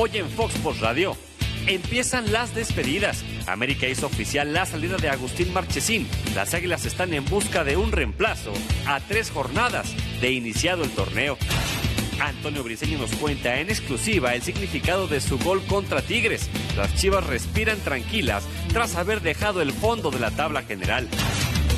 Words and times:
Hoy 0.00 0.10
en 0.14 0.30
Fox 0.30 0.54
Sports 0.54 0.78
Radio 0.78 1.16
empiezan 1.66 2.30
las 2.30 2.54
despedidas. 2.54 3.24
América 3.48 3.88
hizo 3.88 4.06
oficial 4.06 4.52
la 4.52 4.64
salida 4.64 4.96
de 4.96 5.08
Agustín 5.08 5.52
Marchesín. 5.52 6.06
Las 6.36 6.54
Águilas 6.54 6.86
están 6.86 7.12
en 7.14 7.24
busca 7.24 7.64
de 7.64 7.76
un 7.76 7.90
reemplazo 7.90 8.52
a 8.86 9.00
tres 9.00 9.32
jornadas 9.32 9.92
de 10.20 10.30
iniciado 10.30 10.84
el 10.84 10.90
torneo. 10.90 11.36
Antonio 12.20 12.62
Briseño 12.62 12.96
nos 12.96 13.10
cuenta 13.16 13.58
en 13.58 13.70
exclusiva 13.70 14.36
el 14.36 14.42
significado 14.42 15.08
de 15.08 15.20
su 15.20 15.36
gol 15.36 15.64
contra 15.64 16.00
Tigres. 16.00 16.48
Las 16.76 16.94
Chivas 16.94 17.26
respiran 17.26 17.80
tranquilas 17.80 18.44
tras 18.72 18.94
haber 18.94 19.20
dejado 19.20 19.62
el 19.62 19.72
fondo 19.72 20.12
de 20.12 20.20
la 20.20 20.30
tabla 20.30 20.62
general. 20.62 21.08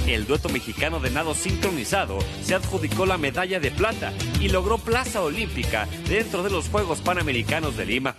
El 0.06 0.26
dueto 0.26 0.48
mexicano 0.48 1.00
de 1.00 1.10
nado 1.10 1.34
sincronizado 1.34 2.18
se 2.42 2.54
adjudicó 2.54 3.06
la 3.06 3.18
medalla 3.18 3.60
de 3.60 3.70
plata 3.70 4.12
y 4.40 4.48
logró 4.48 4.78
plaza 4.78 5.22
olímpica 5.22 5.86
dentro 6.08 6.42
de 6.42 6.50
los 6.50 6.68
Juegos 6.68 7.00
Panamericanos 7.00 7.76
de 7.76 7.86
Lima. 7.86 8.14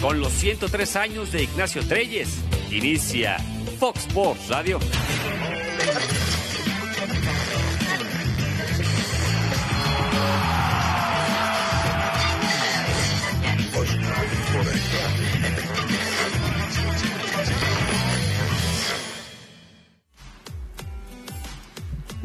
Con 0.00 0.20
los 0.20 0.32
103 0.32 0.96
años 0.96 1.32
de 1.32 1.42
Ignacio 1.42 1.86
Treyes, 1.86 2.38
inicia 2.70 3.38
Fox 3.78 4.06
Sports 4.06 4.48
Radio. 4.48 4.78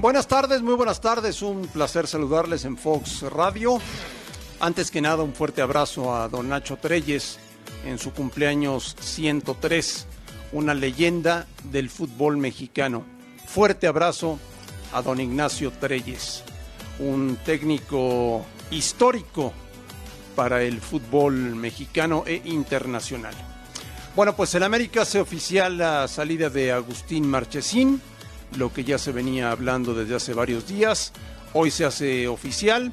Buenas 0.04 0.28
tardes, 0.28 0.62
muy 0.62 0.74
buenas 0.74 1.00
tardes. 1.00 1.42
Un 1.42 1.66
placer 1.68 2.08
saludarles 2.08 2.66
en 2.66 2.76
Fox 2.76 3.22
Radio. 3.22 3.80
Antes 4.60 4.92
que 4.92 5.00
nada, 5.00 5.24
un 5.24 5.34
fuerte 5.34 5.62
abrazo 5.62 6.14
a 6.14 6.28
don 6.28 6.50
Nacho 6.50 6.76
Treyes 6.76 7.40
en 7.86 7.98
su 7.98 8.12
cumpleaños 8.12 8.98
103, 9.00 10.06
una 10.52 10.74
leyenda 10.74 11.48
del 11.72 11.90
fútbol 11.90 12.36
mexicano. 12.36 13.06
Fuerte 13.48 13.88
abrazo 13.88 14.40
a 14.92 15.02
don 15.02 15.22
Ignacio 15.22 15.72
Treyes, 15.72 16.44
un 17.00 17.38
técnico 17.46 18.46
histórico 18.72 19.54
para 20.36 20.64
el 20.64 20.82
fútbol 20.82 21.34
mexicano 21.56 22.26
e 22.28 22.42
internacional. 22.44 23.36
Bueno, 24.18 24.36
pues 24.36 24.54
en 24.54 24.64
América 24.64 25.04
hace 25.04 25.22
oficial 25.22 25.78
la 25.78 26.10
salida 26.10 26.50
de 26.50 26.74
Agustín 26.74 27.26
Marchesín, 27.26 28.02
lo 28.58 28.74
que 28.74 28.84
ya 28.84 28.98
se 28.98 29.12
venía 29.12 29.52
hablando 29.52 29.94
desde 29.94 30.16
hace 30.16 30.34
varios 30.34 30.68
días. 30.68 31.14
Hoy 31.54 31.72
se 31.72 31.86
hace 31.86 32.28
oficial. 32.28 32.92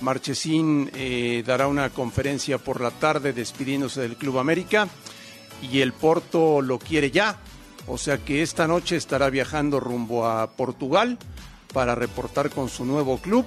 Marchesín 0.00 0.90
eh, 0.94 1.42
dará 1.46 1.68
una 1.68 1.90
conferencia 1.90 2.58
por 2.58 2.80
la 2.80 2.90
tarde 2.90 3.32
despidiéndose 3.32 4.02
del 4.02 4.16
Club 4.16 4.38
América 4.38 4.88
y 5.62 5.80
el 5.80 5.92
Porto 5.92 6.60
lo 6.60 6.78
quiere 6.78 7.10
ya. 7.10 7.38
O 7.86 7.98
sea 7.98 8.18
que 8.18 8.42
esta 8.42 8.66
noche 8.66 8.96
estará 8.96 9.30
viajando 9.30 9.80
rumbo 9.80 10.26
a 10.26 10.50
Portugal 10.50 11.18
para 11.72 11.94
reportar 11.94 12.50
con 12.50 12.68
su 12.68 12.84
nuevo 12.84 13.18
club 13.18 13.44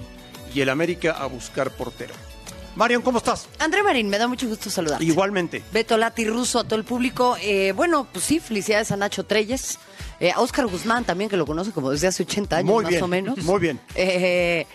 y 0.54 0.62
el 0.62 0.70
América 0.70 1.12
a 1.12 1.26
buscar 1.26 1.72
portero. 1.72 2.29
Marion, 2.76 3.02
¿cómo 3.02 3.18
estás? 3.18 3.48
André 3.60 3.84
Marín, 3.84 4.10
me 4.10 4.18
da 4.18 4.28
mucho 4.28 4.48
gusto 4.48 4.70
saludarte. 4.70 5.04
Igualmente. 5.04 5.62
Beto 5.74 5.98
Lati 5.98 6.24
Russo, 6.26 6.60
a 6.60 6.64
todo 6.64 6.76
el 6.76 6.86
público. 6.86 7.36
Eh, 7.42 7.74
bueno, 7.76 8.08
pues 8.12 8.24
sí, 8.26 8.40
felicidades 8.40 8.92
a 8.92 8.98
Nacho 8.98 9.26
Treyes. 9.26 9.80
Eh, 10.22 10.32
a 10.32 10.42
Oscar 10.42 10.66
Guzmán 10.68 11.06
también, 11.06 11.30
que 11.30 11.38
lo 11.38 11.46
conoce 11.46 11.72
como 11.72 11.92
desde 11.92 12.08
hace 12.08 12.24
80 12.24 12.58
años, 12.58 12.74
Muy 12.74 12.84
más 12.84 12.90
bien, 12.92 13.04
o 13.04 13.08
menos. 13.08 13.38
muy 13.44 13.60
bien. 13.60 13.80
Eh, 13.96 14.66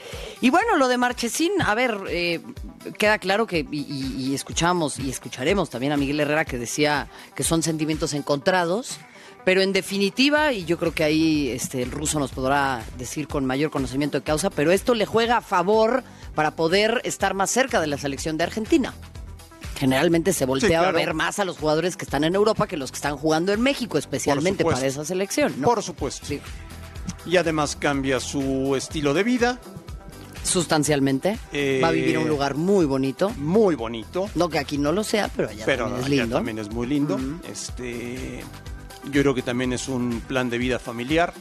y 0.41 0.51
bueno, 0.51 0.77
lo 0.79 0.89
de 0.89 0.97
Marchesín, 0.97 1.53
a 1.63 1.75
ver, 1.75 1.99
eh, 2.09 2.41
queda 2.99 3.19
claro 3.19 3.47
que, 3.47 3.67
y, 3.71 3.81
y- 3.81 4.31
y 4.31 4.35
escuchamos 4.35 4.99
y 4.99 5.11
escucharemos 5.11 5.69
también 5.71 5.93
a 5.93 5.97
Miguel 5.99 6.21
Herrera 6.21 6.45
que 6.47 6.57
decía 6.59 7.09
que 7.35 7.43
son 7.43 7.63
sentimientos 7.63 8.15
encontrados. 8.15 8.99
Pero 9.45 9.61
en 9.61 9.73
definitiva, 9.73 10.53
y 10.53 10.65
yo 10.65 10.79
creo 10.79 10.95
que 10.95 11.05
ahí 11.05 11.51
este, 11.51 11.83
el 11.83 11.91
ruso 11.91 12.19
nos 12.19 12.33
podrá 12.33 12.83
decir 12.97 13.29
con 13.29 13.45
mayor 13.45 13.71
conocimiento 13.71 14.19
de 14.19 14.25
causa, 14.25 14.49
pero 14.51 14.73
esto 14.73 14.95
le 14.95 15.05
juega 15.05 15.39
a 15.39 15.41
favor 15.43 16.03
para 16.35 16.53
poder 16.53 17.03
estar 17.05 17.35
más 17.35 17.51
cerca 17.51 17.81
de 17.81 17.87
la 17.87 17.99
selección 17.99 18.39
de 18.39 18.45
Argentina. 18.45 18.95
Generalmente 19.77 20.33
se 20.33 20.47
voltea 20.47 20.81
claro. 20.81 20.89
a 20.89 20.93
ver 20.93 21.15
más 21.15 21.39
a 21.41 21.45
los 21.45 21.59
jugadores 21.59 21.97
que 21.97 22.05
están 22.05 22.25
en 22.25 22.35
Europa 22.35 22.67
que 22.67 22.77
los 22.77 22.91
que 22.91 22.97
están 22.97 23.17
jugando 23.17 23.53
en 23.53 23.61
México, 23.61 23.99
especialmente 23.99 24.65
para 24.65 24.87
esa 24.87 25.05
selección. 25.05 25.55
¿no? 25.59 25.67
Por 25.67 25.83
supuesto. 25.83 26.27
Sí. 26.27 26.41
Y 27.27 27.37
además 27.37 27.77
cambia 27.77 28.21
su 28.21 28.75
estilo 28.77 29.13
de 29.13 29.25
vida, 29.25 29.59
Sustancialmente. 30.45 31.39
Eh, 31.53 31.81
Va 31.83 31.89
a 31.89 31.91
vivir 31.91 32.17
en 32.17 32.23
un 32.23 32.29
lugar 32.29 32.55
muy 32.55 32.85
bonito. 32.85 33.31
muy 33.39 33.75
bonito. 33.75 34.29
No 34.35 34.49
que 34.49 34.59
aquí 34.59 34.79
no 34.79 34.93
lo 34.93 35.03
sea, 35.03 35.29
pero 35.35 35.49
allá 35.49 35.65
pero 35.65 35.85
también 35.87 36.01
es 36.01 36.07
allá 36.07 36.23
lindo. 36.23 36.37
también 36.37 36.59
es 36.59 36.71
muy 36.71 36.87
lindo. 36.87 37.19
Este, 37.51 38.45
yo 39.11 39.23
creo 39.23 39.35
que 39.35 39.43
también 39.43 39.73
es 39.73 39.89
un 39.89 40.21
plan 40.27 40.51
de 40.51 40.59
vida 40.59 40.79
familiar 40.79 41.33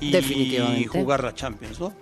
y 0.00 0.10
Definitivamente. 0.12 0.88
jugar 0.88 1.24
la 1.24 1.34
Champions, 1.34 1.80
¿no? 1.80 1.92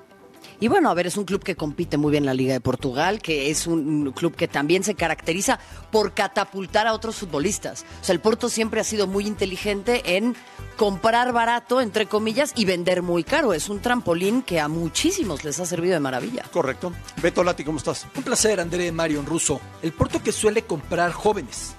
Y 0.61 0.69
bueno, 0.69 0.89
a 0.89 0.95
ver, 0.95 1.07
es 1.07 1.17
un 1.17 1.25
club 1.25 1.43
que 1.43 1.57
compite 1.57 1.97
muy 1.97 2.13
bien 2.13 2.23
en 2.23 2.27
la 2.27 2.35
Liga 2.35 2.53
de 2.53 2.61
Portugal, 2.61 3.21
que 3.21 3.51
es 3.51 3.67
un 3.67 4.13
club 4.13 4.37
que 4.37 4.47
también 4.47 4.85
se 4.85 4.95
caracteriza 4.95 5.59
por 5.91 6.13
catapultar 6.15 6.87
a 6.87 6.93
otros 6.95 7.17
futbolistas. 7.17 7.85
O 8.01 8.05
sea, 8.05 8.13
el 8.15 8.21
Porto 8.21 8.49
siempre 8.49 8.81
ha 8.81 8.85
sido 8.85 9.07
muy 9.07 9.27
inteligente 9.27 10.17
en 10.17 10.37
comprar 10.77 11.33
barato, 11.33 11.81
entre 11.81 12.07
comillas, 12.07 12.53
y 12.57 12.67
vender 12.67 13.03
muy 13.03 13.25
caro. 13.25 13.53
Es 13.53 13.69
un 13.69 13.81
trampolín 13.81 14.43
que 14.43 14.61
a 14.61 14.69
muchísimos 14.69 15.45
les 15.45 15.59
ha 15.61 15.67
servido 15.67 15.95
de 15.95 16.01
maravilla. 16.01 16.45
Correcto. 16.53 16.93
Beto 17.21 17.43
Lati, 17.43 17.65
¿cómo 17.65 17.79
estás? 17.79 18.07
Un 18.17 18.23
placer, 18.23 18.61
André 18.61 18.93
Marion 18.93 19.27
Russo. 19.27 19.61
El 19.83 19.93
Porto 19.93 20.23
que 20.23 20.31
suele 20.33 20.63
comprar 20.63 21.11
jóvenes, 21.13 21.75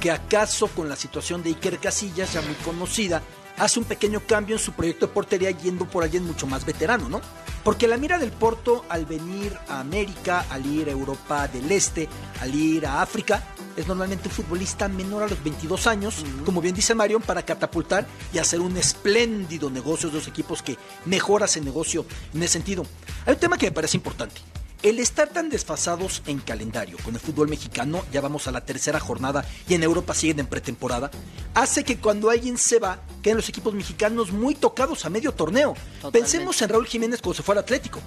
que 0.00 0.10
acaso 0.10 0.68
con 0.68 0.88
la 0.88 0.96
situación 0.96 1.42
de 1.42 1.50
Iker 1.50 1.78
Casillas, 1.78 2.32
ya 2.32 2.42
muy 2.42 2.54
conocida, 2.56 3.22
hace 3.56 3.78
un 3.78 3.84
pequeño 3.84 4.20
cambio 4.20 4.56
en 4.56 4.62
su 4.62 4.72
proyecto 4.72 5.06
de 5.06 5.12
portería 5.12 5.50
yendo 5.50 5.86
por 5.86 6.04
alguien 6.04 6.24
mucho 6.24 6.46
más 6.46 6.64
veterano, 6.64 7.08
¿no? 7.08 7.20
Porque 7.64 7.88
la 7.88 7.96
mira 7.96 8.18
del 8.18 8.30
Porto 8.30 8.84
al 8.88 9.06
venir 9.06 9.56
a 9.68 9.80
América, 9.80 10.46
al 10.50 10.66
ir 10.66 10.88
a 10.88 10.92
Europa 10.92 11.48
del 11.48 11.70
Este, 11.72 12.08
al 12.40 12.54
ir 12.54 12.86
a 12.86 13.02
África, 13.02 13.42
es 13.76 13.86
normalmente 13.86 14.28
un 14.28 14.34
futbolista 14.34 14.88
menor 14.88 15.24
a 15.24 15.28
los 15.28 15.42
22 15.42 15.86
años, 15.86 16.24
como 16.44 16.60
bien 16.60 16.74
dice 16.74 16.94
Marion, 16.94 17.22
para 17.22 17.42
catapultar 17.42 18.06
y 18.32 18.38
hacer 18.38 18.60
un 18.60 18.76
espléndido 18.76 19.68
negocio 19.68 20.08
de 20.08 20.16
los 20.16 20.28
equipos 20.28 20.62
que 20.62 20.78
mejora 21.04 21.46
ese 21.46 21.60
negocio 21.60 22.06
en 22.32 22.42
ese 22.42 22.54
sentido. 22.54 22.84
Hay 23.26 23.34
un 23.34 23.40
tema 23.40 23.58
que 23.58 23.66
me 23.66 23.72
parece 23.72 23.96
importante. 23.96 24.40
El 24.86 25.00
estar 25.00 25.28
tan 25.30 25.48
desfasados 25.48 26.22
en 26.28 26.38
calendario 26.38 26.96
con 27.02 27.12
el 27.12 27.20
fútbol 27.20 27.48
mexicano, 27.48 28.04
ya 28.12 28.20
vamos 28.20 28.46
a 28.46 28.52
la 28.52 28.64
tercera 28.64 29.00
jornada 29.00 29.44
y 29.68 29.74
en 29.74 29.82
Europa 29.82 30.14
siguen 30.14 30.38
en 30.38 30.46
pretemporada, 30.46 31.10
hace 31.54 31.82
que 31.82 31.98
cuando 31.98 32.30
alguien 32.30 32.56
se 32.56 32.78
va, 32.78 33.00
queden 33.20 33.38
los 33.38 33.48
equipos 33.48 33.74
mexicanos 33.74 34.30
muy 34.30 34.54
tocados 34.54 35.04
a 35.04 35.10
medio 35.10 35.32
torneo. 35.32 35.74
Totalmente. 35.74 36.20
Pensemos 36.20 36.62
en 36.62 36.68
Raúl 36.68 36.86
Jiménez 36.86 37.20
cuando 37.20 37.34
se 37.34 37.42
fue 37.42 37.56
al 37.56 37.62
Atlético. 37.62 37.98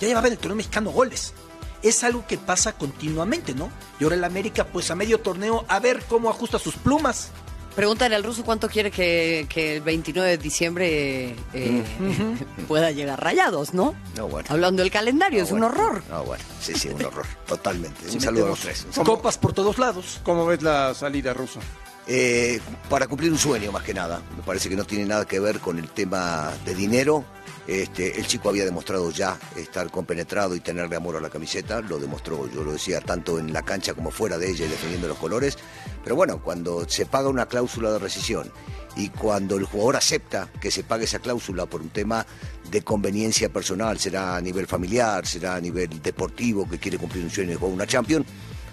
Ya 0.00 0.08
llevaba 0.08 0.28
en 0.28 0.32
el 0.32 0.38
torneo 0.38 0.56
mexicano 0.56 0.90
goles. 0.90 1.34
Es 1.82 2.02
algo 2.02 2.26
que 2.26 2.38
pasa 2.38 2.78
continuamente, 2.78 3.54
¿no? 3.54 3.70
Y 4.00 4.04
ahora 4.04 4.16
el 4.16 4.24
América, 4.24 4.66
pues 4.66 4.90
a 4.90 4.94
medio 4.94 5.20
torneo, 5.20 5.66
a 5.68 5.80
ver 5.80 6.02
cómo 6.08 6.30
ajusta 6.30 6.58
sus 6.58 6.76
plumas. 6.76 7.28
Pregúntale 7.74 8.14
al 8.14 8.22
ruso 8.22 8.44
cuánto 8.44 8.68
quiere 8.68 8.90
que, 8.90 9.46
que 9.48 9.76
el 9.76 9.82
29 9.82 10.30
de 10.30 10.38
diciembre 10.38 11.34
eh, 11.54 11.82
pueda 12.68 12.90
llegar 12.90 13.22
rayados, 13.22 13.72
¿no? 13.72 13.94
No, 14.16 14.28
bueno. 14.28 14.46
Hablando 14.50 14.82
del 14.82 14.90
calendario, 14.92 15.38
No, 15.40 15.44
es 15.44 15.50
bueno. 15.50 15.66
un 15.66 15.72
horror. 15.72 16.02
No, 16.10 16.24
bueno, 16.24 16.44
sí, 16.60 16.74
sí, 16.74 16.88
un 16.88 17.02
horror, 17.04 17.26
totalmente. 17.46 18.10
Un 18.10 18.20
saludo 18.20 18.46
a 18.46 18.48
los 18.50 18.60
tres. 18.60 18.86
Copas 19.04 19.38
por 19.38 19.52
todos 19.52 19.78
lados. 19.78 20.20
¿Cómo 20.22 20.44
ves 20.46 20.62
la 20.62 20.94
salida 20.94 21.32
rusa? 21.32 21.60
Eh, 22.06 22.60
para 22.90 23.06
cumplir 23.06 23.30
un 23.30 23.38
sueño 23.38 23.70
más 23.72 23.84
que 23.84 23.94
nada, 23.94 24.20
me 24.36 24.42
parece 24.42 24.68
que 24.68 24.74
no 24.76 24.84
tiene 24.84 25.04
nada 25.06 25.24
que 25.24 25.38
ver 25.38 25.60
con 25.60 25.78
el 25.78 25.88
tema 25.88 26.52
de 26.64 26.74
dinero. 26.74 27.24
Este, 27.66 28.18
el 28.18 28.26
chico 28.26 28.48
había 28.48 28.64
demostrado 28.64 29.10
ya 29.10 29.38
estar 29.56 29.90
compenetrado 29.90 30.56
y 30.56 30.60
tenerle 30.60 30.96
amor 30.96 31.16
a 31.16 31.20
la 31.20 31.30
camiseta, 31.30 31.80
lo 31.80 31.98
demostró, 31.98 32.50
yo 32.50 32.64
lo 32.64 32.72
decía, 32.72 33.00
tanto 33.00 33.38
en 33.38 33.52
la 33.52 33.62
cancha 33.62 33.94
como 33.94 34.10
fuera 34.10 34.36
de 34.36 34.50
ella 34.50 34.66
y 34.66 34.68
defendiendo 34.68 35.06
los 35.06 35.18
colores. 35.18 35.56
Pero 36.02 36.16
bueno, 36.16 36.42
cuando 36.42 36.88
se 36.88 37.06
paga 37.06 37.28
una 37.28 37.46
cláusula 37.46 37.92
de 37.92 38.00
rescisión 38.00 38.50
y 38.96 39.10
cuando 39.10 39.56
el 39.56 39.64
jugador 39.64 39.96
acepta 39.96 40.50
que 40.60 40.70
se 40.70 40.82
pague 40.82 41.04
esa 41.04 41.20
cláusula 41.20 41.66
por 41.66 41.82
un 41.82 41.90
tema 41.90 42.26
de 42.68 42.82
conveniencia 42.82 43.48
personal, 43.48 43.98
será 43.98 44.36
a 44.36 44.40
nivel 44.40 44.66
familiar, 44.66 45.24
será 45.26 45.54
a 45.54 45.60
nivel 45.60 46.02
deportivo, 46.02 46.68
que 46.68 46.78
quiere 46.78 46.98
cumplir 46.98 47.22
un 47.24 47.30
sueño 47.30 47.52
y 47.52 47.54
jugar 47.54 47.74
una 47.74 47.86
Champions, 47.86 48.26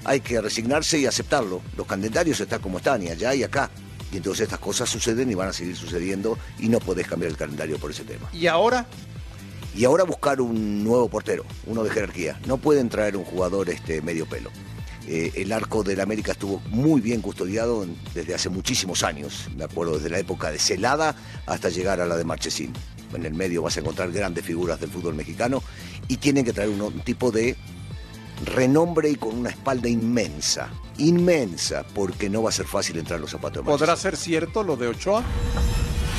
hay 0.03 0.21
que 0.21 0.41
resignarse 0.41 0.97
y 0.97 1.05
aceptarlo. 1.05 1.61
Los 1.77 1.85
calendarios 1.85 2.39
están 2.39 2.61
como 2.61 2.77
están, 2.77 3.03
y 3.03 3.09
allá 3.09 3.35
y 3.35 3.43
acá. 3.43 3.69
Y 4.11 4.17
entonces 4.17 4.43
estas 4.43 4.59
cosas 4.59 4.89
suceden 4.89 5.29
y 5.31 5.35
van 5.35 5.49
a 5.49 5.53
seguir 5.53 5.75
sucediendo 5.75 6.37
y 6.57 6.69
no 6.69 6.79
podés 6.79 7.07
cambiar 7.07 7.31
el 7.31 7.37
calendario 7.37 7.77
por 7.77 7.91
ese 7.91 8.03
tema. 8.03 8.29
Y 8.33 8.47
ahora, 8.47 8.87
Y 9.75 9.85
ahora 9.85 10.03
buscar 10.03 10.41
un 10.41 10.83
nuevo 10.83 11.07
portero, 11.09 11.45
uno 11.67 11.83
de 11.83 11.91
jerarquía. 11.91 12.39
No 12.47 12.57
pueden 12.57 12.89
traer 12.89 13.15
un 13.15 13.23
jugador 13.23 13.69
este, 13.69 14.01
medio 14.01 14.25
pelo. 14.25 14.49
Eh, 15.07 15.31
el 15.35 15.51
arco 15.51 15.83
del 15.83 16.01
América 16.01 16.33
estuvo 16.33 16.61
muy 16.69 17.01
bien 17.01 17.21
custodiado 17.21 17.85
desde 18.13 18.35
hace 18.35 18.49
muchísimos 18.49 19.03
años, 19.03 19.47
me 19.55 19.63
acuerdo, 19.63 19.95
desde 19.95 20.09
la 20.09 20.19
época 20.19 20.51
de 20.51 20.59
Celada 20.59 21.15
hasta 21.47 21.69
llegar 21.69 21.99
a 21.99 22.05
la 22.05 22.15
de 22.17 22.23
Marchesín. 22.25 22.73
En 23.13 23.25
el 23.25 23.33
medio 23.33 23.63
vas 23.63 23.77
a 23.77 23.79
encontrar 23.79 24.11
grandes 24.11 24.45
figuras 24.45 24.79
del 24.79 24.91
fútbol 24.91 25.15
mexicano 25.15 25.63
y 26.07 26.17
tienen 26.17 26.45
que 26.45 26.53
traer 26.53 26.69
un 26.69 26.99
tipo 27.01 27.31
de 27.31 27.55
renombre 28.45 29.09
y 29.09 29.15
con 29.15 29.37
una 29.37 29.49
espalda 29.49 29.89
inmensa. 29.89 30.69
Inmensa, 30.97 31.85
porque 31.93 32.29
no 32.29 32.43
va 32.43 32.49
a 32.49 32.53
ser 32.53 32.65
fácil 32.65 32.97
entrar 32.97 33.17
en 33.17 33.21
los 33.21 33.31
zapatos 33.31 33.63
de 33.63 33.71
¿Podrá 33.71 33.95
ser 33.95 34.17
cierto 34.17 34.63
lo 34.63 34.75
de 34.75 34.87
Ochoa? 34.87 35.23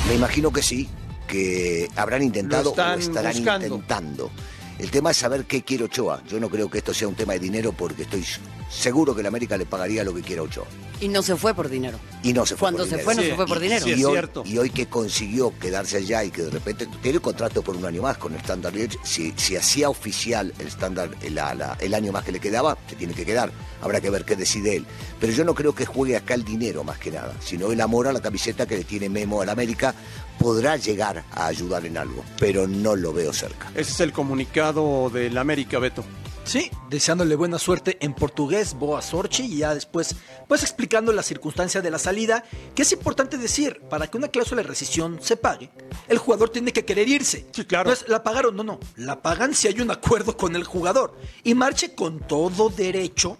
Me 0.07 0.15
imagino 0.15 0.51
que 0.51 0.61
sí, 0.61 0.89
que 1.27 1.89
habrán 1.95 2.23
intentado 2.23 2.71
o 2.71 2.95
estarán 2.97 3.33
buscando. 3.33 3.65
intentando. 3.67 4.31
El 4.79 4.89
tema 4.89 5.11
es 5.11 5.17
saber 5.17 5.45
qué 5.45 5.63
quiere 5.63 5.85
Ochoa. 5.85 6.23
Yo 6.27 6.39
no 6.39 6.49
creo 6.49 6.69
que 6.69 6.79
esto 6.79 6.93
sea 6.93 7.07
un 7.07 7.15
tema 7.15 7.33
de 7.33 7.39
dinero 7.39 7.71
porque 7.71 8.03
estoy 8.03 8.25
seguro 8.71 9.13
que 9.15 9.21
la 9.21 9.27
América 9.27 9.57
le 9.57 9.65
pagaría 9.65 10.03
lo 10.03 10.13
que 10.13 10.21
quiera 10.21 10.41
Ochoa. 10.43 10.65
Y 11.01 11.07
no 11.07 11.23
se 11.23 11.35
fue 11.35 11.55
por 11.55 11.67
dinero. 11.67 11.99
Y 12.21 12.31
no 12.31 12.45
se 12.45 12.55
fue 12.55 12.67
Cuando 12.67 12.79
por 12.79 12.89
se 12.89 12.97
dinero. 12.97 13.05
fue, 13.05 13.15
no 13.15 13.21
Sí, 13.23 13.27
se 13.29 13.35
fue 13.35 13.47
por 13.47 13.57
y- 13.57 13.61
dinero. 13.61 13.83
sí, 13.85 13.91
es 13.93 13.99
y, 13.99 14.03
hoy, 14.05 14.11
cierto. 14.13 14.43
y 14.45 14.57
hoy 14.59 14.69
que 14.69 14.85
consiguió 14.85 15.51
quedarse 15.59 15.97
allá 15.97 16.23
y 16.23 16.29
que 16.29 16.43
de 16.43 16.51
repente 16.51 16.87
tiene 17.01 17.19
contrato 17.19 17.63
por 17.63 17.75
un 17.75 17.85
año 17.85 18.03
más 18.03 18.17
con 18.19 18.33
el 18.33 18.39
Standard 18.39 18.75
si, 19.03 19.33
si 19.35 19.55
hacía 19.55 19.89
oficial 19.89 20.53
el 20.59 20.67
Standard 20.67 21.11
el, 21.23 21.33
la- 21.35 21.75
el 21.79 21.93
año 21.95 22.11
más 22.11 22.23
que 22.23 22.31
le 22.31 22.39
quedaba, 22.39 22.77
se 22.87 22.95
tiene 22.95 23.13
que 23.15 23.25
quedar. 23.25 23.51
Habrá 23.81 23.99
que 23.99 24.11
ver 24.11 24.25
qué 24.25 24.35
decide 24.35 24.75
él. 24.75 24.85
Pero 25.19 25.33
yo 25.33 25.43
no 25.43 25.55
creo 25.55 25.73
que 25.73 25.87
juegue 25.87 26.15
acá 26.15 26.35
el 26.35 26.43
dinero 26.45 26.83
más 26.83 26.99
que 26.99 27.09
nada, 27.09 27.33
sino 27.43 27.71
el 27.71 27.81
amor 27.81 28.07
a 28.07 28.13
la 28.13 28.21
camiseta 28.21 28.67
que 28.67 28.77
le 28.77 28.83
tiene 28.83 29.09
Memo 29.09 29.41
al 29.41 29.49
América 29.49 29.95
podrá 30.37 30.77
llegar 30.77 31.23
a 31.31 31.47
ayudar 31.47 31.85
en 31.85 31.97
algo, 31.97 32.23
pero 32.39 32.67
no 32.67 32.95
lo 32.95 33.11
veo 33.11 33.33
cerca. 33.33 33.69
Ese 33.75 33.91
es 33.91 33.99
el 34.01 34.11
comunicado 34.13 35.09
del 35.09 35.37
América, 35.39 35.79
Beto. 35.79 36.03
Sí, 36.51 36.69
deseándole 36.89 37.37
buena 37.37 37.57
suerte 37.57 37.97
en 38.01 38.13
portugués, 38.13 38.73
Boa 38.73 39.01
Sorchi, 39.01 39.43
y 39.43 39.59
ya 39.59 39.73
después, 39.73 40.17
pues 40.49 40.63
explicando 40.63 41.13
las 41.13 41.25
circunstancias 41.25 41.81
de 41.81 41.89
la 41.89 41.97
salida, 41.97 42.43
que 42.75 42.81
es 42.81 42.91
importante 42.91 43.37
decir, 43.37 43.79
para 43.89 44.07
que 44.07 44.17
una 44.17 44.27
cláusula 44.27 44.61
de 44.61 44.67
rescisión 44.67 45.19
se 45.21 45.37
pague, 45.37 45.69
el 46.09 46.17
jugador 46.17 46.49
tiene 46.49 46.73
que 46.73 46.83
querer 46.83 47.07
irse. 47.07 47.47
Sí, 47.53 47.63
claro. 47.63 47.87
No 47.87 47.93
es, 47.93 48.09
la 48.09 48.21
pagaron, 48.21 48.53
no, 48.53 48.65
no, 48.65 48.81
la 48.97 49.21
pagan 49.21 49.55
si 49.55 49.69
hay 49.69 49.79
un 49.79 49.91
acuerdo 49.91 50.35
con 50.35 50.57
el 50.57 50.65
jugador. 50.65 51.17
Y 51.45 51.55
Marche 51.55 51.95
con 51.95 52.19
todo 52.19 52.67
derecho 52.67 53.37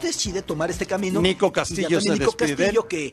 decide 0.00 0.42
tomar 0.42 0.70
este 0.70 0.86
camino. 0.86 1.20
Nico 1.20 1.50
Castillo 1.50 2.00
se 2.00 2.10
Nico 2.10 2.26
despide. 2.26 2.54
Castillo 2.54 2.86
que 2.86 3.12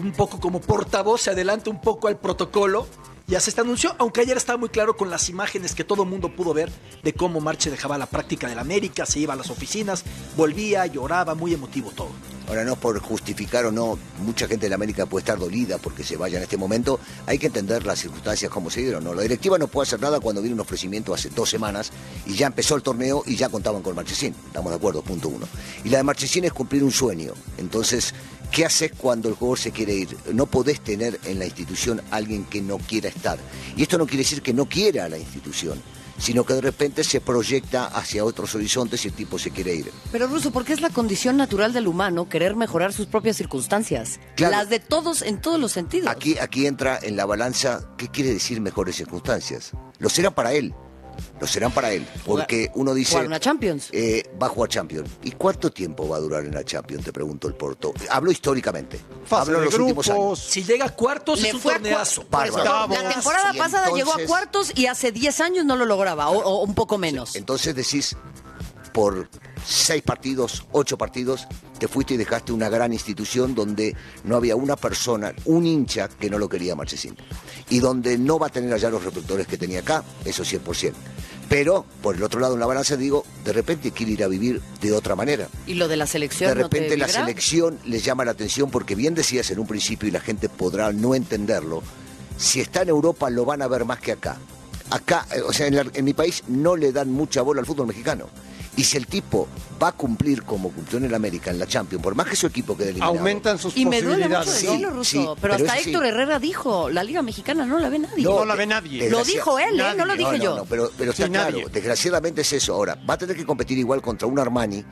un 0.00 0.12
poco 0.12 0.40
como 0.40 0.62
portavoz 0.62 1.20
se 1.20 1.30
adelanta 1.30 1.68
un 1.68 1.82
poco 1.82 2.08
al 2.08 2.18
protocolo. 2.18 2.86
Ya 3.28 3.40
se 3.40 3.50
está 3.50 3.60
anunció, 3.60 3.94
aunque 3.98 4.22
ayer 4.22 4.38
estaba 4.38 4.56
muy 4.56 4.70
claro 4.70 4.96
con 4.96 5.10
las 5.10 5.28
imágenes 5.28 5.74
que 5.74 5.84
todo 5.84 6.04
el 6.04 6.08
mundo 6.08 6.34
pudo 6.34 6.54
ver 6.54 6.70
de 7.02 7.12
cómo 7.12 7.40
Marche 7.40 7.70
dejaba 7.70 7.98
la 7.98 8.06
práctica 8.06 8.48
del 8.48 8.58
América, 8.58 9.04
se 9.04 9.20
iba 9.20 9.34
a 9.34 9.36
las 9.36 9.50
oficinas, 9.50 10.02
volvía, 10.34 10.86
lloraba, 10.86 11.34
muy 11.34 11.52
emotivo 11.52 11.90
todo. 11.90 12.08
Ahora, 12.48 12.64
no 12.64 12.76
por 12.76 12.98
justificar 12.98 13.66
o 13.66 13.72
no, 13.72 13.98
mucha 14.24 14.48
gente 14.48 14.66
de 14.66 14.70
la 14.70 14.76
América 14.76 15.04
puede 15.04 15.20
estar 15.20 15.38
dolida 15.38 15.76
porque 15.76 16.02
se 16.02 16.16
vaya 16.16 16.38
en 16.38 16.44
este 16.44 16.56
momento. 16.56 16.98
Hay 17.26 17.38
que 17.38 17.48
entender 17.48 17.84
las 17.84 17.98
circunstancias 17.98 18.50
como 18.50 18.70
se 18.70 18.80
dieron. 18.80 19.04
¿no? 19.04 19.12
La 19.12 19.20
directiva 19.20 19.58
no 19.58 19.68
puede 19.68 19.86
hacer 19.86 20.00
nada 20.00 20.18
cuando 20.18 20.40
viene 20.40 20.54
un 20.54 20.60
ofrecimiento 20.60 21.12
hace 21.12 21.28
dos 21.28 21.50
semanas 21.50 21.92
y 22.24 22.34
ya 22.34 22.46
empezó 22.46 22.74
el 22.74 22.82
torneo 22.82 23.22
y 23.26 23.36
ya 23.36 23.50
contaban 23.50 23.82
con 23.82 23.94
Marchesín. 23.94 24.34
Estamos 24.46 24.70
de 24.70 24.76
acuerdo, 24.76 25.02
punto 25.02 25.28
uno. 25.28 25.46
Y 25.84 25.90
la 25.90 25.98
de 25.98 26.04
Marchesín 26.04 26.44
es 26.46 26.54
cumplir 26.54 26.82
un 26.82 26.90
sueño. 26.90 27.34
Entonces, 27.58 28.14
¿qué 28.50 28.64
haces 28.64 28.92
cuando 28.96 29.28
el 29.28 29.34
jugador 29.34 29.58
se 29.58 29.70
quiere 29.70 29.92
ir? 29.94 30.16
No 30.32 30.46
podés 30.46 30.80
tener 30.80 31.20
en 31.24 31.38
la 31.38 31.44
institución 31.44 32.00
alguien 32.10 32.46
que 32.46 32.62
no 32.62 32.78
quiera 32.78 33.10
estar. 33.10 33.38
Y 33.76 33.82
esto 33.82 33.98
no 33.98 34.06
quiere 34.06 34.22
decir 34.22 34.40
que 34.40 34.54
no 34.54 34.64
quiera 34.64 35.04
a 35.04 35.08
la 35.10 35.18
institución, 35.18 35.82
sino 36.18 36.44
que 36.44 36.54
de 36.54 36.60
repente 36.60 37.04
se 37.04 37.20
proyecta 37.20 37.86
hacia 37.86 38.24
otros 38.24 38.54
horizontes 38.54 39.04
y 39.04 39.08
el 39.08 39.14
tipo 39.14 39.38
se 39.38 39.50
quiere 39.50 39.74
ir. 39.74 39.92
Pero 40.12 40.26
Ruso, 40.26 40.50
porque 40.50 40.72
es 40.72 40.80
la 40.80 40.90
condición 40.90 41.36
natural 41.36 41.72
del 41.72 41.86
humano 41.86 42.28
querer 42.28 42.56
mejorar 42.56 42.92
sus 42.92 43.06
propias 43.06 43.36
circunstancias. 43.36 44.20
Claro. 44.36 44.56
Las 44.56 44.68
de 44.68 44.80
todos 44.80 45.22
en 45.22 45.40
todos 45.40 45.58
los 45.58 45.72
sentidos. 45.72 46.10
Aquí, 46.10 46.38
aquí 46.38 46.66
entra 46.66 46.98
en 47.00 47.16
la 47.16 47.24
balanza, 47.24 47.88
¿qué 47.96 48.08
quiere 48.08 48.32
decir 48.32 48.60
mejores 48.60 48.96
circunstancias? 48.96 49.72
Lo 49.98 50.08
serán 50.08 50.34
para 50.34 50.52
él, 50.52 50.74
lo 51.40 51.46
serán 51.46 51.72
para 51.72 51.92
él, 51.92 52.06
porque 52.24 52.70
uno 52.74 52.94
dice... 52.94 53.12
Jugar 53.12 53.26
una 53.26 53.40
Champions. 53.40 53.88
eh, 53.92 54.22
va 54.40 54.46
a 54.46 54.50
jugar 54.50 54.68
Champions. 54.70 55.10
¿Y 55.22 55.32
cuánto 55.32 55.70
tiempo 55.70 56.08
va 56.08 56.16
a 56.16 56.20
durar 56.20 56.44
en 56.44 56.54
la 56.54 56.64
Champions? 56.64 57.04
Te 57.04 57.12
preguntó 57.12 57.48
el 57.48 57.54
Porto. 57.54 57.92
Hablo 58.10 58.30
históricamente. 58.30 59.00
Fase 59.24 59.42
Hablo 59.42 59.60
de 59.60 59.66
en 59.66 59.70
los 59.72 59.80
últimos 59.80 60.08
años. 60.10 60.38
Si 60.38 60.64
llega 60.64 60.86
a 60.86 60.94
cuartos 60.94 61.40
Le 61.40 61.48
es 61.48 61.54
un 61.54 61.60
fue 61.60 61.72
a 61.72 61.76
torneazo. 61.76 62.24
Bárbaro. 62.30 62.88
La 62.94 63.08
temporada 63.14 63.52
pasada 63.56 63.90
llegó 63.92 64.12
a 64.12 64.18
cuartos 64.26 64.72
y 64.74 64.86
hace 64.86 65.12
10 65.12 65.40
años 65.40 65.64
no 65.64 65.76
lo 65.76 65.84
lograba, 65.84 66.28
o, 66.30 66.38
o 66.38 66.62
un 66.64 66.74
poco 66.74 66.98
menos. 66.98 67.36
Entonces 67.36 67.74
decís, 67.74 68.16
por 68.98 69.28
seis 69.64 70.02
partidos, 70.02 70.66
ocho 70.72 70.98
partidos, 70.98 71.46
te 71.78 71.86
fuiste 71.86 72.14
y 72.14 72.16
dejaste 72.16 72.50
una 72.50 72.68
gran 72.68 72.92
institución 72.92 73.54
donde 73.54 73.94
no 74.24 74.34
había 74.34 74.56
una 74.56 74.74
persona, 74.74 75.32
un 75.44 75.66
hincha 75.68 76.08
que 76.08 76.28
no 76.28 76.36
lo 76.36 76.48
quería 76.48 76.74
Marchesín. 76.74 77.14
Y 77.70 77.78
donde 77.78 78.18
no 78.18 78.40
va 78.40 78.48
a 78.48 78.50
tener 78.50 78.72
allá 78.72 78.90
los 78.90 79.04
reflectores 79.04 79.46
que 79.46 79.56
tenía 79.56 79.78
acá, 79.80 80.02
eso 80.24 80.42
100%. 80.42 80.94
Pero, 81.48 81.86
por 82.02 82.16
el 82.16 82.24
otro 82.24 82.40
lado, 82.40 82.54
en 82.54 82.60
la 82.60 82.66
balanza 82.66 82.96
digo, 82.96 83.24
de 83.44 83.52
repente 83.52 83.92
quiere 83.92 84.10
ir 84.10 84.24
a 84.24 84.26
vivir 84.26 84.60
de 84.80 84.92
otra 84.92 85.14
manera. 85.14 85.46
Y 85.68 85.74
lo 85.74 85.86
de 85.86 85.96
la 85.96 86.08
selección 86.08 86.48
De 86.50 86.56
no 86.56 86.62
repente 86.64 86.96
la 86.96 87.06
selección 87.06 87.78
les 87.86 88.04
llama 88.04 88.24
la 88.24 88.32
atención 88.32 88.68
porque 88.68 88.96
bien 88.96 89.14
decías 89.14 89.48
en 89.52 89.60
un 89.60 89.68
principio 89.68 90.08
y 90.08 90.10
la 90.10 90.18
gente 90.20 90.48
podrá 90.48 90.92
no 90.92 91.14
entenderlo, 91.14 91.84
si 92.36 92.58
está 92.60 92.82
en 92.82 92.88
Europa 92.88 93.30
lo 93.30 93.44
van 93.44 93.62
a 93.62 93.68
ver 93.68 93.84
más 93.84 94.00
que 94.00 94.10
acá. 94.10 94.38
Acá, 94.90 95.24
eh, 95.36 95.40
o 95.46 95.52
sea, 95.52 95.68
en, 95.68 95.76
la- 95.76 95.86
en 95.94 96.04
mi 96.04 96.14
país 96.14 96.42
no 96.48 96.74
le 96.74 96.90
dan 96.90 97.12
mucha 97.12 97.42
bola 97.42 97.60
al 97.60 97.66
fútbol 97.66 97.86
mexicano. 97.86 98.26
Y 98.78 98.84
si 98.84 98.96
el 98.96 99.08
tipo 99.08 99.48
va 99.82 99.88
a 99.88 99.92
cumplir 99.92 100.44
como 100.44 100.70
cumplió 100.70 100.98
en 100.98 101.06
el 101.06 101.14
América, 101.14 101.50
en 101.50 101.58
la 101.58 101.66
Champions, 101.66 102.00
por 102.00 102.14
más 102.14 102.28
que 102.28 102.36
su 102.36 102.46
equipo 102.46 102.76
quede 102.76 102.90
eliminado, 102.90 103.18
Aumentan 103.18 103.58
sus 103.58 103.76
Y 103.76 103.84
me 103.84 104.00
duele 104.00 104.28
mucho 104.28 104.38
posibilidades. 104.38 104.60
Sí, 104.60 104.66
decirlo, 104.66 104.90
Ruso, 104.90 105.10
sí, 105.10 105.18
pero, 105.18 105.36
pero 105.40 105.54
hasta 105.54 105.82
sí. 105.82 105.90
Héctor 105.90 106.06
Herrera 106.06 106.38
dijo, 106.38 106.88
la 106.88 107.02
Liga 107.02 107.20
Mexicana 107.22 107.66
no 107.66 107.80
la 107.80 107.88
ve 107.88 107.98
nadie. 107.98 108.22
No 108.22 108.44
la 108.44 108.54
ve 108.54 108.66
nadie. 108.66 109.10
Lo 109.10 109.24
dijo 109.24 109.58
él, 109.58 109.80
¿eh? 109.80 109.94
No 109.96 110.04
lo 110.04 110.14
dije 110.14 110.38
no, 110.38 110.44
yo. 110.44 110.50
No, 110.50 110.56
no, 110.58 110.64
pero, 110.66 110.92
pero 110.96 111.10
está 111.10 111.24
Sí, 111.24 111.32
claro, 111.32 111.58
nadie. 111.58 111.66
desgraciadamente 111.72 112.42
es 112.42 112.52
eso. 112.52 112.72
Ahora, 112.72 112.94
va 112.94 113.14
a 113.14 113.18
tener 113.18 113.34
que 113.34 113.44
competir 113.44 113.76
igual 113.78 114.00
contra 114.00 114.28
un 114.28 114.38
Armani 114.38 114.84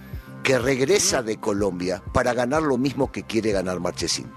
que 0.42 0.58
regresa 0.58 1.22
de 1.22 1.38
Colombia 1.38 2.02
para 2.12 2.34
ganar 2.34 2.62
lo 2.62 2.78
mismo 2.78 3.12
que 3.12 3.22
quiere 3.22 3.52
ganar 3.52 3.78
Marchesín. 3.78 4.28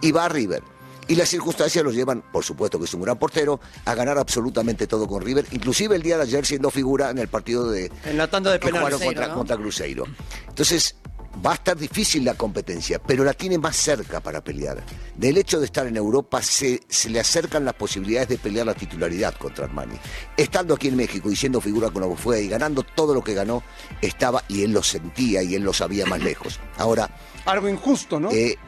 Y 0.00 0.10
va 0.10 0.24
a 0.24 0.28
River. 0.28 0.64
Y 1.08 1.14
las 1.16 1.28
circunstancias 1.30 1.82
lo 1.84 1.90
llevan, 1.90 2.22
por 2.32 2.44
supuesto 2.44 2.78
que 2.78 2.84
es 2.84 2.94
un 2.94 3.02
gran 3.02 3.18
portero, 3.18 3.60
a 3.86 3.94
ganar 3.94 4.18
absolutamente 4.18 4.86
todo 4.86 5.08
con 5.08 5.22
River, 5.22 5.46
inclusive 5.52 5.96
el 5.96 6.02
día 6.02 6.16
de 6.18 6.24
ayer 6.24 6.44
siendo 6.44 6.70
figura 6.70 7.10
en 7.10 7.18
el 7.18 7.28
partido 7.28 7.70
de 7.70 7.90
En 8.04 8.18
la 8.18 8.28
tanda 8.28 8.52
de 8.52 8.60
que 8.60 8.68
penales. 8.68 9.00
contra, 9.00 9.28
¿no? 9.28 9.34
contra 9.34 9.56
Cruzeiro. 9.56 10.04
Entonces, 10.48 10.96
va 11.44 11.52
a 11.52 11.54
estar 11.54 11.76
difícil 11.78 12.24
la 12.24 12.34
competencia, 12.34 12.98
pero 12.98 13.24
la 13.24 13.32
tiene 13.32 13.56
más 13.58 13.76
cerca 13.76 14.20
para 14.20 14.42
pelear. 14.44 14.82
Del 15.16 15.38
hecho 15.38 15.58
de 15.60 15.66
estar 15.66 15.86
en 15.86 15.96
Europa, 15.96 16.42
se, 16.42 16.80
se 16.88 17.08
le 17.08 17.20
acercan 17.20 17.64
las 17.64 17.74
posibilidades 17.74 18.28
de 18.28 18.38
pelear 18.38 18.66
la 18.66 18.74
titularidad 18.74 19.34
contra 19.36 19.64
Armani. 19.64 19.94
Estando 20.36 20.74
aquí 20.74 20.88
en 20.88 20.96
México 20.96 21.30
y 21.30 21.36
siendo 21.36 21.60
figura 21.62 21.90
con 21.90 22.02
la 22.02 22.08
que 22.08 22.16
fue 22.16 22.42
y 22.42 22.48
ganando 22.48 22.82
todo 22.82 23.14
lo 23.14 23.22
que 23.24 23.32
ganó, 23.34 23.62
estaba 24.02 24.42
y 24.48 24.62
él 24.62 24.72
lo 24.72 24.82
sentía 24.82 25.42
y 25.42 25.54
él 25.54 25.62
lo 25.62 25.72
sabía 25.72 26.04
más 26.06 26.20
lejos. 26.22 26.60
Ahora, 26.76 27.08
Algo 27.46 27.68
injusto, 27.68 28.18
¿no? 28.20 28.30
eh, 28.30 28.58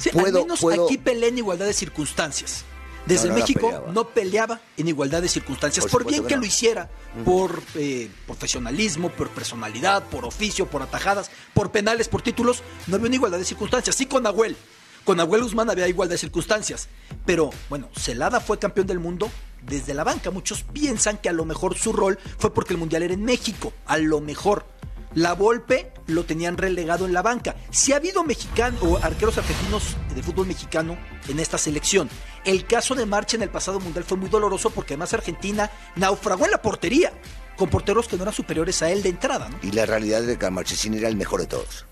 Sí, 0.00 0.10
puedo, 0.10 0.38
al 0.40 0.44
menos 0.44 0.60
puedo- 0.60 0.86
aquí 0.86 0.98
pelea 0.98 1.28
en 1.28 1.38
igualdad 1.38 1.66
de 1.66 1.72
circunstancias. 1.74 2.64
Desde 3.06 3.28
No, 3.28 3.32
no 3.32 3.38
la 3.38 3.40
México 3.44 3.60
peleaba. 3.66 3.92
no 3.92 4.08
peleaba 4.08 4.60
en 4.76 4.88
igualdad 4.88 5.22
de 5.22 5.28
circunstancias. 5.28 5.86
Por 5.86 6.02
Por, 6.02 6.10
bien 6.12 6.24
que 6.26 6.34
no. 6.34 6.40
lo 6.40 6.46
hiciera, 6.46 6.90
por 7.24 7.62
eh, 7.74 8.10
profesionalismo, 8.26 9.10
por 9.10 9.30
personalidad, 9.30 10.02
por 10.04 10.24
oficio, 10.24 10.66
por 10.66 10.82
atajadas, 10.82 11.30
por 11.54 11.70
penales, 11.72 12.08
por 12.08 12.20
títulos, 12.22 12.62
no 12.86 12.96
había 12.96 13.06
una 13.06 13.14
igualdad 13.16 13.38
de 13.38 13.44
circunstancias. 13.44 13.96
Sí 13.96 14.06
con 14.06 14.22
Nahuel. 14.24 14.56
Con 15.04 15.16
Nahuel 15.16 15.42
Guzmán 15.42 15.70
había 15.70 15.88
igualdad 15.88 16.14
de 16.14 16.18
circunstancias. 16.18 16.88
Pero 17.24 17.50
bueno, 17.70 17.88
Celada 17.96 18.38
fue 18.40 18.58
campeón 18.58 18.86
del 18.86 18.98
mundo 18.98 19.30
desde 19.62 19.94
la 19.94 20.04
banca. 20.04 20.30
Muchos 20.30 20.62
piensan 20.62 21.16
que 21.16 21.30
a 21.30 21.32
lo 21.32 21.44
mejor 21.46 21.76
su 21.78 21.92
rol 21.92 22.18
fue 22.38 22.52
porque 22.52 22.74
el 22.74 22.78
Mundial 22.78 23.02
era 23.02 23.14
en 23.14 23.24
México. 23.24 23.72
A 23.86 23.96
lo 23.96 24.20
mejor. 24.20 24.66
La 25.14 25.34
Volpe 25.34 25.92
lo 26.06 26.24
tenían 26.24 26.56
relegado 26.56 27.04
en 27.04 27.12
la 27.12 27.22
banca. 27.22 27.56
Si 27.70 27.92
ha 27.92 27.96
habido 27.96 28.22
mexicanos 28.22 28.80
o 28.82 28.96
arqueros 28.98 29.38
argentinos 29.38 29.96
de 30.14 30.22
fútbol 30.22 30.46
mexicano 30.46 30.96
en 31.28 31.40
esta 31.40 31.58
selección. 31.58 32.08
El 32.44 32.64
caso 32.64 32.94
de 32.94 33.06
Marcha 33.06 33.36
en 33.36 33.42
el 33.42 33.50
pasado 33.50 33.80
mundial 33.80 34.04
fue 34.04 34.16
muy 34.16 34.28
doloroso 34.28 34.70
porque 34.70 34.94
además 34.94 35.12
Argentina 35.12 35.70
naufragó 35.96 36.44
en 36.44 36.52
la 36.52 36.62
portería 36.62 37.12
con 37.56 37.68
porteros 37.68 38.08
que 38.08 38.16
no 38.16 38.22
eran 38.22 38.34
superiores 38.34 38.80
a 38.82 38.90
él 38.90 39.02
de 39.02 39.10
entrada. 39.10 39.50
Y 39.62 39.72
la 39.72 39.84
realidad 39.84 40.26
es 40.28 40.38
que 40.38 40.50
Marchesín 40.50 40.94
era 40.94 41.08
el 41.08 41.16
mejor 41.16 41.40
de 41.40 41.46
todos. 41.46 41.86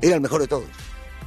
Era 0.00 0.14
el 0.16 0.20
mejor 0.20 0.40
de 0.40 0.48
todos. 0.48 0.66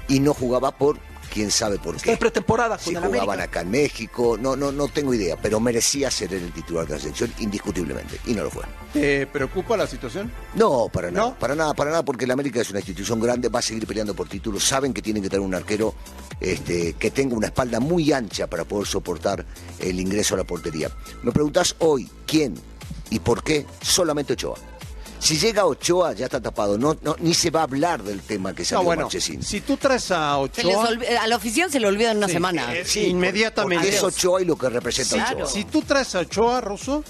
Y 0.08 0.20
no 0.20 0.34
jugaba 0.34 0.72
por 0.72 1.00
quién 1.38 1.51
sabe 1.51 1.77
por 1.77 1.96
qué. 2.01 2.13
en 2.13 2.17
pretemporada 2.17 2.77
con 2.77 2.84
Si 2.84 2.89
el 2.89 2.98
jugaban 2.98 3.20
América. 3.29 3.44
acá 3.44 3.62
en 3.62 3.70
México, 3.70 4.38
no, 4.39 4.56
no, 4.56 4.72
no 4.72 4.88
tengo 4.88 5.13
idea, 5.13 5.38
pero 5.39 5.60
merecía 5.60 6.10
ser 6.10 6.34
el 6.34 6.51
titular 6.51 6.88
de 6.88 6.96
la 6.96 7.00
selección 7.00 7.32
indiscutiblemente. 7.38 8.20
Y 8.25 8.34
no 8.34 8.44
lo 8.44 8.50
fue. 8.50 8.63
¿Te 8.91 9.27
preocupa 9.27 9.77
la 9.77 9.86
situación? 9.86 10.32
No, 10.56 10.89
para 10.91 11.12
nada, 11.12 11.29
¿No? 11.29 11.36
para 11.36 11.53
nada, 11.53 11.75
para 11.75 11.91
nada, 11.91 12.03
porque 12.03 12.25
la 12.25 12.34
América 12.34 12.60
es 12.62 12.72
una 12.72 12.79
institución 12.79 13.20
grande, 13.20 13.50
va 13.50 13.60
a 13.60 13.62
seguir 13.62 13.86
peleando 13.86 14.15
por 14.15 14.27
títulos, 14.27 14.63
saben 14.63 14.94
que 14.94 15.03
tienen 15.03 15.22
que 15.22 15.29
tener 15.29 15.46
un 15.46 15.53
arquero 15.53 15.94
este, 16.39 16.94
que 16.94 17.12
tenga 17.12 17.36
una 17.36 17.48
espalda 17.48 17.79
muy 17.79 18.12
ancha 18.12 18.48
para 18.48 18.63
poder 18.63 18.88
soportar 18.88 19.46
el 19.79 20.00
ingreso 20.00 20.34
a 20.34 20.39
la 20.39 20.44
portería. 20.44 20.89
Me 21.22 21.32
preguntás 21.32 21.75
hoy 21.79 22.10
quién 22.25 22.56
y 23.12 23.20
por 23.20 23.44
qué, 23.44 23.65
solamente 23.82 24.34
Ochoa. 24.34 24.58
Si 25.20 25.38
llega 25.38 25.66
Ochoa 25.66 26.14
ya 26.14 26.26
está 26.26 26.40
tapado, 26.42 26.78
no, 26.78 26.96
no, 27.02 27.16
ni 27.20 27.34
se 27.34 27.50
va 27.50 27.62
a 27.62 27.64
hablar 27.64 28.04
del 28.04 28.22
tema 28.22 28.54
que 28.54 28.62
No, 28.62 28.66
salió 28.68 28.84
bueno, 28.84 29.02
Marchesín. 29.04 29.42
si 29.44 29.62
tú 29.62 29.76
traes 29.78 30.12
a 30.12 30.38
Ochoa, 30.38 30.90
a 31.22 31.28
la 31.28 31.36
oficina 31.36 31.70
se 31.70 31.80
le 31.80 31.88
olvida 31.88 32.12
en 32.12 32.18
una 32.18 32.28
Sí, 32.28 32.34
semana. 32.34 32.74
eh, 32.76 32.86
Sí, 32.86 33.08
inmediatamente. 33.08 33.84
Porque 33.86 33.98
es. 33.98 34.04
Ochoa 34.04 34.42
y 34.42 34.46
lo 34.46 34.56
que 34.58 34.70
representa 34.70 35.16
Claro. 35.16 35.38
Ochoa. 35.46 35.50
si 35.50 35.64
tú 35.66 35.82
traes 35.82 36.14
a 36.16 36.20
Ochoa, 36.20 36.62
Russo, 36.62 37.04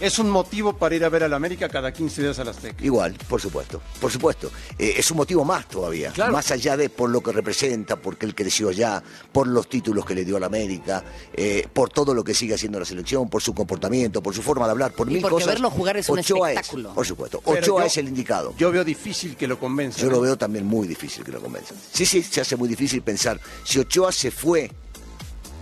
es 0.00 0.18
un 0.18 0.28
motivo 0.30 0.76
para 0.76 0.94
ir 0.94 1.04
a 1.04 1.08
ver 1.08 1.24
al 1.24 1.32
América 1.34 1.68
cada 1.68 1.92
15 1.92 2.22
días 2.22 2.38
a 2.38 2.44
las 2.44 2.56
Azteca. 2.56 2.84
Igual, 2.84 3.14
por 3.28 3.40
supuesto, 3.40 3.80
por 4.00 4.10
supuesto. 4.10 4.50
Eh, 4.78 4.94
es 4.96 5.10
un 5.10 5.16
motivo 5.16 5.44
más 5.44 5.68
todavía, 5.68 6.10
Claro. 6.12 6.32
más 6.32 6.50
allá 6.50 6.76
de 6.76 6.88
por 6.90 7.10
lo 7.10 7.22
que 7.22 7.32
representa, 7.32 7.96
porque 7.96 8.26
él 8.26 8.34
creció 8.34 8.68
allá, 8.68 9.02
por 9.32 9.46
los 9.46 9.68
títulos 9.68 10.04
que 10.04 10.14
le 10.14 10.24
dio 10.24 10.36
a 10.36 10.40
la 10.40 10.46
América, 10.46 11.02
eh, 11.32 11.66
por 11.72 11.90
todo 11.90 12.12
lo 12.14 12.22
que 12.24 12.34
sigue 12.34 12.54
haciendo 12.54 12.78
la 12.78 12.84
selección, 12.84 13.28
por 13.30 13.42
su 13.42 13.54
comportamiento, 13.54 14.22
por 14.22 14.34
su 14.34 14.42
forma 14.42 14.66
de 14.66 14.72
hablar, 14.72 14.92
por 14.92 15.08
Y 15.08 15.14
mil 15.14 15.22
porque 15.22 15.34
cosas. 15.34 15.48
verlo 15.48 15.70
jugar 15.70 15.96
es 15.96 16.08
un 16.08 16.18
Ochoa 16.18 16.52
espectáculo. 16.52 16.94
por 16.94 17.06
supuesto, 17.06 17.40
Pero 17.44 17.58
Ochoa 17.58 17.80
yo- 17.82 17.86
es 17.86 17.96
el 17.96 18.08
indicado. 18.08 18.54
Yo 18.58 18.70
veo 18.72 18.84
difícil 18.84 19.36
que 19.36 19.46
lo 19.46 19.58
convenza. 19.58 20.00
Yo 20.00 20.10
lo 20.10 20.20
veo 20.20 20.36
también 20.36 20.66
muy 20.66 20.86
difícil 20.86 21.24
que 21.24 21.32
lo 21.32 21.40
convenzan. 21.40 21.76
Sí, 21.92 22.04
sí, 22.06 22.22
se 22.22 22.40
hace 22.40 22.56
muy 22.56 22.68
difícil 22.68 23.02
pensar. 23.02 23.40
Si 23.64 23.78
Ochoa 23.78 24.12
se 24.12 24.30
fue 24.30 24.70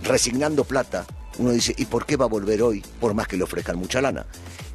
resignando 0.03 0.63
plata, 0.63 1.05
uno 1.37 1.51
dice, 1.51 1.73
¿y 1.77 1.85
por 1.85 2.05
qué 2.05 2.15
va 2.17 2.25
a 2.25 2.29
volver 2.29 2.61
hoy? 2.61 2.83
Por 2.99 3.13
más 3.13 3.27
que 3.27 3.37
le 3.37 3.43
ofrezcan 3.43 3.77
mucha 3.77 4.01
lana. 4.01 4.25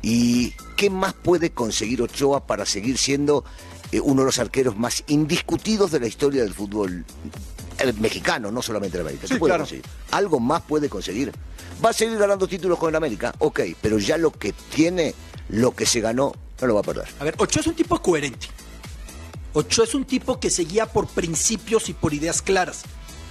¿Y 0.03 0.53
qué 0.77 0.91
más 0.91 1.13
puede 1.15 1.51
conseguir 1.51 2.03
Ochoa 2.03 2.47
para 2.47 2.65
seguir 2.67 2.97
siendo 2.99 3.45
eh, 3.93 4.01
uno 4.01 4.23
de 4.23 4.27
los 4.27 4.39
arqueros 4.39 4.77
más 4.77 5.05
indiscutidos 5.09 5.91
de 5.91 6.01
la 6.01 6.07
historia 6.07 6.43
del 6.43 6.55
fútbol 6.55 7.05
eh, 7.79 7.93
mexicano, 7.99 8.51
no 8.51 8.63
solamente 8.63 8.97
de 8.99 9.03
América? 9.03 9.23
¿Qué 9.27 9.35
Sí, 9.35 9.39
puede 9.39 9.51
claro. 9.51 9.63
conseguir? 9.65 9.85
¿Algo 10.11 10.41
más 10.41 10.63
puede 10.63 10.89
conseguir? 10.89 11.33
¿Va 11.85 11.91
a 11.91 11.93
seguir 11.95 12.19
ganando 12.19 12.47
títulos 12.47 12.79
con 12.79 12.89
el 12.91 12.97
América? 12.97 13.35
Ok, 13.39 13.61
pero 13.81 13.99
ya 13.99 14.17
lo 14.19 14.31
que 14.33 14.53
tiene, 14.75 15.15
lo 15.49 15.75
que 15.75 15.87
se 15.87 16.01
ganó, 16.01 16.33
no 16.61 16.67
lo 16.67 16.75
va 16.75 16.81
a 16.81 16.85
perder. 16.85 17.09
A 17.21 17.25
ver, 17.25 17.35
Ochoa 17.39 17.61
es 17.61 17.67
un 17.67 17.75
tipo 17.75 18.01
coherente. 18.03 18.49
Ochoa 19.53 19.85
es 19.85 19.95
un 19.95 20.05
tipo 20.05 20.39
que 20.39 20.51
se 20.51 20.65
guía 20.65 20.87
por 20.87 21.07
principios 21.09 21.89
y 21.89 21.95
por 21.95 22.15
ideas 22.15 22.41
claras. 22.43 22.83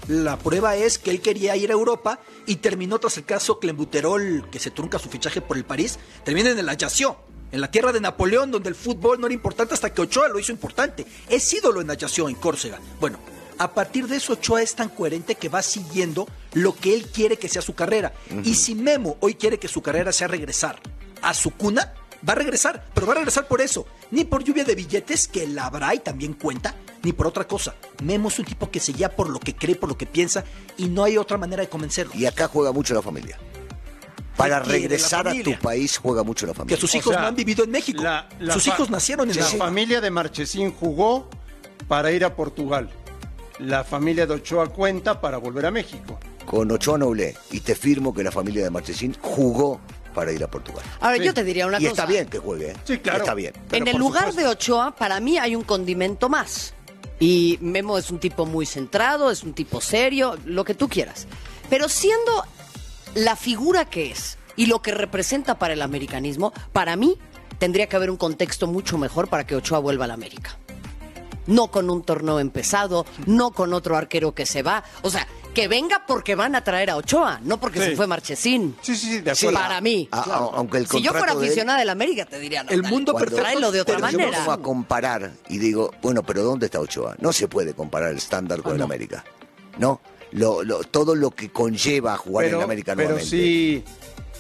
La 0.09 0.39
prueba 0.39 0.75
es 0.75 0.97
que 0.97 1.11
él 1.11 1.21
quería 1.21 1.55
ir 1.55 1.69
a 1.69 1.73
Europa 1.73 2.19
y 2.47 2.55
terminó 2.55 2.97
tras 2.97 3.17
el 3.17 3.25
caso 3.25 3.59
Clembuterol, 3.59 4.49
que 4.49 4.57
se 4.57 4.71
trunca 4.71 4.97
su 4.97 5.07
fichaje 5.07 5.39
por 5.39 5.55
el 5.55 5.65
París, 5.65 5.99
termina 6.23 6.49
en 6.49 6.57
el 6.57 6.67
Ajaccio, 6.67 7.17
en 7.51 7.61
la 7.61 7.69
tierra 7.69 7.91
de 7.91 8.01
Napoleón, 8.01 8.49
donde 8.49 8.69
el 8.69 8.75
fútbol 8.75 9.21
no 9.21 9.27
era 9.27 9.35
importante 9.35 9.75
hasta 9.75 9.93
que 9.93 10.01
Ochoa 10.01 10.27
lo 10.27 10.39
hizo 10.39 10.51
importante. 10.51 11.05
Es 11.29 11.53
ídolo 11.53 11.79
en 11.79 11.91
Ajaccio, 11.91 12.27
en 12.27 12.33
Córcega. 12.33 12.79
Bueno, 12.99 13.19
a 13.59 13.71
partir 13.71 14.07
de 14.07 14.15
eso 14.15 14.33
Ochoa 14.33 14.63
es 14.63 14.73
tan 14.73 14.89
coherente 14.89 15.35
que 15.35 15.47
va 15.47 15.61
siguiendo 15.61 16.27
lo 16.53 16.75
que 16.75 16.95
él 16.95 17.05
quiere 17.13 17.37
que 17.37 17.47
sea 17.47 17.61
su 17.61 17.75
carrera. 17.75 18.11
Y 18.43 18.55
si 18.55 18.73
Memo 18.73 19.17
hoy 19.19 19.35
quiere 19.35 19.59
que 19.59 19.67
su 19.67 19.83
carrera 19.83 20.11
sea 20.11 20.27
regresar 20.27 20.79
a 21.21 21.35
su 21.35 21.51
cuna, 21.51 21.93
va 22.27 22.33
a 22.33 22.35
regresar, 22.35 22.85
pero 22.93 23.07
va 23.07 23.13
a 23.13 23.15
regresar 23.17 23.47
por 23.47 23.61
eso, 23.61 23.85
ni 24.11 24.23
por 24.25 24.43
lluvia 24.43 24.63
de 24.63 24.75
billetes, 24.75 25.27
que 25.27 25.47
la 25.47 25.65
habrá 25.65 25.93
y 25.95 25.99
también 25.99 26.33
cuenta, 26.33 26.75
ni 27.03 27.13
por 27.13 27.27
otra 27.27 27.47
cosa. 27.47 27.75
Memo 28.03 28.29
es 28.29 28.39
un 28.39 28.45
tipo 28.45 28.69
que 28.69 28.79
se 28.79 28.91
guía 28.93 29.15
por 29.15 29.29
lo 29.29 29.39
que 29.39 29.55
cree, 29.55 29.75
por 29.75 29.89
lo 29.89 29.97
que 29.97 30.05
piensa, 30.05 30.43
y 30.77 30.87
no 30.89 31.03
hay 31.03 31.17
otra 31.17 31.37
manera 31.37 31.61
de 31.63 31.69
convencerlo. 31.69 32.13
Y 32.15 32.25
acá 32.25 32.47
juega 32.47 32.71
mucho 32.71 32.93
la 32.93 33.01
familia. 33.01 33.37
Para 34.35 34.59
regresar 34.59 35.27
a 35.27 35.33
tu 35.43 35.57
país 35.59 35.97
juega 35.97 36.23
mucho 36.23 36.45
la 36.45 36.53
Que 36.53 36.57
familia. 36.59 36.77
sus 36.79 36.93
O 36.93 36.97
hijos 36.97 37.11
sea, 37.13 37.21
no 37.21 37.27
han 37.27 37.35
vivido 37.35 37.63
en 37.65 37.71
México. 37.71 38.01
la- 38.01 38.29
la 38.39 38.53
sus 38.53 38.67
hijos 38.67 38.89
nacieron 38.89 39.29
en 39.29 39.35
La 39.35 39.43
México. 39.43 39.63
familia 39.65 39.99
de 40.01 40.11
Marchesín 40.11 40.71
jugó 40.71 41.29
para 41.89 42.11
ir 42.11 42.23
a 42.23 42.35
Portugal. 42.35 42.89
La 43.59 43.83
familia 43.83 44.25
de 44.25 44.35
Ochoa 44.35 44.67
cuenta 44.69 45.19
para 45.19 45.37
volver 45.37 45.65
a 45.65 45.71
México. 45.71 46.17
Con 46.45 46.71
Ochoa 46.71 46.97
Noblé. 46.97 47.35
Y 47.51 47.59
te 47.59 47.75
firmo 47.75 48.13
que 48.13 48.23
la 48.23 48.31
familia 48.31 48.63
de 48.63 48.69
Marchesín 48.69 49.13
jugó 49.19 49.81
para 50.19 50.33
ir 50.33 50.43
a 50.43 50.47
Portugal. 50.51 50.83
Ahora, 50.99 51.15
Sí. 51.15 51.23
yo 51.23 51.33
te 51.33 51.45
diría 51.45 51.65
una 51.65 51.77
y 51.77 51.83
cosa. 51.83 51.91
está 51.91 52.05
bien 52.05 52.27
que 52.27 52.39
juegue. 52.39 52.71
¿eh? 52.71 52.75
Sí, 52.83 52.97
claro. 52.97 53.19
Está 53.19 53.33
bien. 53.33 53.53
En 53.71 53.87
el 53.87 53.95
lugar 53.95 54.23
supuesto. 54.25 54.41
de 54.41 54.47
Ochoa, 54.49 54.93
para 54.93 55.21
mí 55.21 55.37
hay 55.37 55.55
un 55.55 55.63
condimento 55.63 56.27
más. 56.27 56.73
Y 57.21 57.57
Memo 57.61 57.97
es 57.97 58.11
un 58.11 58.19
tipo 58.19 58.45
muy 58.45 58.65
centrado, 58.65 59.31
es 59.31 59.43
un 59.43 59.53
tipo 59.53 59.79
serio, 59.79 60.37
lo 60.43 60.65
que 60.65 60.73
tú 60.73 60.89
quieras. 60.89 61.25
Pero 61.69 61.87
siendo 61.87 62.43
la 63.15 63.37
figura 63.37 63.85
que 63.85 64.11
es 64.11 64.37
y 64.57 64.65
lo 64.65 64.81
que 64.81 64.91
representa 64.91 65.57
para 65.57 65.73
el 65.73 65.81
americanismo, 65.81 66.51
para 66.73 66.97
mí 66.97 67.17
tendría 67.59 67.87
que 67.87 67.95
haber 67.95 68.09
un 68.09 68.17
contexto 68.17 68.67
mucho 68.67 68.97
mejor 68.97 69.29
para 69.29 69.45
que 69.47 69.55
Ochoa 69.55 69.79
vuelva 69.79 70.03
a 70.03 70.07
la 70.09 70.15
América. 70.15 70.57
No 71.47 71.67
con 71.71 71.89
un 71.89 72.03
torneo 72.03 72.41
empezado, 72.41 73.05
no 73.25 73.51
con 73.51 73.73
otro 73.73 73.95
arquero 73.95 74.33
que 74.35 74.45
se 74.45 74.63
va. 74.63 74.83
O 75.01 75.09
sea, 75.09 75.27
que 75.61 75.67
venga 75.67 76.03
porque 76.07 76.35
van 76.35 76.55
a 76.55 76.63
traer 76.63 76.89
a 76.89 76.95
Ochoa, 76.95 77.39
no 77.43 77.59
porque 77.59 77.79
Sí. 77.79 77.85
se 77.89 77.95
fue 77.95 78.07
Marchesín. 78.07 78.75
Sí, 78.81 78.95
sí, 78.95 79.07
sí, 79.07 79.19
de 79.21 79.35
Sí, 79.35 79.47
acuerdo. 79.47 79.67
Para 79.67 79.81
mí. 79.81 80.07
a- 80.11 80.19
a- 80.21 80.35
aunque 80.55 80.77
el 80.77 80.87
Si 80.87 81.01
yo 81.01 81.11
fuera 81.11 81.33
de 81.33 81.39
él- 81.41 81.45
aficionada 81.47 81.79
del 81.79 81.89
América, 81.89 82.25
te 82.25 82.39
diría, 82.39 82.63
no, 82.63 82.69
El 82.71 82.81
dale, 82.81 82.93
mundo 82.93 83.13
perfecto. 83.13 83.71
De 83.71 83.81
otra 83.81 83.95
Pero 83.97 84.09
yo 84.09 84.17
manera. 84.17 84.31
me 84.31 84.37
pongo 84.37 84.51
a 84.53 84.61
comparar 84.61 85.31
y 85.49 85.57
digo, 85.57 85.91
bueno, 86.01 86.23
pero 86.23 86.43
¿dónde 86.43 86.67
está 86.67 86.79
Ochoa? 86.79 87.15
No 87.19 87.33
se 87.33 87.47
puede 87.47 87.73
comparar 87.73 88.11
el 88.11 88.17
estándar 88.17 88.59
Ah, 88.61 88.63
con 88.63 88.75
el 88.75 88.81
América. 88.81 89.23
¿No? 89.77 90.01
Lo, 90.31 90.63
lo- 90.63 90.83
todo 90.83 91.15
lo 91.15 91.31
que 91.31 91.49
conlleva 91.51 92.15
jugar 92.15 92.45
en 92.45 92.49
pero, 92.51 92.57
el 92.59 92.63
América 92.65 92.93
pero 92.95 93.09
nuevamente. 93.09 93.29
sí, 93.35 93.83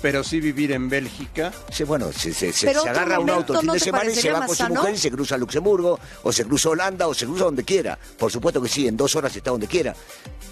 pero 0.01 0.23
sí 0.23 0.39
vivir 0.39 0.71
en 0.71 0.89
Bélgica. 0.89 1.51
Sí, 1.71 1.83
bueno, 1.83 2.11
se, 2.13 2.33
se- 2.33 2.53
se- 2.53 2.67
Pero 2.67 2.81
se 2.81 2.89
otro 2.89 3.01
agarra 3.01 3.19
un 3.19 3.29
auto 3.29 3.53
el 3.53 3.59
fin 3.59 3.67
¿no 3.67 3.73
de 3.73 3.79
semana 3.79 4.11
y 4.11 4.15
se 4.15 4.31
va 4.31 4.45
con 4.45 4.55
su 4.55 4.67
mujer 4.69 4.93
y 4.93 4.97
se 4.97 5.11
cruza 5.11 5.35
a 5.35 5.37
Luxemburgo, 5.37 5.99
o 6.23 6.31
se 6.31 6.45
cruza 6.45 6.69
a 6.69 6.71
Holanda, 6.71 7.07
o 7.07 7.13
se 7.13 7.25
cruza 7.25 7.45
donde 7.45 7.63
quiera. 7.63 7.97
Por 8.17 8.31
supuesto 8.31 8.61
que 8.61 8.69
sí, 8.69 8.87
en 8.87 8.95
dos 8.97 9.15
horas 9.15 9.35
está 9.35 9.51
donde 9.51 9.67
quiera. 9.67 9.95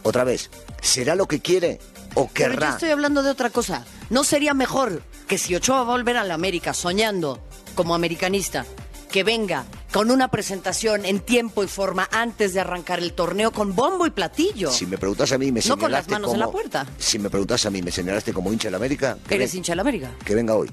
Otra 0.03 0.23
vez, 0.23 0.49
¿será 0.81 1.15
lo 1.15 1.27
que 1.27 1.39
quiere 1.41 1.79
o 2.15 2.27
Pero 2.27 2.49
yo 2.53 2.55
querrá? 2.55 2.69
estoy 2.71 2.89
hablando 2.91 3.23
de 3.23 3.29
otra 3.31 3.49
cosa. 3.49 3.85
¿No 4.09 4.23
sería 4.23 4.53
mejor 4.53 5.01
que 5.27 5.37
si 5.37 5.55
Ochoa 5.55 5.77
va 5.83 5.93
a 5.93 5.97
volver 5.97 6.17
a 6.17 6.23
la 6.23 6.33
América 6.33 6.73
soñando 6.73 7.41
como 7.75 7.93
americanista, 7.95 8.65
que 9.11 9.23
venga 9.23 9.65
con 9.97 10.11
una 10.11 10.27
presentación 10.27 11.05
en 11.05 11.21
tiempo 11.21 11.63
y 11.63 11.67
forma 11.67 12.07
antes 12.11 12.53
de 12.53 12.59
arrancar 12.59 12.99
el 12.99 13.13
torneo 13.13 13.49
con 13.51 13.75
bombo 13.75 14.05
y 14.05 14.11
platillo? 14.11 14.69
Si 14.69 14.85
me 14.85 14.95
preguntas 14.99 15.31
a 15.31 15.39
mí, 15.39 15.51
me 15.51 15.59
No 15.61 15.75
con 15.75 15.91
las 15.91 16.07
manos 16.07 16.35
en 16.35 16.39
la 16.39 16.51
puerta. 16.51 16.85
Si 16.99 17.17
me 17.17 17.31
preguntas 17.31 17.65
a 17.65 17.71
mí, 17.71 17.81
me 17.81 17.89
señalaste 17.91 18.31
como 18.31 18.53
hincha 18.53 18.67
de 18.67 18.71
la 18.73 18.77
América, 18.77 19.17
que, 19.27 19.33
¿Eres 19.33 19.51
ven- 19.51 19.57
hincha 19.57 19.71
de 19.71 19.75
la 19.77 19.81
América? 19.81 20.11
que 20.23 20.35
venga 20.35 20.53
hoy. 20.55 20.69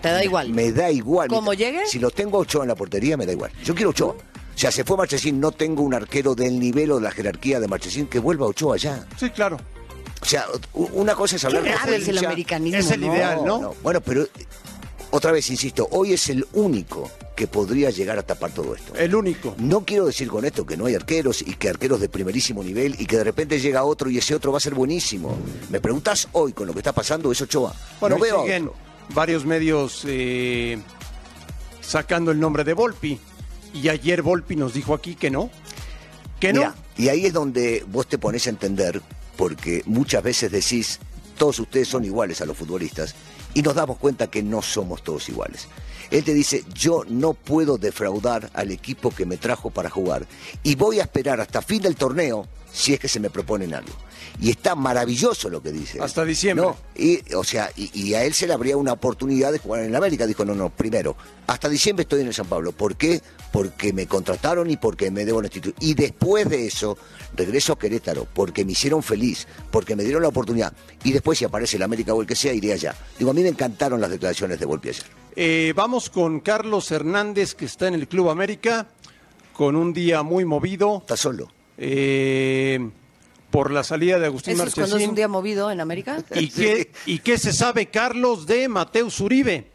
¿Te 0.00 0.08
da 0.08 0.24
igual? 0.24 0.48
Me 0.54 0.72
da 0.72 0.90
igual. 0.90 1.28
¿Cómo 1.28 1.52
llegue? 1.52 1.84
Si 1.84 1.98
lo 1.98 2.10
tengo 2.10 2.38
a 2.38 2.40
Ochoa 2.40 2.62
en 2.64 2.68
la 2.68 2.74
portería, 2.76 3.18
me 3.18 3.26
da 3.26 3.32
igual. 3.32 3.52
Yo 3.62 3.74
quiero 3.74 3.90
Ochoa. 3.90 4.12
O 4.14 4.58
sea, 4.58 4.72
se 4.72 4.84
fue 4.84 4.96
Marchesín, 4.96 5.38
no 5.38 5.52
tengo 5.52 5.82
un 5.82 5.92
arquero 5.92 6.34
del 6.34 6.58
nivel 6.58 6.92
o 6.92 6.96
de 6.96 7.02
la 7.02 7.10
jerarquía 7.10 7.60
de 7.60 7.68
Marchesín 7.68 8.06
que 8.06 8.20
vuelva 8.20 8.46
Ochoa 8.46 8.78
ya. 8.78 9.06
Sí, 9.18 9.28
claro. 9.28 9.58
O 10.22 10.24
sea, 10.24 10.46
una 10.72 11.14
cosa 11.14 11.36
es 11.36 11.44
hablar 11.44 11.62
Qué 11.62 11.90
de 11.90 11.96
es 11.98 12.08
el 12.08 12.24
americanismo, 12.24 12.78
Es 12.78 12.90
el 12.90 13.02
¿no? 13.02 13.14
ideal, 13.14 13.40
¿no? 13.44 13.74
Bueno, 13.82 14.00
pero 14.00 14.26
otra 15.10 15.32
vez 15.32 15.50
insisto, 15.50 15.88
hoy 15.90 16.12
es 16.12 16.28
el 16.28 16.46
único 16.52 17.10
que 17.34 17.46
podría 17.46 17.90
llegar 17.90 18.18
a 18.18 18.22
tapar 18.22 18.52
todo 18.52 18.74
esto. 18.74 18.94
El 18.94 19.14
único. 19.14 19.54
No 19.58 19.84
quiero 19.84 20.06
decir 20.06 20.28
con 20.28 20.44
esto 20.44 20.66
que 20.66 20.76
no 20.76 20.86
hay 20.86 20.94
arqueros 20.94 21.42
y 21.42 21.54
que 21.54 21.68
arqueros 21.68 22.00
de 22.00 22.08
primerísimo 22.08 22.62
nivel 22.62 22.96
y 22.98 23.06
que 23.06 23.16
de 23.16 23.24
repente 23.24 23.58
llega 23.58 23.82
otro 23.84 24.10
y 24.10 24.18
ese 24.18 24.34
otro 24.34 24.52
va 24.52 24.58
a 24.58 24.60
ser 24.60 24.74
buenísimo. 24.74 25.36
Me 25.70 25.80
preguntas 25.80 26.28
hoy 26.32 26.52
con 26.52 26.66
lo 26.66 26.72
que 26.72 26.80
está 26.80 26.92
pasando, 26.92 27.32
es 27.32 27.40
Ochoa. 27.40 27.74
Bueno, 27.98 28.16
no 28.16 28.22
veo 28.22 28.42
siguen 28.42 28.70
varios 29.14 29.44
medios 29.44 30.02
eh, 30.06 30.78
sacando 31.80 32.30
el 32.30 32.38
nombre 32.38 32.64
de 32.64 32.74
Volpi. 32.74 33.18
Y 33.72 33.88
ayer 33.88 34.22
Volpi 34.22 34.56
nos 34.56 34.74
dijo 34.74 34.94
aquí 34.94 35.14
que 35.14 35.30
no. 35.30 35.50
Que 36.38 36.52
no. 36.52 36.60
Mira, 36.60 36.74
y 36.96 37.08
ahí 37.08 37.26
es 37.26 37.32
donde 37.32 37.84
vos 37.88 38.06
te 38.06 38.18
pones 38.18 38.46
a 38.46 38.50
entender, 38.50 39.00
porque 39.36 39.82
muchas 39.86 40.22
veces 40.22 40.50
decís, 40.50 40.98
todos 41.38 41.58
ustedes 41.58 41.88
son 41.88 42.04
iguales 42.04 42.40
a 42.40 42.46
los 42.46 42.56
futbolistas, 42.56 43.14
y 43.54 43.62
nos 43.62 43.74
damos 43.74 43.98
cuenta 43.98 44.28
que 44.28 44.42
no 44.42 44.62
somos 44.62 45.02
todos 45.02 45.28
iguales. 45.28 45.68
Él 46.10 46.24
te 46.24 46.34
dice, 46.34 46.64
yo 46.74 47.04
no 47.08 47.34
puedo 47.34 47.78
defraudar 47.78 48.50
al 48.54 48.70
equipo 48.72 49.10
que 49.10 49.26
me 49.26 49.36
trajo 49.36 49.70
para 49.70 49.90
jugar, 49.90 50.26
y 50.62 50.74
voy 50.74 50.98
a 50.98 51.02
esperar 51.02 51.40
hasta 51.40 51.62
fin 51.62 51.82
del 51.82 51.96
torneo 51.96 52.48
si 52.72 52.94
es 52.94 53.00
que 53.00 53.08
se 53.08 53.20
me 53.20 53.30
proponen 53.30 53.74
algo. 53.74 53.92
Y 54.40 54.50
está 54.50 54.74
maravilloso 54.74 55.48
lo 55.50 55.62
que 55.62 55.72
dice. 55.72 56.00
Hasta 56.00 56.24
diciembre. 56.24 56.66
No, 56.66 56.76
y, 56.94 57.20
o 57.34 57.44
sea, 57.44 57.70
y, 57.76 57.90
y 57.98 58.14
a 58.14 58.24
él 58.24 58.32
se 58.34 58.46
le 58.46 58.52
habría 58.52 58.76
una 58.76 58.92
oportunidad 58.92 59.52
de 59.52 59.58
jugar 59.58 59.80
en 59.82 59.88
el 59.88 59.96
América. 59.96 60.26
Dijo, 60.26 60.44
no, 60.44 60.54
no, 60.54 60.70
primero, 60.70 61.16
hasta 61.46 61.68
diciembre 61.68 62.02
estoy 62.02 62.20
en 62.22 62.28
el 62.28 62.34
San 62.34 62.46
Pablo. 62.46 62.72
¿Por 62.72 62.96
qué? 62.96 63.20
Porque 63.52 63.92
me 63.92 64.06
contrataron 64.06 64.70
y 64.70 64.76
porque 64.76 65.10
me 65.10 65.24
debo 65.24 65.40
la 65.42 65.48
institución. 65.48 65.74
Y 65.80 65.94
después 65.94 66.48
de 66.48 66.66
eso, 66.66 66.96
regreso 67.36 67.72
a 67.72 67.78
Querétaro, 67.78 68.26
porque 68.32 68.64
me 68.64 68.72
hicieron 68.72 69.02
feliz, 69.02 69.46
porque 69.70 69.96
me 69.96 70.04
dieron 70.04 70.22
la 70.22 70.28
oportunidad. 70.28 70.72
Y 71.04 71.12
después, 71.12 71.38
si 71.38 71.44
aparece 71.44 71.76
el 71.76 71.82
América 71.82 72.14
o 72.14 72.20
el 72.20 72.26
que 72.26 72.36
sea, 72.36 72.52
iré 72.52 72.72
allá. 72.72 72.94
Digo, 73.18 73.30
a 73.30 73.34
mí 73.34 73.42
me 73.42 73.48
encantaron 73.48 74.00
las 74.00 74.10
declaraciones 74.10 74.60
de 74.60 74.66
Volpi 74.66 74.90
ayer. 74.90 75.04
Eh, 75.36 75.72
vamos 75.76 76.10
con 76.10 76.40
Carlos 76.40 76.90
Hernández, 76.90 77.54
que 77.54 77.64
está 77.64 77.88
en 77.88 77.94
el 77.94 78.08
Club 78.08 78.30
América, 78.30 78.88
con 79.52 79.76
un 79.76 79.92
día 79.92 80.22
muy 80.22 80.44
movido 80.44 80.98
Está 81.00 81.16
solo. 81.16 81.50
eh, 81.76 82.90
por 83.50 83.70
la 83.70 83.84
salida 83.84 84.18
de 84.18 84.26
Agustín 84.26 84.54
¿Eso 84.54 84.64
es 84.64 84.74
cuando 84.74 84.96
es 84.96 85.08
un 85.08 85.14
día 85.14 85.28
movido 85.28 85.70
en 85.70 85.80
América? 85.80 86.22
¿Y 86.34 86.48
qué, 86.48 86.90
¿Y 87.06 87.18
qué 87.18 87.38
se 87.38 87.52
sabe, 87.52 87.86
Carlos, 87.86 88.46
de 88.46 88.68
Mateus 88.68 89.20
Uribe? 89.20 89.66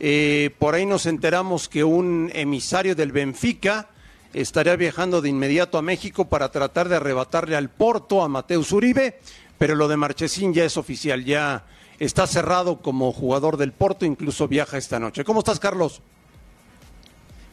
Eh, 0.00 0.50
por 0.58 0.74
ahí 0.74 0.86
nos 0.86 1.06
enteramos 1.06 1.68
que 1.68 1.84
un 1.84 2.30
emisario 2.34 2.94
del 2.94 3.12
Benfica 3.12 3.88
estaría 4.32 4.74
viajando 4.76 5.20
de 5.20 5.28
inmediato 5.28 5.78
a 5.78 5.82
México 5.82 6.24
para 6.28 6.50
tratar 6.50 6.88
de 6.88 6.96
arrebatarle 6.96 7.54
al 7.54 7.70
Porto 7.70 8.22
a 8.22 8.28
Mateus 8.28 8.72
Uribe, 8.72 9.20
pero 9.58 9.74
lo 9.74 9.88
de 9.88 9.96
Marchesín 9.96 10.54
ya 10.54 10.64
es 10.64 10.76
oficial, 10.76 11.24
ya 11.24 11.66
está 11.98 12.26
cerrado 12.26 12.80
como 12.80 13.12
jugador 13.12 13.56
del 13.56 13.72
Porto, 13.72 14.04
incluso 14.04 14.48
viaja 14.48 14.78
esta 14.78 14.98
noche. 14.98 15.22
¿Cómo 15.22 15.40
estás, 15.40 15.60
Carlos? 15.60 16.02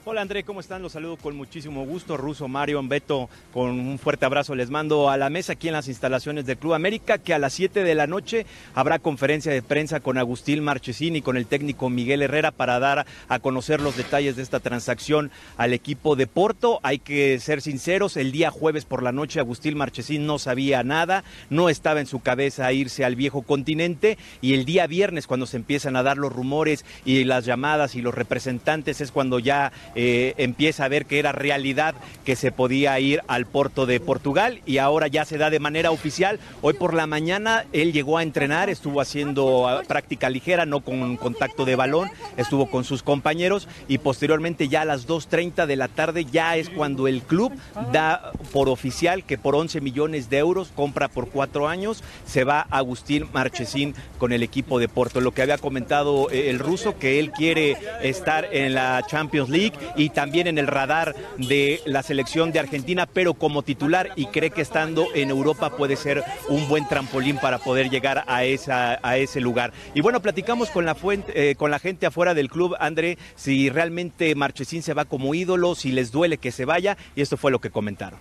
Hola 0.05 0.21
André, 0.21 0.45
¿cómo 0.45 0.61
están? 0.61 0.81
Los 0.81 0.93
saludo 0.93 1.17
con 1.17 1.35
muchísimo 1.35 1.85
gusto. 1.85 2.15
Ruso, 2.15 2.47
Mario, 2.47 2.81
Beto, 2.83 3.29
con 3.51 3.71
un 3.71 3.99
fuerte 3.99 4.25
abrazo 4.25 4.55
les 4.55 4.69
mando 4.69 5.09
a 5.09 5.17
la 5.17 5.29
mesa 5.29 5.53
aquí 5.53 5.67
en 5.67 5.73
las 5.73 5.89
instalaciones 5.89 6.45
del 6.45 6.57
Club 6.57 6.73
América, 6.73 7.17
que 7.17 7.33
a 7.33 7.37
las 7.37 7.51
7 7.51 7.83
de 7.83 7.95
la 7.95 8.07
noche 8.07 8.45
habrá 8.73 8.99
conferencia 8.99 9.51
de 9.51 9.61
prensa 9.61 9.99
con 9.99 10.17
Agustín 10.17 10.63
Marchesín 10.63 11.17
y 11.17 11.21
con 11.21 11.35
el 11.35 11.47
técnico 11.47 11.89
Miguel 11.89 12.21
Herrera 12.21 12.51
para 12.51 12.79
dar 12.79 13.05
a 13.27 13.39
conocer 13.39 13.81
los 13.81 13.97
detalles 13.97 14.37
de 14.37 14.41
esta 14.41 14.61
transacción 14.61 15.31
al 15.57 15.73
equipo 15.73 16.15
de 16.15 16.27
Porto. 16.27 16.79
Hay 16.81 16.99
que 16.99 17.37
ser 17.41 17.61
sinceros, 17.61 18.15
el 18.15 18.31
día 18.31 18.51
jueves 18.51 18.85
por 18.85 19.03
la 19.03 19.11
noche 19.11 19.41
Agustín 19.41 19.77
Marchesín 19.77 20.25
no 20.25 20.39
sabía 20.39 20.81
nada, 20.81 21.25
no 21.49 21.67
estaba 21.67 21.99
en 21.99 22.07
su 22.07 22.21
cabeza 22.21 22.71
irse 22.71 23.03
al 23.03 23.17
viejo 23.17 23.41
continente 23.41 24.17
y 24.39 24.53
el 24.53 24.63
día 24.63 24.87
viernes 24.87 25.27
cuando 25.27 25.45
se 25.45 25.57
empiezan 25.57 25.97
a 25.97 26.03
dar 26.03 26.17
los 26.17 26.31
rumores 26.31 26.85
y 27.03 27.25
las 27.25 27.43
llamadas 27.43 27.95
y 27.95 28.01
los 28.01 28.15
representantes 28.15 29.01
es 29.01 29.11
cuando 29.11 29.39
ya 29.39 29.73
eh, 29.95 30.33
empieza 30.37 30.85
a 30.85 30.87
ver 30.87 31.05
que 31.05 31.19
era 31.19 31.31
realidad 31.31 31.95
que 32.25 32.35
se 32.35 32.51
podía 32.51 32.99
ir 32.99 33.21
al 33.27 33.45
Porto 33.45 33.85
de 33.85 33.99
Portugal 33.99 34.61
y 34.65 34.77
ahora 34.77 35.07
ya 35.07 35.25
se 35.25 35.37
da 35.37 35.49
de 35.49 35.59
manera 35.59 35.91
oficial. 35.91 36.39
Hoy 36.61 36.73
por 36.73 36.93
la 36.93 37.07
mañana 37.07 37.65
él 37.73 37.93
llegó 37.93 38.17
a 38.17 38.23
entrenar, 38.23 38.69
estuvo 38.69 39.01
haciendo 39.01 39.67
ah, 39.67 39.81
práctica 39.87 40.29
ligera, 40.29 40.65
no 40.65 40.81
con 40.81 41.17
contacto 41.17 41.65
de 41.65 41.75
balón, 41.75 42.09
estuvo 42.37 42.69
con 42.69 42.83
sus 42.83 43.03
compañeros 43.03 43.67
y 43.87 43.97
posteriormente 43.97 44.67
ya 44.67 44.81
a 44.81 44.85
las 44.85 45.07
2.30 45.07 45.65
de 45.65 45.75
la 45.75 45.87
tarde 45.87 46.25
ya 46.25 46.55
es 46.57 46.69
cuando 46.69 47.07
el 47.07 47.21
club 47.21 47.53
da 47.91 48.31
por 48.51 48.69
oficial 48.69 49.23
que 49.23 49.37
por 49.37 49.55
11 49.55 49.81
millones 49.81 50.29
de 50.29 50.37
euros 50.37 50.71
compra 50.75 51.07
por 51.07 51.29
cuatro 51.29 51.67
años, 51.67 52.03
se 52.25 52.43
va 52.43 52.61
Agustín 52.69 53.27
Marchesín 53.33 53.95
con 54.17 54.31
el 54.31 54.43
equipo 54.43 54.79
de 54.79 54.87
Porto. 54.87 55.21
Lo 55.21 55.31
que 55.31 55.41
había 55.41 55.57
comentado 55.57 56.29
eh, 56.29 56.49
el 56.49 56.59
ruso, 56.59 56.97
que 56.97 57.19
él 57.19 57.31
quiere 57.31 57.77
estar 58.01 58.47
en 58.51 58.73
la 58.73 59.03
Champions 59.07 59.49
League 59.49 59.73
y 59.95 60.09
también 60.09 60.47
en 60.47 60.57
el 60.57 60.67
radar 60.67 61.15
de 61.37 61.81
la 61.85 62.03
selección 62.03 62.51
de 62.51 62.59
Argentina, 62.59 63.05
pero 63.05 63.33
como 63.33 63.63
titular 63.63 64.09
y 64.15 64.25
cree 64.27 64.51
que 64.51 64.61
estando 64.61 65.07
en 65.15 65.29
Europa 65.29 65.75
puede 65.75 65.95
ser 65.95 66.23
un 66.47 66.67
buen 66.67 66.87
trampolín 66.87 67.37
para 67.37 67.59
poder 67.59 67.89
llegar 67.89 68.23
a, 68.27 68.43
esa, 68.43 68.99
a 69.01 69.17
ese 69.17 69.41
lugar. 69.41 69.73
Y 69.93 70.01
bueno, 70.01 70.21
platicamos 70.21 70.69
con 70.69 70.85
la, 70.85 70.95
fuente, 70.95 71.51
eh, 71.51 71.55
con 71.55 71.71
la 71.71 71.79
gente 71.79 72.05
afuera 72.05 72.33
del 72.33 72.49
club, 72.49 72.75
André, 72.79 73.17
si 73.35 73.69
realmente 73.69 74.35
Marchesín 74.35 74.83
se 74.83 74.93
va 74.93 75.05
como 75.05 75.33
ídolo, 75.33 75.75
si 75.75 75.91
les 75.91 76.11
duele 76.11 76.37
que 76.37 76.51
se 76.51 76.65
vaya, 76.65 76.97
y 77.15 77.21
esto 77.21 77.37
fue 77.37 77.51
lo 77.51 77.59
que 77.59 77.69
comentaron 77.69 78.19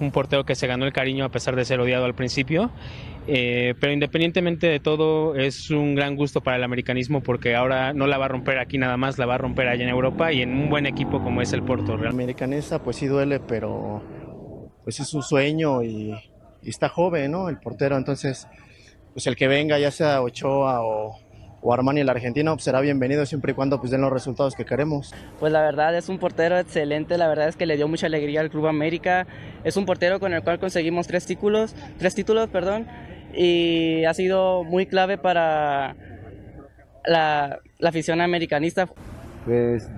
un 0.00 0.10
portero 0.10 0.44
que 0.44 0.54
se 0.54 0.66
ganó 0.66 0.84
el 0.84 0.92
cariño 0.92 1.24
a 1.24 1.28
pesar 1.28 1.56
de 1.56 1.64
ser 1.64 1.80
odiado 1.80 2.04
al 2.04 2.14
principio. 2.14 2.70
Eh, 3.28 3.74
pero 3.80 3.92
independientemente 3.92 4.68
de 4.68 4.78
todo, 4.78 5.34
es 5.34 5.70
un 5.70 5.96
gran 5.96 6.14
gusto 6.14 6.40
para 6.40 6.56
el 6.56 6.62
americanismo 6.62 7.22
porque 7.22 7.56
ahora 7.56 7.92
no 7.92 8.06
la 8.06 8.18
va 8.18 8.26
a 8.26 8.28
romper 8.28 8.58
aquí 8.58 8.78
nada 8.78 8.96
más, 8.96 9.18
la 9.18 9.26
va 9.26 9.34
a 9.34 9.38
romper 9.38 9.66
allá 9.66 9.82
en 9.82 9.90
Europa 9.90 10.32
y 10.32 10.42
en 10.42 10.52
un 10.52 10.70
buen 10.70 10.86
equipo 10.86 11.22
como 11.22 11.42
es 11.42 11.52
el 11.52 11.62
Porto. 11.62 11.94
El 11.94 12.06
americanista 12.06 12.78
pues 12.80 12.96
sí 12.96 13.06
duele, 13.06 13.40
pero 13.40 14.70
pues 14.84 15.00
es 15.00 15.12
un 15.14 15.22
sueño 15.22 15.82
y, 15.82 16.14
y 16.62 16.68
está 16.68 16.88
joven, 16.88 17.32
¿no? 17.32 17.48
El 17.48 17.58
portero, 17.58 17.96
entonces 17.96 18.46
pues 19.12 19.26
el 19.26 19.34
que 19.34 19.48
venga, 19.48 19.78
ya 19.78 19.90
sea 19.90 20.22
Ochoa 20.22 20.82
o, 20.82 21.18
o 21.62 21.74
Armani 21.74 22.02
el 22.02 22.08
argentino 22.08 22.52
pues 22.52 22.62
será 22.62 22.80
bienvenido 22.80 23.26
siempre 23.26 23.50
y 23.50 23.54
cuando 23.56 23.80
pues 23.80 23.90
den 23.90 24.02
los 24.02 24.12
resultados 24.12 24.54
que 24.54 24.64
queremos. 24.64 25.12
Pues 25.40 25.52
la 25.52 25.62
verdad 25.62 25.96
es 25.96 26.08
un 26.08 26.18
portero 26.18 26.58
excelente, 26.58 27.18
la 27.18 27.26
verdad 27.26 27.48
es 27.48 27.56
que 27.56 27.66
le 27.66 27.76
dio 27.76 27.88
mucha 27.88 28.06
alegría 28.06 28.40
al 28.40 28.50
Club 28.50 28.68
América, 28.68 29.26
es 29.64 29.76
un 29.76 29.84
portero 29.84 30.20
con 30.20 30.32
el 30.32 30.44
cual 30.44 30.60
conseguimos 30.60 31.08
tres 31.08 31.26
títulos, 31.26 31.74
tres 31.98 32.14
títulos, 32.14 32.48
perdón, 32.50 32.86
y 33.36 34.04
ha 34.04 34.14
sido 34.14 34.64
muy 34.64 34.86
clave 34.86 35.18
para 35.18 35.96
la, 37.06 37.60
la 37.78 37.88
afición 37.88 38.20
americanista. 38.20 38.88
Pues 39.44 39.88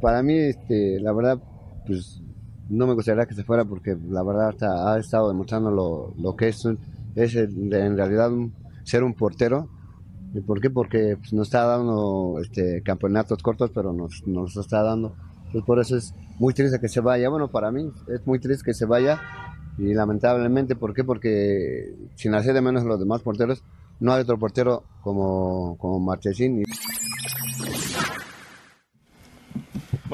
para 0.00 0.22
mí, 0.22 0.36
este, 0.36 1.00
la 1.00 1.12
verdad, 1.12 1.38
pues 1.86 2.20
no 2.68 2.86
me 2.86 2.94
gustaría 2.94 3.26
que 3.26 3.34
se 3.34 3.44
fuera 3.44 3.64
porque 3.64 3.96
la 4.08 4.22
verdad 4.22 4.54
ha 4.88 4.98
estado 4.98 5.28
demostrando 5.28 5.70
lo, 5.70 6.14
lo 6.18 6.36
que 6.36 6.48
es, 6.48 6.66
es 7.14 7.34
en 7.34 7.96
realidad 7.96 8.30
ser 8.84 9.02
un 9.02 9.14
portero 9.14 9.68
¿Y 10.34 10.40
por 10.40 10.60
qué? 10.60 10.68
Porque 10.68 11.16
pues, 11.16 11.32
nos 11.32 11.46
está 11.46 11.64
dando 11.64 12.40
este, 12.42 12.82
campeonatos 12.82 13.40
cortos, 13.40 13.70
pero 13.72 13.92
nos, 13.92 14.26
nos 14.26 14.56
está 14.56 14.82
dando. 14.82 15.14
Entonces, 15.46 15.64
por 15.64 15.78
eso 15.78 15.96
es 15.96 16.12
muy 16.40 16.52
triste 16.52 16.80
que 16.80 16.88
se 16.88 17.00
vaya. 17.00 17.28
Bueno, 17.28 17.48
para 17.48 17.70
mí 17.70 17.88
es 18.08 18.26
muy 18.26 18.40
triste 18.40 18.64
que 18.64 18.74
se 18.74 18.84
vaya. 18.84 19.20
Y 19.78 19.92
lamentablemente, 19.94 20.76
¿por 20.76 20.94
qué? 20.94 21.04
Porque 21.04 21.94
sin 22.14 22.34
hacer 22.34 22.54
de 22.54 22.60
menos 22.60 22.84
a 22.84 22.86
los 22.86 23.00
demás 23.00 23.22
porteros, 23.22 23.62
no 24.00 24.12
hay 24.12 24.22
otro 24.22 24.38
portero 24.38 24.84
como, 25.02 25.76
como 25.78 25.98
Marchesín. 26.00 26.62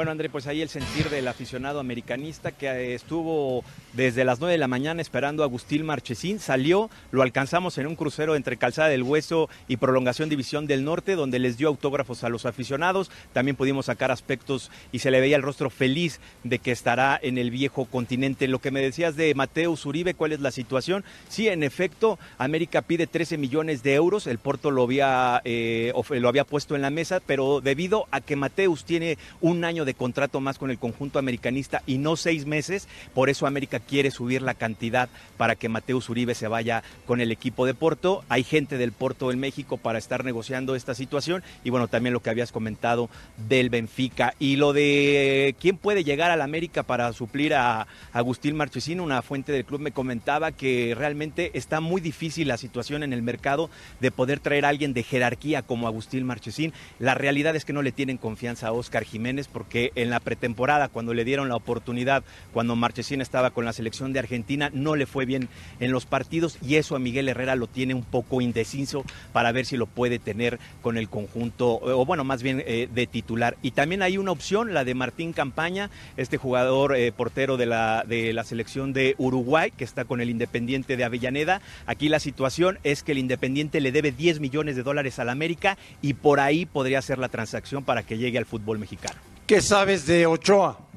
Bueno, 0.00 0.12
André, 0.12 0.30
pues 0.30 0.46
ahí 0.46 0.62
el 0.62 0.70
sentir 0.70 1.10
del 1.10 1.28
aficionado 1.28 1.78
americanista 1.78 2.52
que 2.52 2.94
estuvo 2.94 3.62
desde 3.92 4.24
las 4.24 4.40
9 4.40 4.52
de 4.52 4.58
la 4.58 4.66
mañana 4.66 5.02
esperando 5.02 5.42
a 5.42 5.46
Agustín 5.46 5.84
Marchesín, 5.84 6.38
salió, 6.38 6.88
lo 7.10 7.20
alcanzamos 7.20 7.76
en 7.76 7.86
un 7.86 7.96
crucero 7.96 8.34
entre 8.34 8.56
Calzada 8.56 8.88
del 8.88 9.02
Hueso 9.02 9.50
y 9.68 9.76
Prolongación 9.76 10.30
División 10.30 10.66
del 10.66 10.84
Norte, 10.84 11.16
donde 11.16 11.38
les 11.38 11.58
dio 11.58 11.68
autógrafos 11.68 12.24
a 12.24 12.30
los 12.30 12.46
aficionados, 12.46 13.10
también 13.34 13.56
pudimos 13.56 13.86
sacar 13.86 14.10
aspectos 14.10 14.70
y 14.90 15.00
se 15.00 15.10
le 15.10 15.20
veía 15.20 15.36
el 15.36 15.42
rostro 15.42 15.68
feliz 15.68 16.18
de 16.44 16.60
que 16.60 16.72
estará 16.72 17.20
en 17.22 17.36
el 17.36 17.50
viejo 17.50 17.84
continente. 17.84 18.48
Lo 18.48 18.58
que 18.58 18.70
me 18.70 18.80
decías 18.80 19.16
de 19.16 19.34
Mateo 19.34 19.76
Uribe, 19.84 20.14
¿cuál 20.14 20.32
es 20.32 20.40
la 20.40 20.50
situación? 20.50 21.04
Sí, 21.28 21.48
en 21.48 21.62
efecto, 21.62 22.18
América 22.38 22.80
pide 22.80 23.06
13 23.06 23.36
millones 23.36 23.82
de 23.82 23.96
euros, 23.96 24.26
el 24.26 24.38
Porto 24.38 24.70
lo 24.70 24.84
había, 24.84 25.42
eh, 25.44 25.92
lo 26.08 26.28
había 26.30 26.44
puesto 26.44 26.74
en 26.74 26.80
la 26.80 26.88
mesa, 26.88 27.20
pero 27.26 27.60
debido 27.60 28.06
a 28.10 28.22
que 28.22 28.34
Mateus 28.34 28.86
tiene 28.86 29.18
un 29.42 29.62
año 29.66 29.84
de 29.84 29.89
contrato 29.94 30.40
más 30.40 30.59
con 30.59 30.70
el 30.70 30.79
conjunto 30.79 31.18
americanista 31.18 31.83
y 31.87 31.98
no 31.98 32.16
seis 32.16 32.46
meses. 32.46 32.88
Por 33.14 33.31
eso 33.31 33.46
América 33.46 33.81
quiere 33.81 34.11
subir 34.11 34.42
la 34.42 34.55
cantidad 34.55 35.09
para 35.37 35.57
que 35.57 35.68
Mateus 35.68 36.09
Uribe 36.09 36.35
se 36.35 36.48
vaya 36.48 36.83
con 37.07 37.20
el 37.20 37.33
equipo 37.33 37.66
de 37.66 37.74
Porto. 37.74 38.24
Hay 38.29 38.44
gente 38.44 38.79
del 38.79 38.92
Porto 38.92 39.31
en 39.31 39.40
México 39.40 39.76
para 39.76 39.98
estar 39.98 40.24
negociando 40.24 40.74
esta 40.74 40.94
situación 40.94 41.42
y 41.64 41.70
bueno, 41.70 41.88
también 41.88 42.12
lo 42.12 42.20
que 42.20 42.31
habías 42.31 42.53
comentado 42.53 43.09
del 43.48 43.70
Benfica 43.70 44.35
y 44.38 44.57
lo 44.57 44.72
de 44.72 45.55
quién 45.61 45.76
puede 45.76 46.05
llegar 46.05 46.31
al 46.31 46.42
América 46.42 46.83
para 46.83 47.12
suplir 47.12 47.55
a 47.55 47.87
Agustín 48.12 48.57
Marchesín. 48.57 49.00
Una 49.00 49.22
fuente 49.22 49.53
del 49.53 49.64
club 49.64 49.81
me 49.81 49.92
comentaba 49.92 50.53
que 50.53 50.94
realmente 50.96 51.53
está 51.55 51.81
muy 51.81 52.00
difícil 52.00 52.48
la 52.48 52.57
situación 52.57 53.03
en 53.03 53.12
el 53.12 53.22
mercado 53.22 53.70
de 54.00 54.11
poder 54.11 54.40
traer 54.40 54.64
a 54.64 54.68
alguien 54.68 54.92
de 54.92 55.03
jerarquía 55.03 55.62
como 55.62 55.87
Agustín 55.87 56.24
Marchesín. 56.24 56.72
La 56.98 57.14
realidad 57.14 57.57
es 57.57 57.64
que 57.64 57.72
no 57.72 57.83
le 57.83 57.92
tienen 57.92 58.16
confianza 58.16 58.68
a 58.68 58.72
Oscar 58.72 59.05
Jiménez 59.05 59.48
porque 59.48 59.69
en 59.72 60.11
la 60.11 60.20
pretemporada, 60.20 60.88
cuando 60.88 61.14
le 61.14 61.24
dieron 61.24 61.48
la 61.48 61.56
oportunidad, 61.56 62.24
cuando 62.52 62.76
Marchesín 62.76 63.20
estaba 63.20 63.50
con 63.50 63.64
la 63.64 63.72
selección 63.72 64.12
de 64.12 64.18
Argentina, 64.18 64.70
no 64.72 64.96
le 64.96 65.06
fue 65.06 65.26
bien 65.26 65.48
en 65.78 65.92
los 65.92 66.06
partidos 66.06 66.59
y 66.62 66.76
eso 66.76 66.96
a 66.96 66.98
Miguel 66.98 67.28
Herrera 67.28 67.54
lo 67.54 67.66
tiene 67.66 67.94
un 67.94 68.02
poco 68.02 68.40
indeciso 68.40 69.04
para 69.33 69.52
ver 69.52 69.66
si 69.66 69.76
lo 69.76 69.87
puede 69.87 70.18
tener 70.18 70.59
con 70.83 70.96
el 70.96 71.09
conjunto, 71.09 71.80
o 71.83 72.04
bueno, 72.04 72.24
más 72.24 72.42
bien 72.42 72.62
eh, 72.66 72.88
de 72.92 73.06
titular. 73.06 73.56
Y 73.62 73.72
también 73.72 74.02
hay 74.02 74.18
una 74.18 74.33
opción, 74.33 74.74
la 74.74 74.85
de 74.85 74.94
Martín 74.94 75.33
Campaña, 75.33 75.90
este 76.16 76.37
jugador 76.37 76.96
eh, 76.96 77.12
portero 77.12 77.56
de 77.56 77.66
la, 77.66 78.04
de 78.06 78.33
la 78.33 78.44
selección 78.44 78.92
de 78.92 79.14
Uruguay, 79.18 79.70
que 79.76 79.85
está 79.85 80.04
con 80.04 80.20
el 80.20 80.30
Independiente 80.30 80.96
de 80.96 81.04
Avellaneda. 81.04 81.61
Aquí 81.87 82.09
la 82.09 82.20
situación 82.20 82.78
es 82.83 83.02
que 83.02 83.12
el 83.12 83.18
Independiente 83.18 83.80
le 83.80 83.92
debe 83.92 84.12
10 84.12 84.40
millones 84.40 84.76
de 84.76 84.83
dólares 84.83 85.18
al 85.18 85.28
América 85.28 85.78
y 86.02 86.14
por 86.14 86.40
ahí 86.40 86.66
podría 86.66 87.02
ser 87.02 87.18
la 87.18 87.28
transacción 87.28 87.85
para 87.85 88.02
que 88.02 88.18
llegue 88.18 88.38
al 88.38 88.46
fútbol 88.46 88.78
mexicano. 88.78 89.29
¿Qué 89.50 89.60
sabes 89.60 90.06
de 90.06 90.28
Ochoa? 90.28 90.89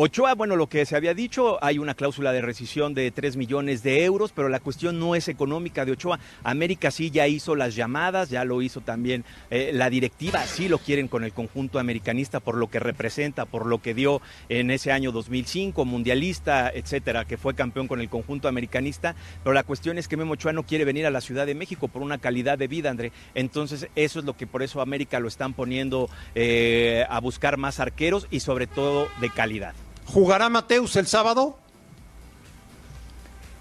Ochoa, 0.00 0.36
bueno, 0.36 0.54
lo 0.54 0.68
que 0.68 0.86
se 0.86 0.94
había 0.94 1.12
dicho, 1.12 1.58
hay 1.60 1.80
una 1.80 1.94
cláusula 1.94 2.30
de 2.30 2.40
rescisión 2.40 2.94
de 2.94 3.10
3 3.10 3.36
millones 3.36 3.82
de 3.82 4.04
euros, 4.04 4.30
pero 4.30 4.48
la 4.48 4.60
cuestión 4.60 5.00
no 5.00 5.16
es 5.16 5.26
económica 5.26 5.84
de 5.84 5.90
Ochoa. 5.90 6.20
América 6.44 6.92
sí 6.92 7.10
ya 7.10 7.26
hizo 7.26 7.56
las 7.56 7.74
llamadas, 7.74 8.30
ya 8.30 8.44
lo 8.44 8.62
hizo 8.62 8.80
también 8.80 9.24
eh, 9.50 9.72
la 9.74 9.90
directiva, 9.90 10.46
sí 10.46 10.68
lo 10.68 10.78
quieren 10.78 11.08
con 11.08 11.24
el 11.24 11.32
conjunto 11.32 11.80
americanista 11.80 12.38
por 12.38 12.54
lo 12.54 12.70
que 12.70 12.78
representa, 12.78 13.44
por 13.44 13.66
lo 13.66 13.82
que 13.82 13.92
dio 13.92 14.22
en 14.48 14.70
ese 14.70 14.92
año 14.92 15.10
2005, 15.10 15.84
mundialista, 15.84 16.70
etcétera, 16.72 17.24
que 17.24 17.36
fue 17.36 17.56
campeón 17.56 17.88
con 17.88 18.00
el 18.00 18.08
conjunto 18.08 18.46
americanista, 18.46 19.16
pero 19.42 19.52
la 19.52 19.64
cuestión 19.64 19.98
es 19.98 20.06
que 20.06 20.16
Memo 20.16 20.34
Ochoa 20.34 20.52
no 20.52 20.62
quiere 20.62 20.84
venir 20.84 21.06
a 21.06 21.10
la 21.10 21.20
Ciudad 21.20 21.44
de 21.44 21.56
México 21.56 21.88
por 21.88 22.02
una 22.02 22.18
calidad 22.18 22.56
de 22.56 22.68
vida, 22.68 22.88
André. 22.88 23.10
Entonces, 23.34 23.88
eso 23.96 24.20
es 24.20 24.24
lo 24.24 24.36
que 24.36 24.46
por 24.46 24.62
eso 24.62 24.80
América 24.80 25.18
lo 25.18 25.26
están 25.26 25.54
poniendo 25.54 26.08
eh, 26.36 27.04
a 27.10 27.18
buscar 27.18 27.56
más 27.56 27.80
arqueros 27.80 28.28
y 28.30 28.38
sobre 28.38 28.68
todo 28.68 29.08
de 29.20 29.30
calidad. 29.30 29.74
¿Jugará 30.12 30.48
Mateus 30.48 30.96
el 30.96 31.06
sábado? 31.06 31.58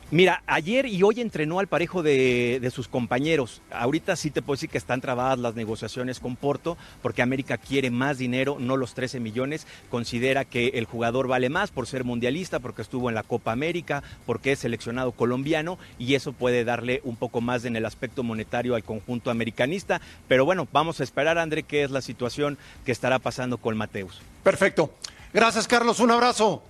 Mira, 0.09 0.41
ayer 0.47 0.85
y 0.85 1.03
hoy 1.03 1.19
entrenó 1.19 1.59
al 1.59 1.67
parejo 1.67 2.01
de, 2.01 2.59
de, 2.61 2.71
sus 2.71 2.87
compañeros. 2.87 3.61
Ahorita 3.71 4.15
sí 4.15 4.31
te 4.31 4.41
puedo 4.41 4.55
decir 4.55 4.69
que 4.69 4.77
están 4.77 5.01
trabadas 5.01 5.37
las 5.37 5.55
negociaciones 5.55 6.21
con 6.21 6.37
Porto, 6.37 6.77
porque 7.01 7.21
América 7.21 7.57
quiere 7.57 7.91
más 7.91 8.17
dinero, 8.17 8.55
no 8.57 8.77
los 8.77 8.93
13 8.93 9.19
millones. 9.19 9.67
Considera 9.89 10.45
que 10.45 10.69
el 10.75 10.85
jugador 10.85 11.27
vale 11.27 11.49
más 11.49 11.71
por 11.71 11.87
ser 11.87 12.05
mundialista, 12.05 12.59
porque 12.59 12.83
estuvo 12.83 13.09
en 13.09 13.15
la 13.15 13.23
Copa 13.23 13.51
América, 13.51 14.01
porque 14.25 14.53
es 14.53 14.59
seleccionado 14.59 15.11
colombiano, 15.11 15.77
y 15.99 16.15
eso 16.15 16.31
puede 16.31 16.63
darle 16.63 17.01
un 17.03 17.17
poco 17.17 17.41
más 17.41 17.65
en 17.65 17.75
el 17.75 17.85
aspecto 17.85 18.23
monetario 18.23 18.75
al 18.75 18.85
conjunto 18.85 19.29
americanista. 19.29 19.99
Pero 20.29 20.45
bueno, 20.45 20.69
vamos 20.71 21.01
a 21.01 21.03
esperar, 21.03 21.37
André, 21.37 21.63
qué 21.63 21.83
es 21.83 21.91
la 21.91 22.01
situación 22.01 22.57
que 22.85 22.93
estará 22.93 23.19
pasando 23.19 23.57
con 23.57 23.75
Mateus. 23.75 24.21
Perfecto. 24.41 24.89
Gracias, 25.33 25.67
Carlos. 25.67 25.99
Un 25.99 26.11
abrazo. 26.11 26.63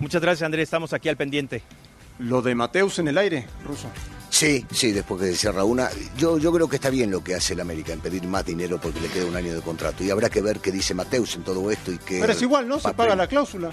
Muchas 0.00 0.20
gracias, 0.20 0.44
André. 0.44 0.62
Estamos 0.62 0.92
aquí 0.92 1.08
al 1.08 1.16
pendiente. 1.16 1.62
Lo 2.18 2.42
de 2.42 2.54
Mateus 2.54 2.98
en 2.98 3.08
el 3.08 3.18
aire, 3.18 3.46
Ruso. 3.64 3.88
Sí, 4.30 4.64
sí, 4.72 4.92
después 4.92 5.20
que 5.20 5.26
se 5.32 5.36
cierra 5.36 5.62
una. 5.64 5.90
Yo, 6.16 6.38
yo 6.38 6.50
creo 6.52 6.66
que 6.66 6.76
está 6.76 6.88
bien 6.88 7.10
lo 7.10 7.22
que 7.22 7.34
hace 7.34 7.52
el 7.52 7.60
América 7.60 7.92
en 7.92 8.00
pedir 8.00 8.26
más 8.26 8.46
dinero 8.46 8.80
porque 8.80 8.98
le 9.00 9.08
queda 9.08 9.26
un 9.26 9.36
año 9.36 9.54
de 9.54 9.60
contrato. 9.60 10.02
Y 10.02 10.10
habrá 10.10 10.30
que 10.30 10.40
ver 10.40 10.60
qué 10.60 10.72
dice 10.72 10.94
Mateus 10.94 11.36
en 11.36 11.42
todo 11.42 11.70
esto 11.70 11.92
y 11.92 11.98
qué. 11.98 12.18
Pero 12.20 12.32
es 12.32 12.40
igual, 12.40 12.66
¿no? 12.66 12.80
Se 12.80 12.94
paga 12.94 13.14
la 13.14 13.26
cláusula. 13.26 13.70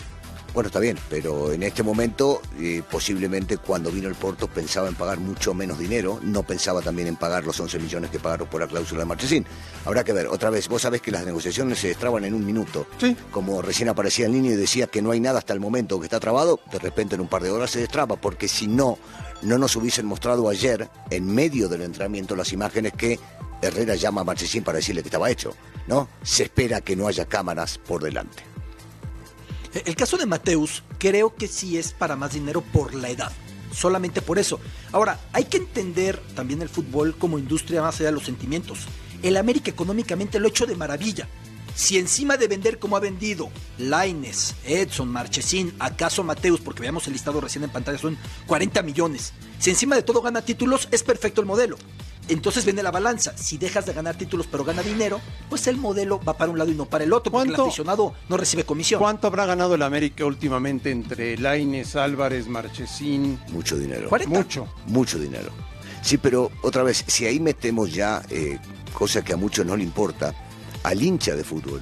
Bueno, 0.53 0.67
está 0.67 0.79
bien, 0.79 0.97
pero 1.09 1.51
en 1.51 1.63
este 1.63 1.83
momento, 1.83 2.41
eh, 2.59 2.81
posiblemente 2.89 3.57
cuando 3.57 3.91
vino 3.91 4.07
el 4.07 4.15
Porto 4.15 4.47
pensaba 4.47 4.88
en 4.88 4.95
pagar 4.95 5.19
mucho 5.19 5.53
menos 5.53 5.77
dinero, 5.77 6.19
no 6.23 6.43
pensaba 6.43 6.81
también 6.81 7.07
en 7.07 7.15
pagar 7.17 7.45
los 7.45 7.59
11 7.59 7.77
millones 7.79 8.09
que 8.09 8.19
pagaron 8.19 8.47
por 8.47 8.59
la 8.59 8.67
cláusula 8.67 9.01
de 9.01 9.05
Marchesín. 9.05 9.45
Habrá 9.85 10.03
que 10.03 10.12
ver, 10.12 10.27
otra 10.27 10.49
vez, 10.49 10.67
vos 10.67 10.81
sabés 10.81 11.01
que 11.01 11.12
las 11.12 11.25
negociaciones 11.25 11.79
se 11.79 11.89
destraban 11.89 12.25
en 12.25 12.33
un 12.33 12.45
minuto. 12.45 12.88
Sí. 12.99 13.15
Como 13.31 13.62
recién 13.62 13.89
aparecía 13.89 14.25
el 14.25 14.31
niño 14.31 14.51
y 14.51 14.55
decía 14.55 14.88
que 14.88 15.01
no 15.01 15.12
hay 15.12 15.19
nada 15.19 15.39
hasta 15.39 15.53
el 15.53 15.59
momento 15.59 15.99
que 15.99 16.07
está 16.07 16.19
trabado, 16.19 16.59
de 16.71 16.79
repente 16.79 17.15
en 17.15 17.21
un 17.21 17.27
par 17.27 17.43
de 17.43 17.51
horas 17.51 17.69
se 17.69 17.79
destraba, 17.79 18.15
porque 18.15 18.47
si 18.47 18.67
no, 18.67 18.97
no 19.43 19.57
nos 19.59 19.75
hubiesen 19.75 20.07
mostrado 20.07 20.49
ayer, 20.49 20.89
en 21.12 21.27
medio 21.27 21.69
del 21.69 21.83
entrenamiento, 21.83 22.35
las 22.35 22.51
imágenes 22.51 22.93
que 22.93 23.19
Herrera 23.62 23.95
llama 23.95 24.21
a 24.21 24.23
Marchesín 24.23 24.63
para 24.63 24.77
decirle 24.77 25.01
que 25.03 25.09
estaba 25.09 25.29
hecho, 25.29 25.53
¿no? 25.88 26.09
Se 26.23 26.43
espera 26.43 26.81
que 26.81 26.95
no 26.95 27.07
haya 27.07 27.25
cámaras 27.25 27.77
por 27.77 28.01
delante. 28.01 28.48
El 29.73 29.95
caso 29.95 30.17
de 30.17 30.25
Mateus 30.25 30.84
creo 30.97 31.36
que 31.36 31.47
sí 31.47 31.77
es 31.77 31.93
para 31.93 32.15
más 32.15 32.34
dinero 32.34 32.62
por 32.62 32.93
la 32.93 33.10
edad. 33.10 33.32
Solamente 33.71 34.21
por 34.21 34.39
eso. 34.39 34.60
Ahora, 34.91 35.19
hay 35.32 35.45
que 35.45 35.58
entender 35.58 36.19
también 36.36 36.62
el 36.62 36.69
fútbol 36.69 37.15
como 37.17 37.38
industria 37.38 37.82
más 37.82 37.99
allá 37.99 38.10
de 38.10 38.15
los 38.15 38.25
sentimientos. 38.25 38.79
El 39.21 39.38
América 39.38 39.69
económicamente 39.69 40.39
lo 40.39 40.47
ha 40.47 40.49
hecho 40.49 40.65
de 40.65 40.75
maravilla. 40.75 41.27
Si 41.75 41.97
encima 41.97 42.36
de 42.36 42.47
vender 42.47 42.79
como 42.79 42.97
ha 42.97 42.99
vendido 42.99 43.49
Laines, 43.77 44.55
Edson, 44.65 45.08
Marchesín, 45.08 45.73
acaso 45.79 46.23
Mateus, 46.23 46.60
porque 46.60 46.82
veamos 46.82 47.08
el 47.08 47.13
listado 47.13 47.39
recién 47.39 47.63
en 47.63 47.69
pantalla, 47.69 47.97
son 47.97 48.17
40 48.47 48.82
millones. 48.82 49.34
Si 49.60 49.69
encima 49.69 49.95
de 49.95 50.03
todo 50.03 50.21
gana 50.21 50.41
títulos, 50.41 50.89
es 50.91 51.03
perfecto 51.03 51.41
el 51.41 51.47
modelo. 51.47 51.77
Entonces 52.29 52.63
viene 52.63 52.81
la 52.83 52.91
balanza. 52.91 53.35
Si 53.37 53.57
dejas 53.57 53.85
de 53.85 53.93
ganar 53.93 54.15
títulos 54.15 54.47
pero 54.49 54.63
gana 54.63 54.81
dinero, 54.83 55.19
pues 55.49 55.67
el 55.67 55.77
modelo 55.77 56.21
va 56.25 56.37
para 56.37 56.51
un 56.51 56.57
lado 56.57 56.71
y 56.71 56.75
no 56.75 56.85
para 56.85 57.03
el 57.03 57.11
otro, 57.11 57.31
porque 57.31 57.49
el 57.49 57.55
aficionado 57.59 58.13
no 58.29 58.37
recibe 58.37 58.63
comisión. 58.63 58.99
¿Cuánto 58.99 59.27
habrá 59.27 59.45
ganado 59.45 59.75
el 59.75 59.81
América 59.81 60.25
últimamente 60.25 60.91
entre 60.91 61.37
Laines, 61.37 61.95
Álvarez, 61.95 62.47
Marchesín? 62.47 63.39
Mucho 63.49 63.77
dinero. 63.77 64.09
¿40? 64.09 64.27
Mucho. 64.27 64.67
Mucho 64.87 65.19
dinero. 65.19 65.49
Sí, 66.01 66.17
pero 66.17 66.49
otra 66.61 66.83
vez, 66.83 67.03
si 67.07 67.25
ahí 67.25 67.39
metemos 67.39 67.93
ya, 67.93 68.21
eh, 68.29 68.57
cosa 68.93 69.23
que 69.23 69.33
a 69.33 69.37
muchos 69.37 69.65
no 69.65 69.75
le 69.75 69.83
importa, 69.83 70.33
al 70.83 71.01
hincha 71.01 71.35
de 71.35 71.43
fútbol. 71.43 71.81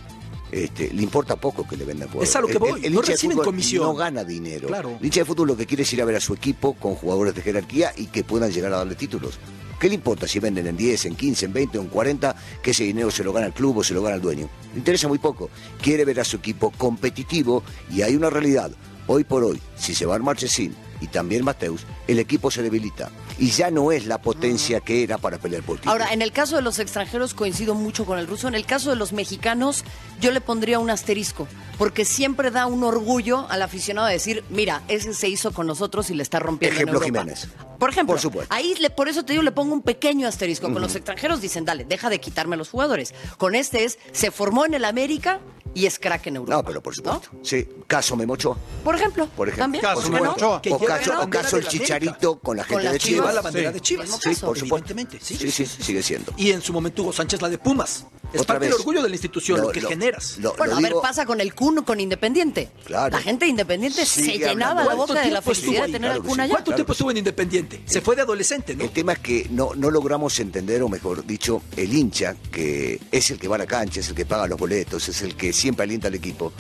Este, 0.49 0.93
le 0.93 1.03
importa 1.03 1.35
poco 1.35 1.67
que 1.67 1.75
le 1.75 1.83
vendan 1.83 2.07
jugadores. 2.07 2.29
Es 2.29 2.35
a 2.37 2.39
lo 2.41 2.47
que 2.47 2.53
El- 2.53 2.59
voy, 2.59 2.85
el 2.85 2.93
no 2.93 2.99
hincha 2.99 3.07
de 3.07 3.13
reciben 3.15 3.31
fútbol 3.37 3.45
comisión. 3.47 3.83
No 3.83 3.93
gana 3.95 4.23
dinero. 4.23 4.67
Claro. 4.69 4.97
El 4.99 5.05
hincha 5.05 5.19
de 5.19 5.25
fútbol 5.25 5.49
lo 5.49 5.57
que 5.57 5.65
quiere 5.65 5.83
es 5.83 5.91
ir 5.93 6.01
a 6.01 6.05
ver 6.05 6.15
a 6.15 6.21
su 6.21 6.33
equipo 6.33 6.73
con 6.73 6.95
jugadores 6.95 7.35
de 7.35 7.41
jerarquía 7.41 7.91
y 7.97 8.05
que 8.07 8.23
puedan 8.23 8.49
llegar 8.51 8.71
a 8.73 8.77
darle 8.77 8.95
títulos. 8.95 9.37
¿Qué 9.79 9.89
le 9.89 9.95
importa 9.95 10.27
si 10.27 10.39
venden 10.39 10.65
en 10.65 10.75
10, 10.75 11.05
en 11.05 11.15
15, 11.15 11.45
en 11.45 11.53
20 11.53 11.77
o 11.77 11.81
en 11.81 11.87
40 11.87 12.35
que 12.63 12.71
ese 12.71 12.83
dinero 12.83 13.11
se 13.11 13.23
lo 13.23 13.31
gana 13.31 13.47
el 13.47 13.53
club 13.53 13.77
o 13.77 13.83
se 13.83 13.93
lo 13.93 14.01
gana 14.01 14.15
el 14.15 14.21
dueño? 14.21 14.49
Le 14.73 14.79
interesa 14.79 15.07
muy 15.07 15.19
poco. 15.19 15.49
Quiere 15.81 16.03
ver 16.03 16.19
a 16.19 16.23
su 16.23 16.37
equipo 16.37 16.71
competitivo 16.71 17.63
y 17.91 18.01
hay 18.01 18.15
una 18.15 18.29
realidad. 18.29 18.71
Hoy 19.05 19.23
por 19.23 19.43
hoy, 19.43 19.61
si 19.77 19.93
se 19.93 20.05
va 20.05 20.17
Marchesín 20.17 20.75
y 21.01 21.07
también 21.07 21.43
Mateus, 21.43 21.85
el 22.07 22.19
equipo 22.19 22.49
se 22.51 22.61
debilita 22.63 23.11
y 23.37 23.51
ya 23.51 23.69
no 23.71 23.91
es 23.91 24.05
la 24.05 24.19
potencia 24.21 24.79
que 24.79 25.03
era 25.03 25.17
para 25.17 25.37
pelear 25.37 25.63
por 25.63 25.77
títulos. 25.77 25.91
Ahora, 25.93 26.13
en 26.13 26.21
el 26.21 26.31
caso 26.31 26.55
de 26.55 26.61
los 26.61 26.79
extranjeros 26.79 27.33
coincido 27.33 27.75
mucho 27.75 28.05
con 28.05 28.17
el 28.19 28.27
ruso. 28.27 28.47
En 28.47 28.55
el 28.55 28.65
caso 28.65 28.89
de 28.89 28.95
los 28.95 29.13
mexicanos, 29.13 29.83
yo 30.19 30.31
le 30.31 30.41
pondría 30.41 30.79
un 30.79 30.89
asterisco, 30.89 31.47
porque 31.77 32.05
siempre 32.05 32.49
da 32.51 32.65
un 32.65 32.83
orgullo 32.83 33.45
al 33.49 33.61
aficionado 33.61 34.07
de 34.07 34.13
decir, 34.13 34.43
mira, 34.49 34.81
ese 34.87 35.13
se 35.13 35.29
hizo 35.29 35.51
con 35.53 35.67
nosotros 35.67 36.09
y 36.09 36.15
le 36.15 36.23
está 36.23 36.39
rompiendo 36.39 36.73
en 36.75 36.77
Ejemplo 36.87 36.99
Europa". 37.03 37.19
Jiménez. 37.21 37.47
Por 37.77 37.91
ejemplo, 37.91 38.13
Por 38.15 38.21
supuesto. 38.21 38.53
ahí 38.53 38.73
le, 38.79 38.89
por 38.89 39.07
eso 39.07 39.23
te 39.23 39.33
digo, 39.33 39.43
le 39.43 39.51
pongo 39.51 39.73
un 39.73 39.83
pequeño 39.83 40.27
asterisco. 40.27 40.71
Con 40.73 40.81
los 40.81 40.95
extranjeros 40.95 41.41
dicen, 41.41 41.63
dale, 41.63 41.85
deja 41.85 42.09
de 42.09 42.19
quitarme 42.19 42.55
a 42.55 42.57
los 42.57 42.69
jugadores. 42.69 43.13
Con 43.37 43.53
este 43.53 43.83
es, 43.83 43.99
se 44.13 44.31
formó 44.31 44.65
en 44.65 44.73
el 44.73 44.83
América 44.83 45.39
y 45.77 45.85
es 45.85 45.99
crack 45.99 46.27
en 46.27 46.37
Europa. 46.37 46.55
No, 46.57 46.63
pero 46.63 46.81
por 46.81 46.95
supuesto. 46.95 47.29
Sí, 47.43 47.67
caso 47.85 48.15
Memocho. 48.15 48.57
Por 48.83 48.95
ejemplo, 48.95 49.27
Por 49.35 49.47
ejemplo. 49.49 49.63
también. 49.63 49.83
Por 49.83 49.93
¿por 50.03 50.61
qué 50.61 50.69
no? 50.69 50.75
O 50.75 50.79
caso, 50.85 51.21
o 51.21 51.29
caso 51.29 51.57
el. 51.57 51.67
Chicharito 51.67 52.39
con 52.39 52.57
la 52.57 52.63
Con 52.65 52.77
gente 52.79 52.93
de 52.93 52.99
Chivas. 52.99 53.35
La 53.35 53.41
bandera 53.41 53.69
Sí. 53.69 53.73
de 53.75 53.81
Chivas. 53.81 54.09
Sí, 54.09 54.29
caso. 54.29 54.45
por 54.47 54.57
supuesto. 54.57 54.93
Sí, 55.21 55.37
Sí, 55.37 55.51
sí, 55.51 55.65
sí, 55.65 55.83
sigue 55.83 56.01
siendo. 56.03 56.33
Y 56.37 56.51
en 56.51 56.61
su 56.61 56.73
momento 56.73 57.03
Hugo 57.03 57.13
Sánchez 57.13 57.41
la 57.41 57.49
de 57.49 57.57
Pumas. 57.57 58.05
Es 58.33 58.41
Otra 58.41 58.55
parte 58.55 58.65
del 58.65 58.71
vez. 58.73 58.79
orgullo 58.81 59.01
de 59.03 59.07
la 59.09 59.15
institución, 59.15 59.57
lo, 59.61 59.67
Lo- 59.67 59.71
que 59.71 59.79
lo- 59.79 59.87
generas. 59.89 60.37
lo- 60.39 60.53
Bueno, 60.57 60.73
lo 60.73 60.79
a 60.79 60.81
ver, 60.81 60.93
pasa 61.01 61.25
con 61.25 61.39
el 61.39 61.53
Kun, 61.55 61.83
con 61.83 61.97
Independiente. 62.01 62.69
Claro. 62.83 63.15
La 63.15 63.21
gente 63.23 63.45
de 63.45 63.51
Independiente 63.51 64.05
se 64.05 64.21
Sigue 64.21 64.49
llenaba 64.49 64.83
la 64.83 64.95
boca 64.95 65.21
de 65.21 65.31
la 65.31 65.41
felicidad 65.41 65.85
de 65.85 65.93
tener 65.93 66.11
al 66.11 66.21
Kun 66.23 66.37
allá. 66.41 66.51
¿Cuánto 66.55 66.73
tiempo 66.73 66.91
estuvo 66.91 67.11
en 67.11 67.17
Independiente? 67.17 67.81
Se 67.85 68.01
fue 68.01 68.17
de 68.17 68.23
adolescente, 68.23 68.75
¿no? 68.75 68.83
El 68.83 68.89
tema 68.89 69.13
es 69.13 69.19
que 69.19 69.47
no, 69.51 69.71
no 69.75 69.89
logramos 69.91 70.37
entender, 70.39 70.81
o 70.83 70.89
mejor 70.89 71.25
dicho, 71.25 71.61
el 71.77 71.93
hincha, 71.93 72.35
que 72.51 72.99
es 73.11 73.31
el 73.31 73.39
que 73.39 73.47
va 73.47 73.55
a 73.55 73.59
la 73.59 73.65
cancha, 73.65 74.01
es 74.01 74.09
el 74.09 74.15
que 74.15 74.25
paga 74.25 74.45
los 74.47 74.59
boletos, 74.59 75.07
es 75.07 75.21
el 75.21 75.35
que 75.37 75.53
siempre 75.67 75.83
alienta 75.83 76.07
al 76.07 76.15
equipo, 76.15 76.53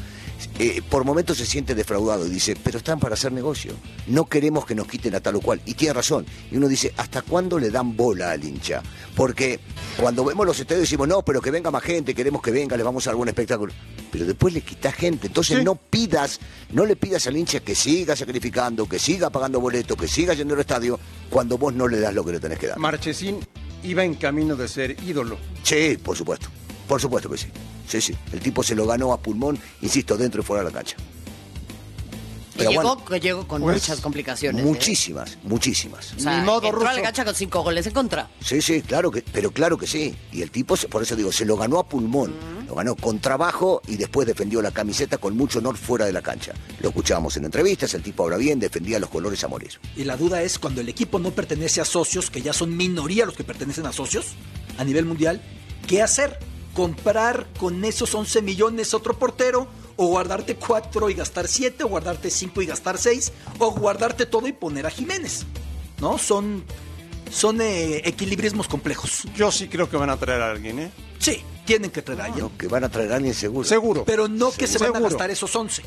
eh, 0.59 0.81
por 0.89 1.03
momentos 1.05 1.37
se 1.37 1.45
siente 1.45 1.73
defraudado 1.73 2.27
y 2.27 2.29
dice, 2.29 2.55
pero 2.61 2.77
están 2.77 2.99
para 2.99 3.13
hacer 3.15 3.31
negocio, 3.31 3.73
no 4.07 4.25
queremos 4.25 4.65
que 4.65 4.75
nos 4.75 4.85
quiten 4.87 5.15
a 5.15 5.19
tal 5.21 5.35
o 5.37 5.41
cual. 5.41 5.61
Y 5.65 5.73
tiene 5.75 5.93
razón. 5.93 6.25
Y 6.51 6.57
uno 6.57 6.67
dice, 6.67 6.93
¿hasta 6.97 7.21
cuándo 7.21 7.57
le 7.57 7.69
dan 7.71 7.95
bola 7.95 8.31
al 8.31 8.43
hincha? 8.43 8.83
Porque 9.15 9.59
cuando 9.99 10.23
vemos 10.25 10.45
los 10.45 10.59
estadios 10.59 10.81
decimos, 10.81 11.07
no, 11.07 11.21
pero 11.23 11.41
que 11.41 11.49
venga 11.51 11.71
más 11.71 11.81
gente, 11.83 12.13
queremos 12.13 12.41
que 12.41 12.51
venga, 12.51 12.75
les 12.77 12.85
vamos 12.85 13.07
a 13.07 13.11
dar 13.11 13.15
buen 13.17 13.29
espectáculo. 13.29 13.73
Pero 14.11 14.25
después 14.25 14.53
le 14.53 14.61
quitas 14.61 14.93
gente. 14.93 15.27
Entonces 15.27 15.57
Sí. 15.59 15.63
no 15.63 15.75
pidas, 15.75 16.39
no 16.71 16.85
le 16.85 16.95
pidas 16.95 17.25
al 17.27 17.35
hincha 17.37 17.61
que 17.61 17.73
siga 17.75 18.15
sacrificando, 18.15 18.87
que 18.87 18.99
siga 18.99 19.29
pagando 19.29 19.59
boletos, 19.59 19.97
que 19.97 20.07
siga 20.07 20.33
yendo 20.33 20.53
al 20.53 20.59
estadio, 20.59 20.99
cuando 21.29 21.57
vos 21.57 21.73
no 21.73 21.87
le 21.87 21.99
das 21.99 22.13
lo 22.13 22.23
que 22.23 22.33
le 22.33 22.39
tenés 22.39 22.59
que 22.59 22.67
dar. 22.67 22.77
Marchesín 22.77 23.39
iba 23.83 24.03
en 24.03 24.15
camino 24.15 24.55
de 24.55 24.67
ser 24.67 24.97
ídolo. 25.03 25.37
Sí, 25.63 25.97
por 26.03 26.15
supuesto. 26.15 26.47
Por 26.87 27.01
supuesto 27.01 27.29
que 27.29 27.37
sí. 27.37 27.47
Sí, 27.87 28.01
sí. 28.01 28.15
El 28.31 28.39
tipo 28.39 28.63
se 28.63 28.75
lo 28.75 28.85
ganó 28.85 29.13
a 29.13 29.19
pulmón, 29.19 29.59
insisto, 29.81 30.17
dentro 30.17 30.41
y 30.41 30.43
fuera 30.43 30.63
de 30.63 30.69
la 30.69 30.75
cancha. 30.75 30.95
Y 32.55 32.59
Pero 32.59 32.71
llegó, 32.71 32.81
bueno, 32.95 33.05
que 33.05 33.19
llegó 33.19 33.47
con 33.47 33.61
pues, 33.61 33.75
muchas 33.75 34.01
complicaciones. 34.01 34.63
¿eh? 34.63 34.65
muchísimas, 34.65 35.37
muchísimas. 35.43 36.13
O 36.13 36.19
sea, 36.19 36.39
Ni 36.39 36.45
modo, 36.45 36.67
entró 36.67 36.87
a 36.87 36.93
la 36.93 37.01
cancha 37.03 37.23
con 37.23 37.35
cinco 37.35 37.61
goles 37.61 37.85
en 37.85 37.93
contra. 37.93 38.29
Sí, 38.43 38.63
sí, 38.63 38.81
claro 38.81 39.11
que, 39.11 39.21
pero 39.21 39.51
claro 39.51 39.77
que 39.77 39.85
sí. 39.85 40.15
Y 40.31 40.41
el 40.41 40.49
tipo, 40.49 40.75
por 40.89 41.03
eso 41.03 41.15
digo, 41.15 41.31
se 41.31 41.45
lo 41.45 41.55
ganó 41.55 41.77
a 41.77 41.87
pulmón. 41.87 42.33
Lo 42.67 42.73
ganó 42.73 42.95
con 42.95 43.19
trabajo 43.19 43.81
y 43.87 43.95
después 43.95 44.27
defendió 44.27 44.61
la 44.61 44.71
camiseta 44.71 45.19
con 45.19 45.37
mucho 45.37 45.59
honor 45.59 45.77
fuera 45.77 46.05
de 46.05 46.11
la 46.11 46.21
cancha. 46.21 46.53
Lo 46.79 46.89
escuchábamos 46.89 47.37
en 47.37 47.45
entrevistas, 47.45 47.93
el 47.93 48.01
tipo 48.01 48.23
habla 48.23 48.37
bien, 48.37 48.59
defendía 48.59 48.99
los 48.99 49.09
colores 49.09 49.43
a 49.43 49.47
morir. 49.47 49.79
Y 49.95 50.03
la 50.03 50.17
duda 50.17 50.41
es 50.41 50.57
cuando 50.57 50.81
el 50.81 50.89
equipo 50.89 51.19
no 51.19 51.31
pertenece 51.31 51.79
a 51.79 51.85
socios, 51.85 52.31
que 52.31 52.41
ya 52.41 52.53
son 52.53 52.75
minoría 52.75 53.25
los 53.25 53.35
que 53.35 53.43
pertenecen 53.43 53.85
a 53.85 53.93
socios 53.93 54.33
a 54.79 54.83
nivel 54.83 55.05
mundial, 55.05 55.41
¿qué 55.87 56.01
hacer? 56.01 56.39
¿Comprar 56.77 57.47
con 57.57 57.83
esos 57.85 58.13
11 58.13 58.43
millones 58.43 58.93
otro 58.93 59.17
portero? 59.17 59.65
¿O 59.95 60.09
guardarte 60.09 60.57
4 60.57 61.09
y 61.09 61.15
gastar 61.15 61.47
7? 61.47 61.83
¿O 61.83 61.87
guardarte 61.87 62.29
5 62.29 62.61
y 62.61 62.67
gastar 62.67 62.99
6? 62.99 63.31
¿O 63.57 63.71
guardarte 63.71 64.27
todo 64.27 64.47
y 64.47 64.53
poner 64.53 64.85
a 64.85 64.91
Jiménez? 64.91 65.47
¿No? 65.99 66.19
Son, 66.19 66.63
son 67.31 67.61
eh, 67.61 68.03
equilibrismos 68.07 68.67
complejos. 68.67 69.23
Yo 69.35 69.51
sí 69.51 69.67
creo 69.67 69.89
que 69.89 69.97
van 69.97 70.11
a 70.11 70.17
traer 70.17 70.39
a 70.43 70.51
alguien, 70.51 70.77
¿eh? 70.77 70.91
Sí, 71.17 71.41
tienen 71.65 71.89
que 71.89 72.03
traer 72.03 72.21
a 72.21 72.25
alguien. 72.25 72.43
No, 72.43 72.55
que 72.55 72.67
van 72.67 72.83
a 72.83 72.89
traer 72.89 73.11
a 73.11 73.15
alguien 73.15 73.33
seguro. 73.33 73.67
Seguro. 73.67 74.03
Pero 74.05 74.27
no 74.27 74.51
que 74.51 74.67
se 74.67 74.77
van 74.77 74.97
a 74.97 74.99
gastar 74.99 75.31
esos 75.31 75.55
11. 75.55 75.81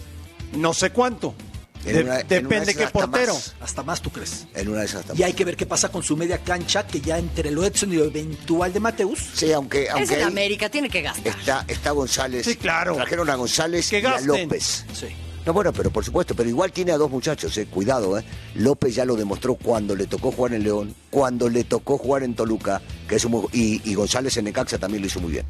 No 0.57 0.75
sé 0.75 0.91
cuánto. 0.91 1.37
En 1.85 1.95
De- 1.97 2.03
una- 2.03 2.21
en 2.21 2.27
una 2.27 2.29
depende 2.29 2.67
de 2.67 2.75
qué 2.75 2.85
hasta 2.85 2.93
portero. 3.07 3.33
más. 3.35 3.55
Hasta 3.61 3.83
más, 3.83 4.03
¿tú 4.03 4.11
crees? 4.11 4.47
En 4.55 4.69
una 4.69 4.81
de 4.81 4.85
esas 4.87 5.03
Y 5.05 5.07
también. 5.09 5.27
hay 5.29 5.33
que 5.33 5.45
ver 5.47 5.57
qué 5.57 5.65
pasa 5.67 5.89
con 5.91 6.03
su 6.03 6.17
media 6.17 6.39
cancha, 6.39 6.87
que 6.87 7.01
ya 7.01 7.19
entre 7.19 7.51
lo 7.51 7.65
Edson 7.65 7.93
y 7.93 7.97
lo 7.97 8.05
eventual 8.05 8.73
de 8.73 8.81
Mateus. 8.81 9.19
Sí, 9.35 9.51
aunque, 9.53 9.85
Es 9.85 9.91
aunque 9.91 10.15
en 10.15 10.21
ahí 10.21 10.27
América, 10.27 10.69
tiene 10.69 10.91
que 10.91 11.01
gastar. 11.01 11.27
está, 11.39 11.65
está 11.69 11.91
González. 11.93 12.45
Sí, 12.45 12.57
claro. 12.57 12.95
Trajeron 12.97 13.31
a 13.31 13.35
González 13.37 13.89
Que 13.89 14.01
y 14.01 14.05
a. 14.05 14.21
López. 14.21 14.85
Sí. 14.93 15.07
No, 15.47 15.55
bueno, 15.55 15.73
pero 15.73 15.91
por 15.91 16.05
supuesto, 16.05 16.35
pero 16.37 16.51
igual 16.51 16.71
tiene 16.71 16.93
a 16.93 16.99
dos 16.99 17.11
muchachos, 17.11 17.57
eh. 17.57 17.65
cuidado, 17.65 18.19
eh. 18.19 18.25
López 18.57 18.95
ya 18.95 19.07
lo 19.07 19.17
demostró 19.17 19.55
cuando 19.55 19.97
le 19.97 20.07
tocó 20.07 20.31
jugar 20.33 20.53
en 20.53 20.63
León, 20.65 20.95
cuando 21.09 21.49
le 21.49 21.65
tocó 21.65 21.97
jugar 21.97 22.25
en 22.25 22.35
Toluca, 22.35 22.83
que 23.09 23.17
es 23.17 23.25
un 23.25 23.31
muy- 23.33 23.47
y, 23.55 23.81
y 23.91 23.95
González 23.95 24.37
en 24.37 24.45
Necaxa 24.45 24.77
también 24.77 25.01
lo 25.01 25.07
hizo 25.07 25.19
muy 25.19 25.33
bien. 25.33 25.47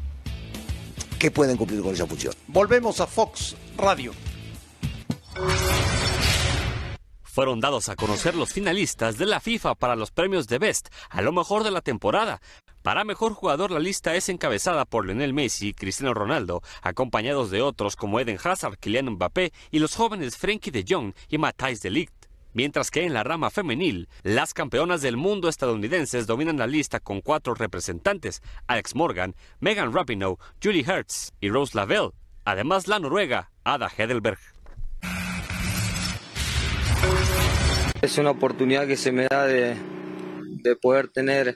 ¿Qué 1.19 1.29
pueden 1.29 1.57
cumplir 1.57 1.81
con 1.81 1.93
esa 1.93 2.07
función? 2.07 2.33
Volvemos 2.47 3.01
a 3.01 3.05
Fox 3.05 3.55
Radio. 3.77 4.13
Fueron 7.31 7.61
dados 7.61 7.87
a 7.87 7.95
conocer 7.95 8.35
los 8.35 8.51
finalistas 8.51 9.17
de 9.17 9.25
la 9.25 9.39
FIFA 9.39 9.75
para 9.75 9.95
los 9.95 10.11
premios 10.11 10.47
de 10.47 10.59
Best 10.59 10.89
a 11.09 11.21
lo 11.21 11.31
mejor 11.31 11.63
de 11.63 11.71
la 11.71 11.81
temporada. 11.81 12.41
Para 12.81 13.03
mejor 13.05 13.33
jugador 13.33 13.71
la 13.71 13.79
lista 13.79 14.15
es 14.15 14.27
encabezada 14.27 14.85
por 14.85 15.05
Lionel 15.05 15.33
Messi 15.33 15.69
y 15.69 15.73
Cristiano 15.73 16.13
Ronaldo, 16.13 16.61
acompañados 16.81 17.49
de 17.49 17.61
otros 17.61 17.95
como 17.95 18.19
Eden 18.19 18.37
Hazard, 18.43 18.77
Kylian 18.77 19.11
Mbappé 19.11 19.53
y 19.71 19.79
los 19.79 19.95
jóvenes 19.95 20.35
Frenkie 20.37 20.71
de 20.71 20.83
Jong 20.87 21.13
y 21.29 21.37
Matthijs 21.37 21.81
de 21.81 21.91
Ligt. 21.91 22.25
Mientras 22.53 22.91
que 22.91 23.05
en 23.05 23.13
la 23.13 23.23
rama 23.23 23.49
femenil, 23.49 24.09
las 24.23 24.53
campeonas 24.53 25.01
del 25.01 25.15
mundo 25.15 25.47
estadounidenses 25.47 26.27
dominan 26.27 26.57
la 26.57 26.67
lista 26.67 26.99
con 26.99 27.21
cuatro 27.21 27.53
representantes, 27.53 28.41
Alex 28.67 28.93
Morgan, 28.93 29.35
Megan 29.61 29.93
Rapinoe, 29.93 30.37
Julie 30.61 30.83
Hertz 30.85 31.31
y 31.39 31.49
Rose 31.49 31.77
Lavelle. 31.77 32.11
Además, 32.43 32.87
la 32.87 32.99
noruega, 32.99 33.51
Ada 33.63 33.89
Hedelberg. 33.95 34.39
Es 38.01 38.17
una 38.17 38.31
oportunidad 38.31 38.87
que 38.87 38.97
se 38.97 39.11
me 39.11 39.27
da 39.27 39.45
de, 39.45 39.75
de 40.63 40.75
poder 40.75 41.09
tener 41.09 41.49
eh, 41.49 41.55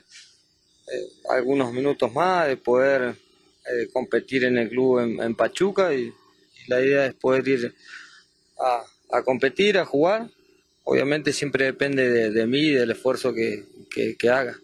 algunos 1.28 1.72
minutos 1.72 2.12
más, 2.14 2.46
de 2.46 2.56
poder 2.56 3.16
eh, 3.66 3.88
competir 3.92 4.44
en 4.44 4.56
el 4.56 4.68
club 4.68 5.00
en, 5.00 5.34
Pachuca 5.34 5.92
y, 5.92 6.12
la 6.68 6.80
idea 6.80 7.06
es 7.06 7.14
poder 7.14 7.46
ir 7.46 7.74
a, 8.58 8.82
a, 9.16 9.22
competir, 9.22 9.78
a 9.78 9.84
jugar. 9.84 10.28
Obviamente 10.84 11.32
siempre 11.32 11.64
depende 11.64 12.10
de, 12.10 12.30
de 12.30 12.46
mí 12.46 12.58
y 12.58 12.72
del 12.72 12.90
esfuerzo 12.92 13.32
que, 13.32 13.64
que, 14.18 14.30
haga. 14.30 14.56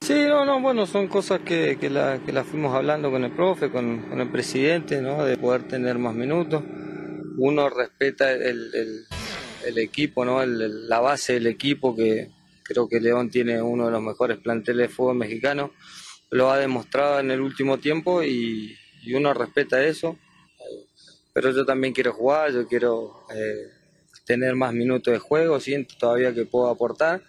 Sí, 0.00 0.14
no, 0.14 0.46
no, 0.46 0.60
bueno, 0.60 0.86
son 0.86 1.08
cosas 1.08 1.40
que, 1.40 1.78
que, 1.78 1.90
la, 1.90 2.20
que 2.24 2.32
las 2.32 2.46
fuimos 2.46 2.74
hablando 2.74 3.10
con 3.10 3.24
el 3.24 3.32
profe, 3.32 3.70
con, 3.70 4.02
con, 4.08 4.20
el 4.20 4.30
presidente, 4.30 5.02
¿no? 5.02 5.24
De 5.24 5.36
poder 5.36 5.68
tener 5.68 5.98
más 5.98 6.14
minutos. 6.14 6.62
Uno 7.38 7.68
respeta 7.68 8.32
el 8.32 9.06
el 9.66 9.78
equipo, 9.78 10.24
¿no? 10.24 10.44
la 10.44 11.00
base 11.00 11.34
del 11.34 11.46
equipo, 11.46 11.94
que 11.94 12.30
creo 12.62 12.88
que 12.88 13.00
León 13.00 13.30
tiene 13.30 13.60
uno 13.60 13.86
de 13.86 13.92
los 13.92 14.02
mejores 14.02 14.38
planteles 14.38 14.88
de 14.88 14.94
fútbol 14.94 15.16
mexicano, 15.16 15.72
lo 16.30 16.50
ha 16.50 16.58
demostrado 16.58 17.20
en 17.20 17.30
el 17.30 17.40
último 17.40 17.78
tiempo 17.78 18.22
y, 18.22 18.76
uno 19.14 19.32
respeta 19.32 19.84
eso. 19.84 20.18
Pero 21.32 21.52
yo 21.52 21.64
también 21.64 21.94
quiero 21.94 22.12
jugar, 22.12 22.52
yo 22.52 22.66
quiero 22.66 23.24
eh, 23.32 23.68
tener 24.24 24.56
más 24.56 24.72
minutos 24.72 25.12
de 25.12 25.20
juego, 25.20 25.60
siento 25.60 25.94
todavía 25.96 26.34
que 26.34 26.44
puedo 26.44 26.68
aportar 26.68 27.22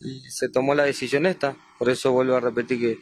y 0.00 0.20
se 0.28 0.50
tomó 0.50 0.74
la 0.74 0.84
decisión 0.84 1.24
esta. 1.24 1.56
Por 1.78 1.88
eso 1.88 2.12
vuelvo 2.12 2.36
a 2.36 2.40
repetir 2.40 2.78
que, 2.78 2.98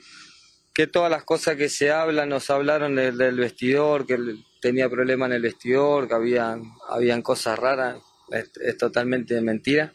que 0.73 0.87
todas 0.87 1.11
las 1.11 1.25
cosas 1.25 1.57
que 1.57 1.69
se 1.69 1.91
hablan, 1.91 2.29
nos 2.29 2.49
hablaron 2.49 2.95
del 2.95 3.37
vestidor, 3.37 4.07
que 4.07 4.19
tenía 4.61 4.89
problemas 4.89 5.31
en 5.31 5.33
el 5.33 5.43
vestidor, 5.43 6.07
que 6.07 6.15
habían, 6.15 6.63
habían 6.89 7.23
cosas 7.23 7.59
raras 7.59 7.97
es, 8.31 8.77
totalmente 8.77 9.41
mentira. 9.41 9.93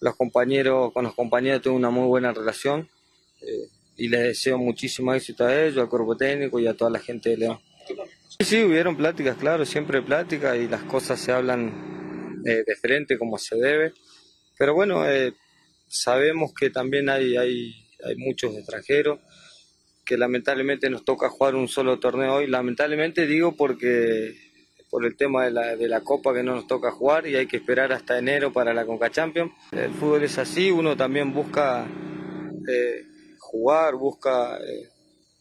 Los 0.00 0.16
compañeros, 0.16 0.92
con 0.92 1.04
los 1.04 1.14
compañeros 1.14 1.62
tengo 1.62 1.76
una 1.76 1.90
muy 1.90 2.06
buena 2.06 2.32
relación 2.32 2.88
eh, 3.40 3.68
y 3.96 4.08
les 4.08 4.22
deseo 4.22 4.58
muchísimo 4.58 5.12
éxito 5.12 5.44
a 5.44 5.64
ellos, 5.64 5.78
al 5.78 5.88
cuerpo 5.88 6.16
técnico 6.16 6.60
y 6.60 6.66
a 6.66 6.74
toda 6.74 6.90
la 6.90 7.00
gente 7.00 7.30
de 7.30 7.36
León. 7.38 7.58
Sí, 8.38 8.44
sí, 8.44 8.62
hubieron 8.62 8.96
pláticas, 8.96 9.36
claro, 9.36 9.64
siempre 9.64 10.02
pláticas 10.02 10.56
y 10.56 10.68
las 10.68 10.82
cosas 10.84 11.18
se 11.18 11.32
hablan 11.32 12.42
eh, 12.44 12.62
de 12.64 12.76
frente 12.76 13.18
como 13.18 13.38
se 13.38 13.56
debe. 13.56 13.92
Pero 14.56 14.74
bueno, 14.74 15.08
eh, 15.08 15.34
sabemos 15.88 16.52
que 16.54 16.70
también 16.70 17.08
hay, 17.08 17.36
hay, 17.36 17.74
hay 18.04 18.16
muchos 18.16 18.54
extranjeros 18.54 19.18
que 20.04 20.16
lamentablemente 20.16 20.88
nos 20.88 21.04
toca 21.04 21.28
jugar 21.28 21.54
un 21.54 21.68
solo 21.68 21.98
torneo 21.98 22.36
hoy. 22.36 22.46
Lamentablemente 22.46 23.26
digo 23.26 23.56
porque 23.56 24.47
por 24.90 25.04
el 25.04 25.16
tema 25.16 25.44
de 25.44 25.50
la, 25.50 25.76
de 25.76 25.88
la 25.88 26.00
Copa 26.00 26.32
que 26.32 26.42
no 26.42 26.54
nos 26.54 26.66
toca 26.66 26.90
jugar 26.90 27.26
y 27.26 27.36
hay 27.36 27.46
que 27.46 27.58
esperar 27.58 27.92
hasta 27.92 28.18
enero 28.18 28.52
para 28.52 28.72
la 28.72 28.86
Conca 28.86 29.10
Champions. 29.10 29.52
El 29.72 29.92
fútbol 29.92 30.24
es 30.24 30.38
así, 30.38 30.70
uno 30.70 30.96
también 30.96 31.32
busca 31.32 31.86
eh, 32.68 33.02
jugar, 33.38 33.94
busca 33.94 34.56
eh, 34.58 34.88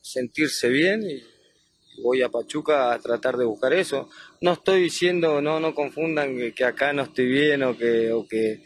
sentirse 0.02 0.70
bien 0.70 1.02
y 1.04 1.24
voy 2.02 2.22
a 2.22 2.30
Pachuca 2.30 2.94
a 2.94 3.00
tratar 3.00 3.38
de 3.38 3.46
buscar 3.46 3.74
eso. 3.74 4.10
No 4.42 4.54
estoy 4.54 4.82
diciendo, 4.82 5.42
no, 5.42 5.60
no 5.60 5.74
confundan 5.74 6.54
que, 6.54 6.66
acá 6.66 6.94
no 6.94 7.04
estoy 7.04 7.26
bien 7.26 7.64
o 7.64 7.78
que, 7.78 8.12
o 8.12 8.28
que 8.28 8.64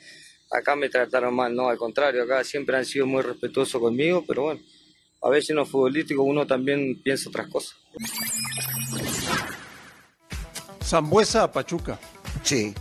acá 0.52 0.76
me 0.76 0.90
trataron 0.90 1.34
mal, 1.34 1.56
no, 1.56 1.70
al 1.70 1.78
contrario, 1.78 2.24
acá 2.24 2.44
siempre 2.44 2.78
han 2.78 2.86
sido 2.86 3.06
muy 3.06 3.22
respetuosos 3.22 3.82
conmigo, 3.82 4.24
pero 4.28 4.44
bueno, 4.44 4.62
a 5.22 5.30
veces 5.30 5.52
en 5.52 5.58
lo 5.58 5.66
futbolístico 5.66 6.24
uno 6.24 6.46
también 6.46 7.02
piensa 7.02 7.30
otras 7.30 7.48
cosas. 7.48 7.78
Zambuesa 10.84 11.44
a 11.44 11.52
Pachuca. 11.52 11.98
Sí, 12.44 12.74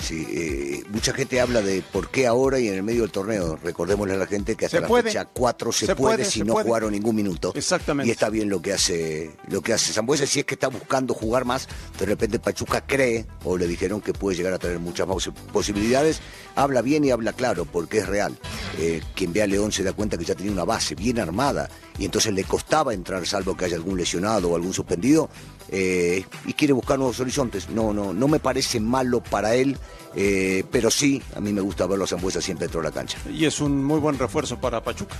sí. 0.00 0.26
Eh, 0.30 0.82
mucha 0.90 1.12
gente 1.12 1.40
habla 1.40 1.62
de 1.62 1.82
por 1.92 2.10
qué 2.10 2.26
ahora 2.26 2.58
y 2.58 2.68
en 2.68 2.74
el 2.74 2.82
medio 2.82 3.02
del 3.02 3.10
torneo. 3.10 3.58
Recordémosle 3.62 4.14
a 4.14 4.16
la 4.16 4.26
gente 4.26 4.56
que 4.56 4.66
hasta 4.66 4.80
la 4.80 4.88
fecha 4.88 5.24
4 5.24 5.72
se, 5.72 5.96
puede, 5.96 6.24
si 6.24 6.42
no 6.42 6.54
jugaron 6.54 6.92
ningún 6.92 7.16
minuto. 7.16 7.52
Exactamente. 7.54 8.08
Y 8.08 8.12
está 8.12 8.30
bien 8.30 8.48
lo 8.48 8.60
que 8.62 8.72
hace 8.72 9.36
lo 9.48 9.62
que 9.62 9.72
hace 9.72 9.92
Zambuesa. 9.92 10.26
Si 10.26 10.40
es 10.40 10.46
que 10.46 10.54
está 10.54 10.68
buscando 10.68 11.14
jugar 11.14 11.44
más, 11.44 11.68
de 11.98 12.06
repente 12.06 12.38
Pachuca 12.38 12.86
cree, 12.86 13.26
o 13.44 13.56
le 13.56 13.66
dijeron 13.66 14.00
que 14.00 14.12
puede 14.12 14.36
llegar 14.36 14.52
a 14.52 14.58
tener 14.58 14.78
muchas 14.78 15.06
más 15.06 15.30
posibilidades. 15.52 16.20
Habla 16.54 16.82
bien 16.82 17.04
y 17.04 17.10
habla 17.10 17.32
claro, 17.32 17.64
porque 17.64 17.98
es 17.98 18.06
real. 18.06 18.36
Eh, 18.78 19.02
quien 19.14 19.32
ve 19.32 19.42
a 19.42 19.46
León 19.46 19.72
se 19.72 19.82
da 19.82 19.92
cuenta 19.92 20.16
que 20.16 20.24
ya 20.24 20.34
tenía 20.34 20.52
una 20.52 20.64
base 20.64 20.94
bien 20.94 21.18
armada 21.18 21.68
y 21.98 22.04
entonces 22.04 22.32
le 22.32 22.44
costaba 22.44 22.92
entrar, 22.94 23.26
salvo 23.26 23.56
que 23.56 23.64
haya 23.64 23.76
algún 23.76 23.96
lesionado 23.96 24.50
o 24.50 24.56
algún 24.56 24.72
suspendido 24.72 25.30
eh, 25.70 26.24
y 26.44 26.52
quiere 26.52 26.72
buscar 26.72 26.98
nuevos 26.98 27.18
horizontes. 27.20 27.68
No, 27.70 27.92
no, 27.92 28.12
no 28.12 28.28
me 28.28 28.38
parece 28.38 28.80
malo 28.80 29.22
para 29.22 29.54
él, 29.54 29.76
eh, 30.14 30.64
pero 30.70 30.90
sí, 30.90 31.22
a 31.34 31.40
mí 31.40 31.52
me 31.52 31.60
gusta 31.60 31.86
verlo 31.86 32.04
a 32.04 32.06
Zambuesa 32.06 32.40
siempre 32.40 32.66
dentro 32.66 32.80
de 32.80 32.88
la 32.88 32.92
cancha. 32.92 33.18
Y 33.30 33.44
es 33.44 33.60
un 33.60 33.84
muy 33.84 34.00
buen 34.00 34.18
refuerzo 34.18 34.58
para 34.58 34.82
Pachuca. 34.82 35.16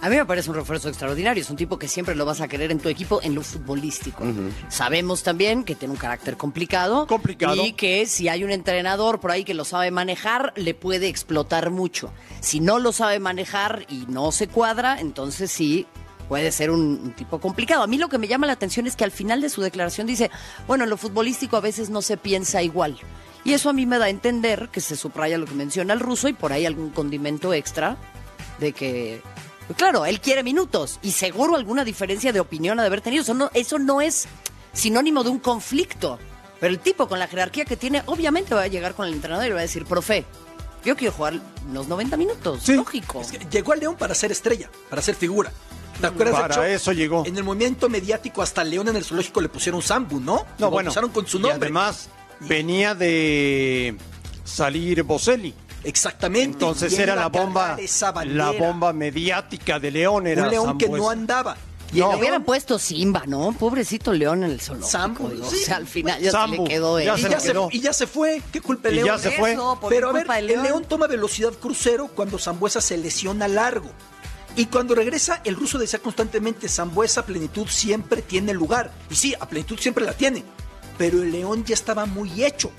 A 0.00 0.08
mí 0.08 0.16
me 0.16 0.24
parece 0.24 0.50
un 0.50 0.56
refuerzo 0.56 0.88
extraordinario. 0.88 1.42
Es 1.42 1.50
un 1.50 1.56
tipo 1.56 1.78
que 1.78 1.88
siempre 1.88 2.14
lo 2.14 2.24
vas 2.24 2.40
a 2.40 2.46
querer 2.46 2.70
en 2.70 2.78
tu 2.78 2.88
equipo 2.88 3.20
en 3.22 3.34
lo 3.34 3.42
futbolístico. 3.42 4.24
Sabemos 4.68 5.24
también 5.24 5.64
que 5.64 5.74
tiene 5.74 5.92
un 5.92 5.98
carácter 5.98 6.36
complicado. 6.36 7.06
Complicado. 7.08 7.64
Y 7.64 7.72
que 7.72 8.06
si 8.06 8.28
hay 8.28 8.44
un 8.44 8.50
entrenador 8.50 9.18
por 9.18 9.32
ahí 9.32 9.44
que 9.44 9.54
lo 9.54 9.64
sabe 9.64 9.90
manejar, 9.90 10.52
le 10.54 10.74
puede 10.74 11.08
explotar 11.08 11.70
mucho. 11.70 12.12
Si 12.40 12.60
no 12.60 12.78
lo 12.78 12.92
sabe 12.92 13.18
manejar 13.18 13.86
y 13.88 14.04
no 14.08 14.30
se 14.30 14.46
cuadra, 14.46 15.00
entonces 15.00 15.50
sí 15.50 15.86
puede 16.28 16.52
ser 16.52 16.70
un, 16.70 17.12
tipo 17.16 17.40
complicado. 17.40 17.82
A 17.82 17.86
mí 17.88 17.98
lo 17.98 18.08
que 18.08 18.18
me 18.18 18.28
llama 18.28 18.46
la 18.46 18.52
atención 18.52 18.86
es 18.86 18.94
que 18.94 19.04
al 19.04 19.10
final 19.10 19.40
de 19.40 19.48
su 19.48 19.62
declaración 19.62 20.06
dice, 20.06 20.30
bueno, 20.68 20.84
en 20.84 20.90
lo 20.90 20.96
futbolístico 20.96 21.56
a 21.56 21.60
veces 21.60 21.90
no 21.90 22.02
se 22.02 22.16
piensa 22.16 22.62
igual. 22.62 22.98
Y 23.44 23.52
eso 23.52 23.70
a 23.70 23.72
mí 23.72 23.86
me 23.86 23.98
da 23.98 24.06
a 24.06 24.08
entender 24.10 24.68
que 24.70 24.80
se 24.80 24.96
subraya 24.96 25.38
lo 25.38 25.46
que 25.46 25.54
menciona 25.54 25.94
el 25.94 26.00
ruso 26.00 26.28
y 26.28 26.32
por 26.32 26.52
ahí 26.52 26.66
algún 26.66 26.90
condimento 26.90 27.54
extra 27.54 27.96
de 28.58 28.72
que, 28.72 29.22
pues 29.66 29.76
claro, 29.76 30.04
él 30.04 30.20
quiere 30.20 30.42
minutos 30.42 30.98
y 31.02 31.12
seguro 31.12 31.56
alguna 31.56 31.84
diferencia 31.84 32.32
de 32.32 32.40
opinión 32.40 32.78
ha 32.78 32.82
de 32.82 32.88
haber 32.88 33.00
tenido. 33.00 33.22
Eso 33.22 33.34
no, 33.34 33.50
eso 33.54 33.78
no 33.78 34.00
es 34.00 34.26
sinónimo 34.72 35.24
de 35.24 35.30
un 35.30 35.38
conflicto. 35.38 36.18
Pero 36.60 36.72
el 36.72 36.80
tipo 36.80 37.08
con 37.08 37.18
la 37.18 37.28
jerarquía 37.28 37.64
que 37.64 37.76
tiene, 37.76 38.02
obviamente 38.06 38.54
va 38.54 38.62
a 38.62 38.66
llegar 38.66 38.94
con 38.94 39.06
el 39.06 39.14
entrenador 39.14 39.46
y 39.46 39.50
va 39.50 39.60
a 39.60 39.62
decir, 39.62 39.84
profe, 39.84 40.24
yo 40.84 40.96
quiero 40.96 41.12
jugar 41.12 41.40
los 41.72 41.86
90 41.88 42.16
minutos. 42.16 42.68
Lógico. 42.68 43.22
llegó 43.50 43.72
al 43.72 43.80
León 43.80 43.96
para 43.96 44.14
ser 44.14 44.32
estrella, 44.32 44.68
para 44.90 45.00
ser 45.02 45.14
figura. 45.14 45.52
¿Te 46.00 46.06
acuerdas? 46.06 46.40
Para 46.40 46.68
eso 46.68 46.92
llegó. 46.92 47.24
En 47.26 47.36
el 47.36 47.44
movimiento 47.44 47.88
mediático 47.88 48.42
hasta 48.42 48.62
León 48.62 48.88
en 48.88 48.96
el 48.96 49.04
zoológico 49.04 49.40
le 49.40 49.48
pusieron 49.48 49.82
Sambu, 49.82 50.20
¿no? 50.20 50.46
No, 50.58 50.70
bueno. 50.70 50.92
Lo 50.94 51.12
con 51.12 51.26
su 51.26 51.38
nombre. 51.38 51.58
Y 51.58 51.62
además 51.62 52.08
venía 52.40 52.94
de 52.94 53.96
salir 54.44 55.02
Boselli. 55.02 55.54
Exactamente. 55.84 56.52
Entonces 56.52 56.98
era 56.98 57.14
la 57.14 57.28
bomba, 57.28 57.76
la 58.24 58.50
bomba 58.52 58.92
mediática 58.92 59.78
de 59.78 59.90
León. 59.90 60.26
Era 60.26 60.44
Un 60.44 60.50
León 60.50 60.78
que 60.78 60.88
no 60.88 61.10
andaba. 61.10 61.56
Y 61.92 62.00
no. 62.00 62.10
hubieran 62.10 62.44
puesto 62.44 62.78
Simba, 62.78 63.22
¿no? 63.26 63.52
Pobrecito 63.58 64.12
León 64.12 64.44
en 64.44 64.50
el 64.50 64.60
zoológico. 64.60 64.90
Sambu, 64.90 65.26
o 65.42 65.50
sea, 65.50 65.76
al 65.76 65.86
final 65.86 66.20
ya 66.20 66.32
se 66.32 66.48
le 66.48 66.64
quedó 66.64 67.00
ya 67.00 67.16
y, 67.16 67.22
ya 67.22 67.40
se, 67.40 67.54
y, 67.70 67.80
ya 67.80 67.92
se, 67.94 68.06
fue. 68.06 68.42
¿Qué 68.52 68.60
culpa 68.60 68.88
el 68.90 68.96
León? 68.96 69.06
Y 69.06 69.10
ya 69.10 69.18
se 69.18 69.30
fue. 69.30 69.56
Pero 69.88 70.10
a 70.10 70.12
ver, 70.12 70.26
el 70.36 70.62
León 70.62 70.84
toma 70.86 71.06
velocidad 71.06 71.52
crucero 71.52 72.08
cuando 72.08 72.38
Zambuesa 72.38 72.82
se 72.82 72.98
lesiona 72.98 73.48
largo. 73.48 73.90
Y 74.56 74.66
cuando 74.66 74.94
regresa, 74.94 75.40
el 75.44 75.54
ruso 75.54 75.78
decía 75.78 76.00
constantemente, 76.00 76.68
Zambuesa, 76.68 77.24
plenitud 77.24 77.68
siempre 77.68 78.22
tiene 78.22 78.52
lugar. 78.52 78.92
Y 79.08 79.14
sí, 79.14 79.34
a 79.38 79.48
plenitud 79.48 79.78
siempre 79.78 80.04
la 80.04 80.12
tiene. 80.12 80.44
Pero 80.98 81.22
el 81.22 81.32
León 81.32 81.64
ya 81.64 81.74
estaba 81.74 82.04
muy 82.04 82.44
hecho 82.44 82.70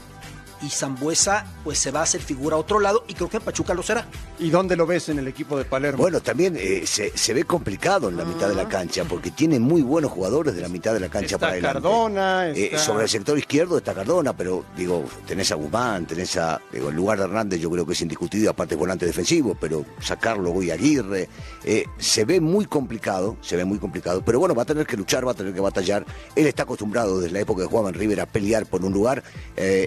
y 0.61 0.69
Zambuesa 0.69 1.45
pues 1.63 1.79
se 1.79 1.91
va 1.91 2.01
a 2.01 2.03
hacer 2.03 2.21
figura 2.21 2.55
a 2.55 2.59
otro 2.59 2.79
lado 2.79 3.03
y 3.07 3.13
creo 3.13 3.29
que 3.29 3.37
en 3.37 3.43
Pachuca 3.43 3.73
lo 3.73 3.83
será. 3.83 4.05
¿Y 4.39 4.49
dónde 4.49 4.75
lo 4.75 4.85
ves 4.85 5.09
en 5.09 5.19
el 5.19 5.27
equipo 5.27 5.57
de 5.57 5.65
Palermo? 5.65 5.99
Bueno, 5.99 6.21
también 6.21 6.55
eh, 6.57 6.83
se, 6.85 7.33
ve 7.33 7.43
complicado 7.43 8.09
en 8.09 8.17
la 8.17 8.25
mitad 8.25 8.47
de 8.47 8.55
la 8.55 8.67
cancha 8.67 9.03
porque 9.05 9.31
tiene 9.31 9.59
muy 9.59 9.81
buenos 9.81 10.11
jugadores 10.11 10.55
de 10.55 10.61
la 10.61 10.69
mitad 10.69 10.93
de 10.93 10.99
la 10.99 11.09
cancha 11.09 11.35
está 11.35 11.39
para 11.39 11.51
adelante. 11.53 11.81
Cardona, 11.81 12.49
eh, 12.49 12.77
sobre 12.77 13.03
el 13.03 13.09
sector 13.09 13.37
izquierdo 13.37 13.77
está 13.77 13.93
Cardona, 13.93 14.35
pero 14.35 14.65
digo, 14.75 15.05
tenés 15.27 15.51
a 15.51 15.55
Guzmán, 15.55 16.05
tenés 16.05 16.37
a 16.37 16.61
digo, 16.71 16.89
el 16.89 16.95
lugar 16.95 17.17
de 17.17 17.25
Hernández 17.25 17.59
yo 17.59 17.69
creo 17.69 17.85
que 17.85 17.93
es 17.93 18.01
indiscutido, 18.01 18.49
aparte 18.49 18.75
volante 18.75 19.05
defensivo, 19.05 19.55
pero 19.59 19.85
sacarlo 20.01 20.51
voy 20.51 20.71
a 20.71 20.73
Aguirre, 20.73 21.27
eh, 21.63 21.83
se 21.97 22.25
ve 22.25 22.39
muy 22.39 22.65
complicado, 22.65 23.37
se 23.41 23.57
ve 23.57 23.65
muy 23.65 23.77
complicado, 23.77 24.23
pero 24.23 24.39
bueno, 24.39 24.55
va 24.55 24.63
a 24.63 24.65
tener 24.65 24.87
que 24.87 24.95
luchar, 24.95 25.27
va 25.27 25.31
a 25.31 25.35
tener 25.35 25.53
que 25.53 25.59
batallar. 25.59 26.05
Él 26.35 26.47
está 26.47 26.63
acostumbrado 26.63 27.19
desde 27.19 27.33
la 27.33 27.41
época 27.41 27.63
de 27.63 27.67
Juan 27.67 27.93
River 27.93 28.21
a 28.21 28.25
pelear 28.25 28.65
por 28.65 28.83
un 28.85 28.93
lugar, 28.93 29.23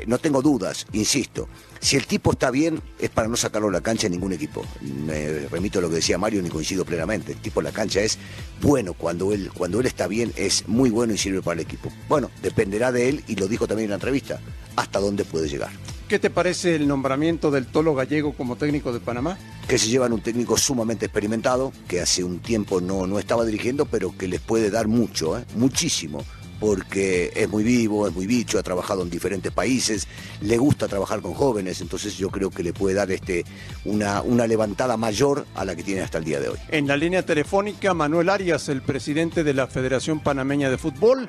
no 0.06 0.18
tengo 0.18 0.42
duda 0.42 0.61
dudas, 0.62 0.86
insisto. 0.92 1.48
Si 1.80 1.96
el 1.96 2.06
tipo 2.06 2.32
está 2.32 2.50
bien, 2.50 2.80
es 3.00 3.10
para 3.10 3.26
no 3.26 3.36
sacarlo 3.36 3.66
de 3.68 3.74
la 3.74 3.80
cancha 3.80 4.06
en 4.06 4.12
ningún 4.12 4.32
equipo. 4.32 4.64
Me 4.80 5.48
remito 5.48 5.80
a 5.80 5.82
lo 5.82 5.88
que 5.88 5.96
decía 5.96 6.16
Mario 6.16 6.44
y 6.44 6.48
coincido 6.48 6.84
plenamente. 6.84 7.32
El 7.32 7.38
tipo 7.38 7.60
en 7.60 7.64
la 7.64 7.72
cancha 7.72 8.00
es 8.00 8.18
bueno 8.60 8.94
cuando 8.94 9.32
él, 9.32 9.50
cuando 9.52 9.80
él 9.80 9.86
está 9.86 10.06
bien, 10.06 10.32
es 10.36 10.68
muy 10.68 10.90
bueno 10.90 11.12
y 11.12 11.18
sirve 11.18 11.42
para 11.42 11.54
el 11.54 11.66
equipo. 11.66 11.92
Bueno, 12.08 12.30
dependerá 12.42 12.92
de 12.92 13.08
él, 13.08 13.24
y 13.26 13.34
lo 13.34 13.48
dijo 13.48 13.66
también 13.66 13.86
en 13.86 13.90
la 13.90 13.96
entrevista, 13.96 14.40
hasta 14.76 15.00
dónde 15.00 15.24
puede 15.24 15.48
llegar. 15.48 15.70
¿Qué 16.06 16.18
te 16.18 16.30
parece 16.30 16.76
el 16.76 16.86
nombramiento 16.86 17.50
del 17.50 17.66
Tolo 17.66 17.94
Gallego 17.94 18.34
como 18.34 18.56
técnico 18.56 18.92
de 18.92 19.00
Panamá? 19.00 19.38
Que 19.66 19.78
se 19.78 19.88
llevan 19.88 20.12
un 20.12 20.20
técnico 20.20 20.56
sumamente 20.56 21.06
experimentado, 21.06 21.72
que 21.88 22.00
hace 22.00 22.22
un 22.22 22.38
tiempo 22.38 22.80
no, 22.80 23.06
no 23.06 23.18
estaba 23.18 23.44
dirigiendo, 23.44 23.86
pero 23.86 24.16
que 24.16 24.28
les 24.28 24.40
puede 24.40 24.70
dar 24.70 24.86
mucho, 24.86 25.38
¿eh? 25.38 25.44
muchísimo 25.56 26.22
porque 26.62 27.32
es 27.34 27.48
muy 27.48 27.64
vivo, 27.64 28.06
es 28.06 28.14
muy 28.14 28.24
bicho, 28.24 28.56
ha 28.56 28.62
trabajado 28.62 29.02
en 29.02 29.10
diferentes 29.10 29.50
países, 29.50 30.06
le 30.40 30.58
gusta 30.58 30.86
trabajar 30.86 31.20
con 31.20 31.34
jóvenes, 31.34 31.80
entonces 31.80 32.16
yo 32.16 32.30
creo 32.30 32.50
que 32.50 32.62
le 32.62 32.72
puede 32.72 32.94
dar 32.94 33.10
este, 33.10 33.42
una, 33.84 34.22
una 34.22 34.46
levantada 34.46 34.96
mayor 34.96 35.44
a 35.56 35.64
la 35.64 35.74
que 35.74 35.82
tiene 35.82 36.02
hasta 36.02 36.18
el 36.18 36.24
día 36.24 36.38
de 36.38 36.50
hoy. 36.50 36.58
En 36.68 36.86
la 36.86 36.96
línea 36.96 37.26
telefónica, 37.26 37.94
Manuel 37.94 38.28
Arias, 38.28 38.68
el 38.68 38.80
presidente 38.80 39.42
de 39.42 39.54
la 39.54 39.66
Federación 39.66 40.20
Panameña 40.20 40.70
de 40.70 40.78
Fútbol. 40.78 41.28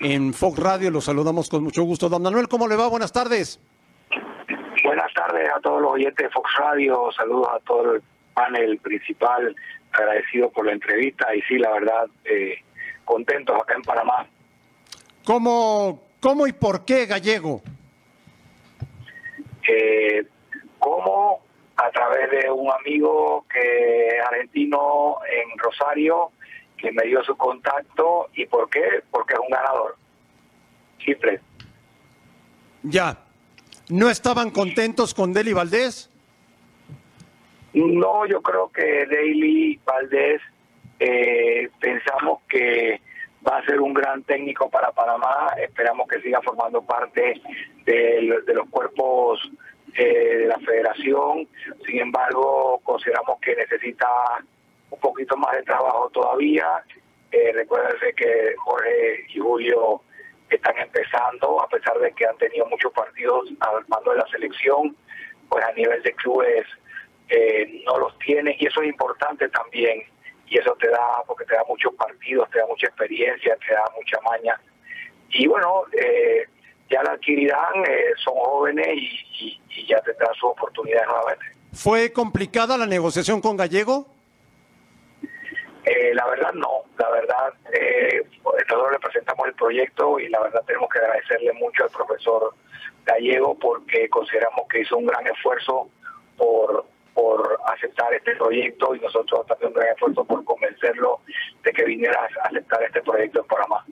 En 0.00 0.34
Fox 0.34 0.58
Radio 0.58 0.90
lo 0.90 1.00
saludamos 1.00 1.48
con 1.48 1.62
mucho 1.62 1.84
gusto. 1.84 2.08
Don 2.08 2.22
Manuel, 2.22 2.48
¿cómo 2.48 2.66
le 2.66 2.74
va? 2.74 2.88
Buenas 2.88 3.12
tardes. 3.12 3.60
Buenas 4.82 5.14
tardes 5.14 5.48
a 5.56 5.60
todos 5.60 5.80
los 5.80 5.92
oyentes 5.92 6.26
de 6.26 6.30
Fox 6.30 6.50
Radio, 6.58 7.08
saludos 7.16 7.50
a 7.54 7.60
todo 7.60 7.94
el 7.94 8.02
panel 8.34 8.78
principal, 8.78 9.54
agradecido 9.92 10.50
por 10.50 10.66
la 10.66 10.72
entrevista 10.72 11.32
y 11.36 11.40
sí, 11.42 11.56
la 11.56 11.70
verdad, 11.70 12.06
eh, 12.24 12.56
contentos 13.04 13.54
acá 13.62 13.74
en 13.74 13.82
Panamá 13.82 14.26
¿Cómo, 15.24 16.02
cómo 16.20 16.46
y 16.46 16.52
por 16.52 16.84
qué 16.84 17.06
gallego? 17.06 17.62
Eh, 19.68 20.26
¿Cómo? 20.78 21.40
A 21.76 21.90
través 21.90 22.30
de 22.30 22.50
un 22.50 22.70
amigo 22.70 23.44
que 23.52 24.08
es 24.08 24.24
argentino 24.26 25.18
en 25.30 25.58
Rosario, 25.58 26.30
que 26.76 26.92
me 26.92 27.04
dio 27.04 27.22
su 27.22 27.36
contacto. 27.36 28.28
¿Y 28.34 28.46
por 28.46 28.68
qué? 28.68 29.02
Porque 29.10 29.34
es 29.34 29.40
un 29.40 29.48
ganador. 29.48 29.96
Simple. 31.04 31.40
Ya. 32.82 33.18
¿No 33.88 34.10
estaban 34.10 34.50
contentos 34.50 35.14
con 35.14 35.32
Deli 35.32 35.52
Valdés? 35.52 36.10
No, 37.74 38.26
yo 38.26 38.42
creo 38.42 38.70
que 38.70 39.06
Deli 39.06 39.80
Valdés 39.84 40.40
eh, 40.98 41.70
pensamos 41.80 42.40
que 42.48 43.00
va 43.46 43.58
a 43.58 43.64
ser 43.64 43.80
un 43.80 43.92
gran 43.92 44.22
técnico 44.24 44.70
para 44.70 44.92
Panamá. 44.92 45.54
Esperamos 45.58 46.08
que 46.08 46.20
siga 46.20 46.40
formando 46.42 46.82
parte 46.82 47.40
de, 47.84 48.42
los 48.46 48.68
cuerpos 48.70 49.40
eh, 49.94 50.36
de 50.38 50.46
la 50.46 50.58
federación. 50.58 51.48
Sin 51.86 52.00
embargo, 52.00 52.80
consideramos 52.84 53.38
que 53.40 53.56
necesita 53.56 54.08
un 54.90 55.00
poquito 55.00 55.36
más 55.36 55.56
de 55.56 55.62
trabajo 55.62 56.10
todavía. 56.10 56.84
Eh, 57.30 57.52
que 58.14 58.54
Jorge 58.58 59.24
y 59.28 59.38
Julio 59.38 60.02
están 60.50 60.76
empezando, 60.76 61.62
a 61.62 61.68
pesar 61.68 61.98
de 61.98 62.12
que 62.12 62.26
han 62.26 62.36
tenido 62.36 62.66
muchos 62.66 62.92
partidos 62.92 63.48
al 63.60 63.84
mando 63.88 64.10
de 64.10 64.18
la 64.18 64.26
selección, 64.26 64.94
pues 65.48 65.64
a 65.64 65.72
nivel 65.72 66.02
de 66.02 66.12
clubes 66.12 66.66
eh, 67.30 67.82
no 67.86 67.98
los 67.98 68.18
tienen 68.18 68.54
y 68.58 68.66
eso 68.66 68.82
es 68.82 68.88
importante 68.88 69.48
también 69.48 70.02
y 70.46 70.58
eso 70.58 70.76
te 70.80 70.88
da, 70.88 71.22
porque 71.26 71.44
te 71.44 71.54
da 71.54 71.64
muchos 71.68 71.94
partidos, 71.94 72.50
te 72.50 72.58
da 72.58 72.66
mucha 72.66 72.86
experiencia, 72.86 73.56
te 73.66 73.74
da 73.74 73.84
mucha 73.96 74.20
maña. 74.20 74.60
Y 75.30 75.46
bueno, 75.46 75.84
eh, 75.92 76.46
ya 76.90 77.02
la 77.02 77.12
adquirirán, 77.12 77.84
eh, 77.88 78.12
son 78.22 78.34
jóvenes 78.34 78.86
y, 78.88 79.58
ya 79.88 80.00
tendrán 80.02 80.32
su 80.34 80.46
oportunidad 80.46 81.04
nuevamente. 81.06 81.44
¿Fue 81.72 82.12
complicada 82.12 82.76
la 82.76 82.86
negociación 82.86 83.40
con 83.40 83.56
Gallego? 83.56 84.06
Eh, 85.84 86.14
la 86.14 86.26
verdad 86.28 86.52
no, 86.52 86.84
la 86.98 87.10
verdad, 87.10 87.54
eh, 87.72 88.22
nosotros 88.44 88.92
le 88.92 88.98
presentamos 89.00 89.48
el 89.48 89.54
proyecto 89.54 90.20
y 90.20 90.28
la 90.28 90.40
verdad 90.40 90.62
tenemos 90.66 90.88
que 90.90 90.98
agradecerle 91.00 91.52
mucho 91.54 91.84
al 91.84 91.90
profesor 91.90 92.54
Gallego 93.04 93.58
porque 93.58 94.08
consideramos 94.08 94.68
que 94.68 94.80
hizo 94.82 94.96
un 94.96 95.06
gran 95.06 95.26
esfuerzo 95.26 95.88
por 97.36 97.58
aceptar 97.66 98.12
este 98.12 98.36
proyecto 98.36 98.94
y 98.94 99.00
nosotros 99.00 99.46
también 99.46 99.68
un 99.68 99.74
gran 99.74 99.88
esfuerzo 99.88 100.24
por 100.24 100.44
convencerlo 100.44 101.20
de 101.64 101.72
que 101.72 101.84
viniera 101.84 102.20
a 102.20 102.46
aceptar 102.48 102.82
este 102.82 103.00
proyecto 103.00 103.40
en 103.40 103.46
Panamá. 103.46 103.84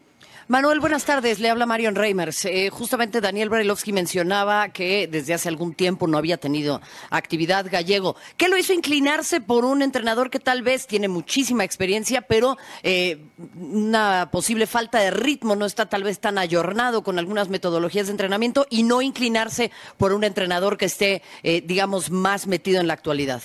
Manuel, 0.51 0.81
buenas 0.81 1.05
tardes. 1.05 1.39
Le 1.39 1.49
habla 1.49 1.65
Marion 1.65 1.95
Reimers. 1.95 2.45
Eh, 2.45 2.71
justamente 2.71 3.21
Daniel 3.21 3.49
Brailovsky 3.51 3.93
mencionaba 3.93 4.71
que 4.71 5.07
desde 5.07 5.33
hace 5.33 5.49
algún 5.49 5.75
tiempo 5.75 6.09
no 6.09 6.19
había 6.19 6.39
tenido 6.39 6.81
actividad 7.09 7.71
gallego. 7.71 8.17
¿Qué 8.37 8.49
lo 8.49 8.57
hizo 8.59 8.73
inclinarse 8.73 9.41
por 9.41 9.65
un 9.65 9.81
entrenador 9.81 10.29
que 10.29 10.41
tal 10.41 10.63
vez 10.63 10.89
tiene 10.89 11.07
muchísima 11.07 11.63
experiencia, 11.63 12.23
pero 12.23 12.57
eh, 12.83 13.27
una 13.55 14.31
posible 14.33 14.67
falta 14.67 14.99
de 14.99 15.13
ritmo, 15.13 15.55
no 15.55 15.67
está 15.67 15.89
tal 15.89 16.03
vez 16.03 16.19
tan 16.19 16.37
ayornado 16.37 17.05
con 17.05 17.21
algunas 17.21 17.49
metodologías 17.49 18.09
de 18.09 18.15
entrenamiento 18.15 18.67
y 18.71 18.83
no 18.83 19.03
inclinarse 19.03 19.71
por 19.99 20.13
un 20.13 20.25
entrenador 20.25 20.79
que 20.79 20.87
esté, 20.87 21.23
eh, 21.45 21.63
digamos, 21.65 22.11
más 22.11 22.49
metido 22.49 22.81
en 22.81 22.89
la 22.89 22.95
actualidad? 22.95 23.41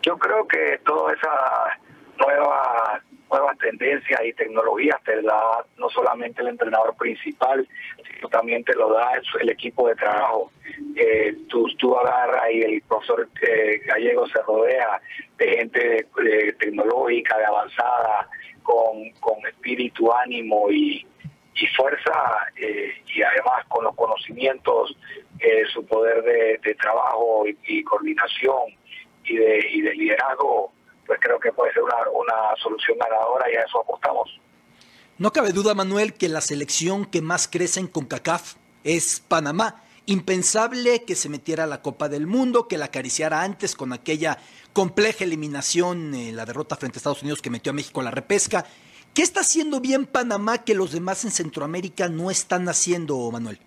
Yo 0.00 0.16
creo 0.16 0.48
que 0.48 0.80
toda 0.86 1.12
esa 1.12 1.28
nueva 2.18 3.02
nuevas 3.32 3.58
tendencias 3.58 4.20
y 4.24 4.32
tecnologías 4.34 5.02
te 5.04 5.22
da 5.22 5.64
no 5.78 5.88
solamente 5.88 6.42
el 6.42 6.48
entrenador 6.48 6.94
principal, 6.96 7.66
sino 8.06 8.28
también 8.28 8.62
te 8.64 8.74
lo 8.74 8.92
da 8.92 9.12
el, 9.40 9.48
equipo 9.48 9.88
de 9.88 9.94
trabajo. 9.94 10.52
Eh, 10.96 11.34
tú, 11.48 11.66
tú 11.78 11.96
agarras 11.96 12.50
y 12.52 12.62
el 12.62 12.82
profesor 12.82 13.28
eh, 13.48 13.80
gallego 13.86 14.26
se 14.28 14.42
rodea 14.42 15.00
de 15.38 15.56
gente 15.56 16.06
tecnológica, 16.58 17.38
de 17.38 17.44
avanzada, 17.44 18.28
con, 18.62 19.10
con 19.20 19.44
espíritu, 19.46 20.12
ánimo 20.12 20.70
y, 20.70 21.06
y 21.54 21.66
fuerza 21.68 22.12
eh, 22.56 22.92
y 23.14 23.22
además 23.22 23.64
con 23.68 23.84
los 23.84 23.94
conocimientos, 23.96 24.96
eh, 25.40 25.64
su 25.72 25.84
poder 25.86 26.22
de, 26.22 26.60
de 26.62 26.74
trabajo 26.74 27.44
y, 27.46 27.56
y, 27.66 27.82
coordinación 27.82 28.76
y 29.24 29.36
de, 29.36 29.66
y 29.70 29.80
de 29.80 29.94
liderazgo 29.94 30.72
pues 31.12 31.20
creo 31.20 31.38
que 31.38 31.52
puede 31.52 31.74
ser 31.74 31.82
una, 31.82 31.96
una 32.10 32.56
solución 32.62 32.96
ganadora 32.96 33.44
y 33.52 33.54
a 33.54 33.60
eso 33.60 33.82
apostamos. 33.82 34.30
No 35.18 35.30
cabe 35.30 35.52
duda, 35.52 35.74
Manuel, 35.74 36.14
que 36.14 36.30
la 36.30 36.40
selección 36.40 37.04
que 37.04 37.20
más 37.20 37.48
crece 37.48 37.80
en 37.80 37.86
CONCACAF 37.86 38.54
es 38.82 39.20
Panamá. 39.20 39.82
Impensable 40.06 41.04
que 41.04 41.14
se 41.14 41.28
metiera 41.28 41.64
a 41.64 41.66
la 41.66 41.82
Copa 41.82 42.08
del 42.08 42.26
Mundo, 42.26 42.66
que 42.66 42.78
la 42.78 42.86
acariciara 42.86 43.42
antes 43.42 43.76
con 43.76 43.92
aquella 43.92 44.38
compleja 44.72 45.24
eliminación, 45.24 46.14
eh, 46.14 46.32
la 46.32 46.46
derrota 46.46 46.76
frente 46.76 46.96
a 46.96 47.00
Estados 47.00 47.20
Unidos 47.20 47.42
que 47.42 47.50
metió 47.50 47.72
a 47.72 47.74
México 47.74 48.00
a 48.00 48.04
la 48.04 48.10
repesca. 48.10 48.64
¿Qué 49.12 49.20
está 49.20 49.40
haciendo 49.40 49.80
bien 49.80 50.06
Panamá 50.06 50.64
que 50.64 50.74
los 50.74 50.92
demás 50.92 51.26
en 51.26 51.30
Centroamérica 51.30 52.08
no 52.08 52.30
están 52.30 52.70
haciendo, 52.70 53.30
Manuel? 53.30 53.58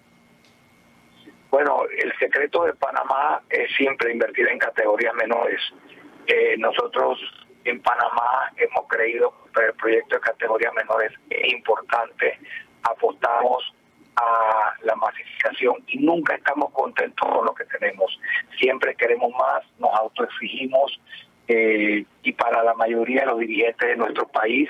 Bueno, 1.51 1.83
el 1.95 2.11
secreto 2.17 2.63
de 2.63 2.73
Panamá 2.73 3.43
es 3.51 3.69
siempre 3.77 4.11
invertir 4.11 4.47
en 4.47 4.57
categorías 4.57 5.13
menores. 5.13 5.61
Eh, 6.27 6.55
nosotros 6.57 7.19
en 7.63 7.81
Panamá 7.81 8.51
hemos 8.57 8.87
creído 8.87 9.33
que 9.53 9.65
el 9.65 9.73
proyecto 9.73 10.15
de 10.15 10.21
categorías 10.21 10.73
menores 10.73 11.11
es 11.29 11.53
importante. 11.53 12.39
Apostamos 12.83 13.73
a 14.15 14.73
la 14.83 14.95
masificación 14.95 15.83
y 15.87 15.99
nunca 15.99 16.35
estamos 16.35 16.71
contentos 16.71 17.27
con 17.27 17.45
lo 17.45 17.53
que 17.53 17.65
tenemos. 17.65 18.19
Siempre 18.57 18.95
queremos 18.95 19.31
más, 19.37 19.63
nos 19.79 19.93
autoexigimos 19.93 20.99
eh, 21.47 22.05
y 22.23 22.31
para 22.33 22.63
la 22.63 22.73
mayoría 22.73 23.21
de 23.21 23.27
los 23.27 23.39
dirigentes 23.39 23.89
de 23.89 23.95
nuestro 23.95 24.27
país 24.27 24.69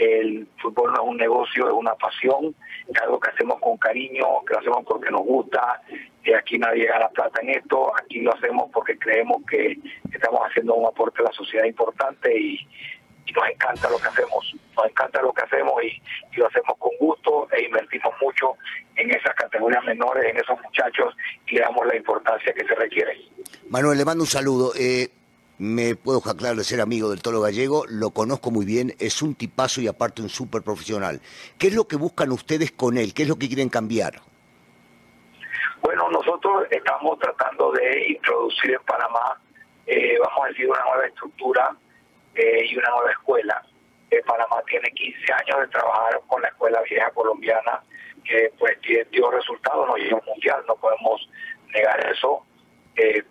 el 0.00 0.48
fútbol 0.56 0.92
no 0.94 1.02
es 1.02 1.08
un 1.08 1.16
negocio, 1.18 1.68
es 1.68 1.74
una 1.74 1.94
pasión, 1.94 2.54
es 2.88 3.02
algo 3.02 3.20
que 3.20 3.30
hacemos 3.30 3.60
con 3.60 3.76
cariño, 3.76 4.24
que 4.46 4.54
lo 4.54 4.60
hacemos 4.60 4.84
porque 4.86 5.10
nos 5.10 5.22
gusta, 5.22 5.82
aquí 6.38 6.58
nadie 6.58 6.86
gana 6.86 7.08
plata 7.08 7.40
en 7.42 7.50
esto, 7.50 7.92
aquí 7.96 8.20
lo 8.20 8.34
hacemos 8.34 8.70
porque 8.72 8.98
creemos 8.98 9.42
que 9.48 9.78
estamos 10.10 10.40
haciendo 10.42 10.74
un 10.74 10.86
aporte 10.86 11.20
a 11.20 11.24
la 11.24 11.32
sociedad 11.32 11.64
importante 11.64 12.34
y, 12.38 12.66
nos 13.30 13.48
encanta 13.48 13.88
lo 13.88 13.96
que 13.98 14.08
hacemos, 14.08 14.56
nos 14.76 14.86
encanta 14.86 15.22
lo 15.22 15.32
que 15.32 15.42
hacemos 15.42 15.74
y, 15.84 16.36
lo 16.36 16.48
hacemos 16.48 16.76
con 16.78 16.90
gusto 16.98 17.46
e 17.52 17.62
invertimos 17.62 18.12
mucho 18.20 18.56
en 18.96 19.08
esas 19.10 19.34
categorías 19.36 19.84
menores, 19.84 20.24
en 20.24 20.36
esos 20.36 20.60
muchachos 20.60 21.14
y 21.46 21.54
le 21.54 21.60
damos 21.60 21.86
la 21.86 21.94
importancia 21.94 22.52
que 22.52 22.64
se 22.66 22.74
requiere. 22.74 23.16
Manuel, 23.68 23.98
le 23.98 24.04
mando 24.04 24.24
un 24.24 24.26
saludo. 24.26 24.72
Eh, 24.76 25.10
me 25.60 25.94
puedo 25.94 26.22
jactar 26.22 26.56
de 26.56 26.64
ser 26.64 26.80
amigo 26.80 27.10
del 27.10 27.20
Toro 27.20 27.42
Gallego, 27.42 27.84
lo 27.86 28.10
conozco 28.12 28.50
muy 28.50 28.64
bien, 28.64 28.94
es 28.98 29.20
un 29.20 29.34
tipazo 29.34 29.82
y 29.82 29.88
aparte 29.88 30.22
un 30.22 30.30
súper 30.30 30.62
profesional. 30.62 31.20
¿Qué 31.58 31.66
es 31.66 31.74
lo 31.74 31.86
que 31.86 31.96
buscan 31.96 32.32
ustedes 32.32 32.72
con 32.72 32.96
él? 32.96 33.12
¿Qué 33.12 33.24
es 33.24 33.28
lo 33.28 33.36
que 33.36 33.46
quieren 33.46 33.68
cambiar? 33.68 34.22
Bueno, 35.82 36.08
nosotros 36.10 36.66
estamos 36.70 37.18
tratando 37.18 37.72
de 37.72 38.08
introducir 38.08 38.70
en 38.72 38.82
Panamá, 38.84 39.38
eh, 39.86 40.16
vamos 40.18 40.44
a 40.44 40.48
decir, 40.48 40.66
una 40.68 40.80
nueva 40.82 41.06
estructura 41.06 41.76
eh, 42.34 42.64
y 42.66 42.76
una 42.78 42.88
nueva 42.90 43.10
escuela. 43.12 43.62
Eh, 44.10 44.22
Panamá 44.26 44.62
tiene 44.66 44.90
15 44.92 45.32
años 45.32 45.60
de 45.60 45.68
trabajar 45.68 46.20
con 46.26 46.40
la 46.40 46.48
escuela 46.48 46.80
vieja 46.88 47.10
colombiana, 47.10 47.82
que 48.24 48.50
pues 48.58 48.78
dio- 49.10 49.30
resultados, 49.30 49.86
nos 49.86 49.96
llevó 49.98 50.16
al 50.16 50.26
mundial, 50.26 50.62
no 50.66 50.74
podemos 50.76 51.28
negar 51.74 52.00
eso. 52.10 52.44
Eh, 52.96 53.22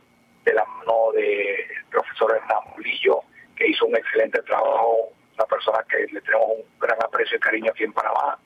de 0.45 0.53
la 0.53 0.63
mano 0.65 1.11
del 1.13 1.78
profesor 1.89 2.31
Hernán 2.35 2.63
Murillo, 2.75 3.21
que 3.55 3.67
hizo 3.67 3.85
un 3.85 3.95
excelente 3.95 4.41
trabajo, 4.43 5.09
una 5.35 5.45
persona 5.45 5.79
que 5.89 6.05
le 6.11 6.21
tenemos 6.21 6.47
un 6.49 6.79
gran 6.79 6.97
aprecio 7.03 7.37
y 7.37 7.39
cariño 7.39 7.71
aquí 7.71 7.83
en 7.83 7.93
Panamá. 7.93 8.37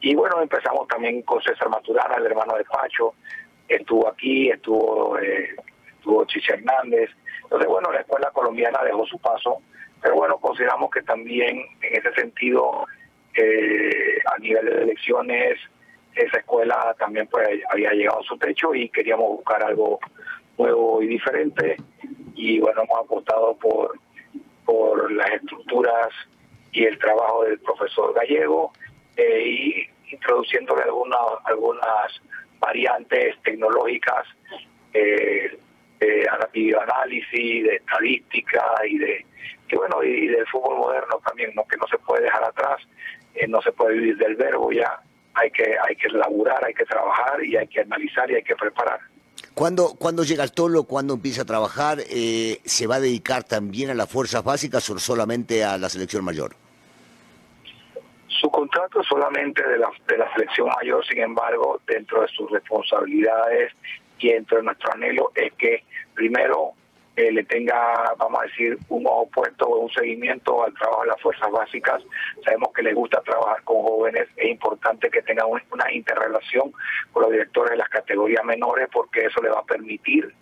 Y 0.00 0.14
bueno, 0.14 0.40
empezamos 0.40 0.86
también 0.88 1.22
con 1.22 1.42
César 1.42 1.68
Maturana, 1.68 2.16
el 2.16 2.26
hermano 2.26 2.56
de 2.56 2.64
Pacho, 2.64 3.14
estuvo 3.68 4.08
aquí, 4.08 4.50
estuvo, 4.50 5.18
eh, 5.18 5.54
Chicha 6.26 6.54
Hernández. 6.54 7.10
Entonces, 7.42 7.68
bueno, 7.68 7.92
la 7.92 8.00
escuela 8.00 8.30
colombiana 8.30 8.82
dejó 8.82 9.06
su 9.06 9.18
paso, 9.18 9.58
pero 10.00 10.14
bueno, 10.14 10.38
consideramos 10.38 10.90
que 10.90 11.02
también 11.02 11.64
en 11.82 11.96
ese 11.96 12.12
sentido, 12.14 12.86
eh, 13.34 14.18
a 14.24 14.38
nivel 14.38 14.64
de 14.66 14.82
elecciones, 14.82 15.58
esa 16.14 16.38
escuela 16.38 16.94
también 16.98 17.26
pues 17.28 17.48
había 17.70 17.92
llegado 17.92 18.20
a 18.20 18.24
su 18.24 18.36
techo 18.38 18.74
y 18.74 18.88
queríamos 18.88 19.28
buscar 19.28 19.62
algo 19.62 20.00
nuevo 20.56 21.02
y 21.02 21.06
diferente 21.06 21.76
y 22.38 22.60
bueno 22.60 22.82
hemos 22.82 23.00
apostado 23.00 23.56
por 23.56 23.98
por 24.64 25.10
las 25.12 25.30
estructuras 25.32 26.08
y 26.72 26.84
el 26.84 26.98
trabajo 26.98 27.44
del 27.44 27.58
profesor 27.58 28.14
gallego 28.14 28.72
eh, 29.16 29.42
y 29.44 29.88
introduciéndole 30.12 30.84
algunas 30.84 31.20
algunas 31.44 32.20
variantes 32.60 33.34
tecnológicas 33.42 34.24
eh, 34.94 35.58
de 35.98 36.28
videoanálisis, 36.52 37.64
de 37.64 37.76
estadística 37.76 38.62
y 38.88 38.98
de 38.98 39.26
y 39.70 39.76
bueno 39.76 40.02
y 40.04 40.28
del 40.28 40.46
fútbol 40.46 40.78
moderno 40.78 41.20
también, 41.26 41.52
¿no? 41.56 41.64
que 41.64 41.76
no 41.76 41.86
se 41.88 41.98
puede 41.98 42.22
dejar 42.22 42.44
atrás, 42.44 42.80
eh, 43.34 43.48
no 43.48 43.60
se 43.62 43.72
puede 43.72 43.94
vivir 43.94 44.16
del 44.16 44.36
verbo 44.36 44.70
ya, 44.70 45.00
hay 45.34 45.50
que 45.50 45.76
hay 45.88 45.96
que 45.96 46.08
laburar, 46.10 46.64
hay 46.64 46.74
que 46.74 46.84
trabajar 46.84 47.44
y 47.44 47.56
hay 47.56 47.66
que 47.66 47.80
analizar 47.80 48.30
y 48.30 48.36
hay 48.36 48.44
que 48.44 48.54
preparar. 48.54 49.00
¿Cuándo, 49.58 49.96
cuándo 49.98 50.22
llega 50.22 50.44
el 50.44 50.52
Tolo? 50.52 50.84
¿Cuándo 50.84 51.14
empieza 51.14 51.42
a 51.42 51.44
trabajar? 51.44 51.98
Eh, 52.08 52.60
¿Se 52.64 52.86
va 52.86 52.94
a 52.94 53.00
dedicar 53.00 53.42
también 53.42 53.90
a 53.90 53.94
las 53.94 54.08
fuerzas 54.08 54.44
básicas 54.44 54.88
o 54.88 54.96
solamente 55.00 55.64
a 55.64 55.76
la 55.78 55.88
selección 55.88 56.24
mayor? 56.24 56.54
Su 58.28 58.48
contrato 58.52 59.00
es 59.00 59.08
solamente 59.08 59.66
de 59.66 59.78
la, 59.78 59.90
de 60.06 60.16
la 60.16 60.32
selección 60.32 60.68
mayor, 60.68 61.04
sin 61.04 61.18
embargo, 61.18 61.80
dentro 61.88 62.22
de 62.22 62.28
sus 62.28 62.48
responsabilidades 62.52 63.72
y 64.20 64.28
dentro 64.28 64.58
de 64.58 64.62
nuestro 64.62 64.92
anhelo 64.92 65.32
es 65.34 65.52
que 65.54 65.82
primero 66.14 66.74
eh, 67.18 67.32
le 67.32 67.42
tenga, 67.44 68.14
vamos 68.16 68.40
a 68.40 68.44
decir, 68.46 68.78
un 68.90 69.04
ojo 69.06 69.28
puesto 69.30 69.66
o 69.66 69.78
un 69.80 69.90
seguimiento 69.90 70.64
al 70.64 70.72
trabajo 70.74 71.02
de 71.02 71.08
las 71.08 71.20
fuerzas 71.20 71.50
básicas. 71.50 72.00
Sabemos 72.44 72.68
que 72.72 72.82
le 72.82 72.94
gusta 72.94 73.20
trabajar 73.22 73.60
con 73.64 73.82
jóvenes, 73.82 74.28
es 74.36 74.48
importante 74.48 75.10
que 75.10 75.22
tenga 75.22 75.44
un- 75.44 75.60
una 75.72 75.92
interrelación 75.92 76.72
con 77.12 77.22
los 77.24 77.32
directores 77.32 77.72
de 77.72 77.76
las 77.78 77.88
categorías 77.88 78.44
menores 78.44 78.88
porque 78.92 79.24
eso 79.26 79.42
le 79.42 79.50
va 79.50 79.58
a 79.60 79.64
permitir 79.64 80.32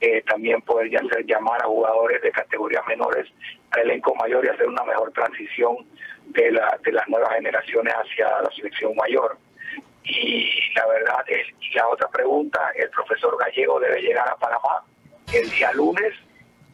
eh, 0.00 0.20
también 0.26 0.60
poder 0.62 0.90
llamar 1.24 1.62
a 1.62 1.66
jugadores 1.66 2.20
de 2.20 2.30
categorías 2.30 2.86
menores 2.86 3.26
al 3.70 3.80
elenco 3.82 4.14
mayor 4.16 4.44
y 4.44 4.48
hacer 4.48 4.66
una 4.68 4.84
mejor 4.84 5.10
transición 5.12 5.76
de, 6.26 6.50
la, 6.50 6.78
de 6.84 6.92
las 6.92 7.08
nuevas 7.08 7.32
generaciones 7.34 7.94
hacia 7.94 8.26
la 8.42 8.50
selección 8.54 8.94
mayor. 8.96 9.38
Y 10.04 10.50
la 10.74 10.86
verdad, 10.86 11.24
es, 11.28 11.46
y 11.60 11.74
la 11.74 11.88
otra 11.88 12.08
pregunta, 12.08 12.60
el 12.74 12.90
profesor 12.90 13.38
Gallego 13.38 13.80
debe 13.80 14.02
llegar 14.02 14.28
a 14.28 14.36
Panamá 14.36 14.84
el 15.36 15.50
día 15.50 15.72
lunes. 15.72 16.12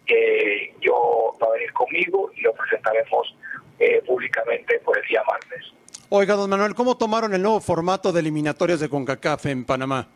Eh, 0.07 0.75
yo 0.81 1.37
va 1.41 1.47
a 1.47 1.51
venir 1.53 1.73
conmigo 1.73 2.31
y 2.37 2.41
lo 2.43 2.53
presentaremos 2.55 3.37
eh, 3.79 4.03
públicamente 4.07 4.79
por 4.81 4.99
el 4.99 5.07
día 5.07 5.23
martes. 5.27 5.73
Oiga, 6.09 6.35
don 6.35 6.51
Manuel, 6.51 6.75
¿cómo 6.75 6.97
tomaron 6.97 7.33
el 7.35 7.43
nuevo 7.43 7.61
formato 7.61 8.13
de 8.13 8.21
eliminatorias 8.21 8.81
de 8.81 8.89
CONCACAF 8.89 9.47
en 9.47 9.65
Panamá? 9.65 10.09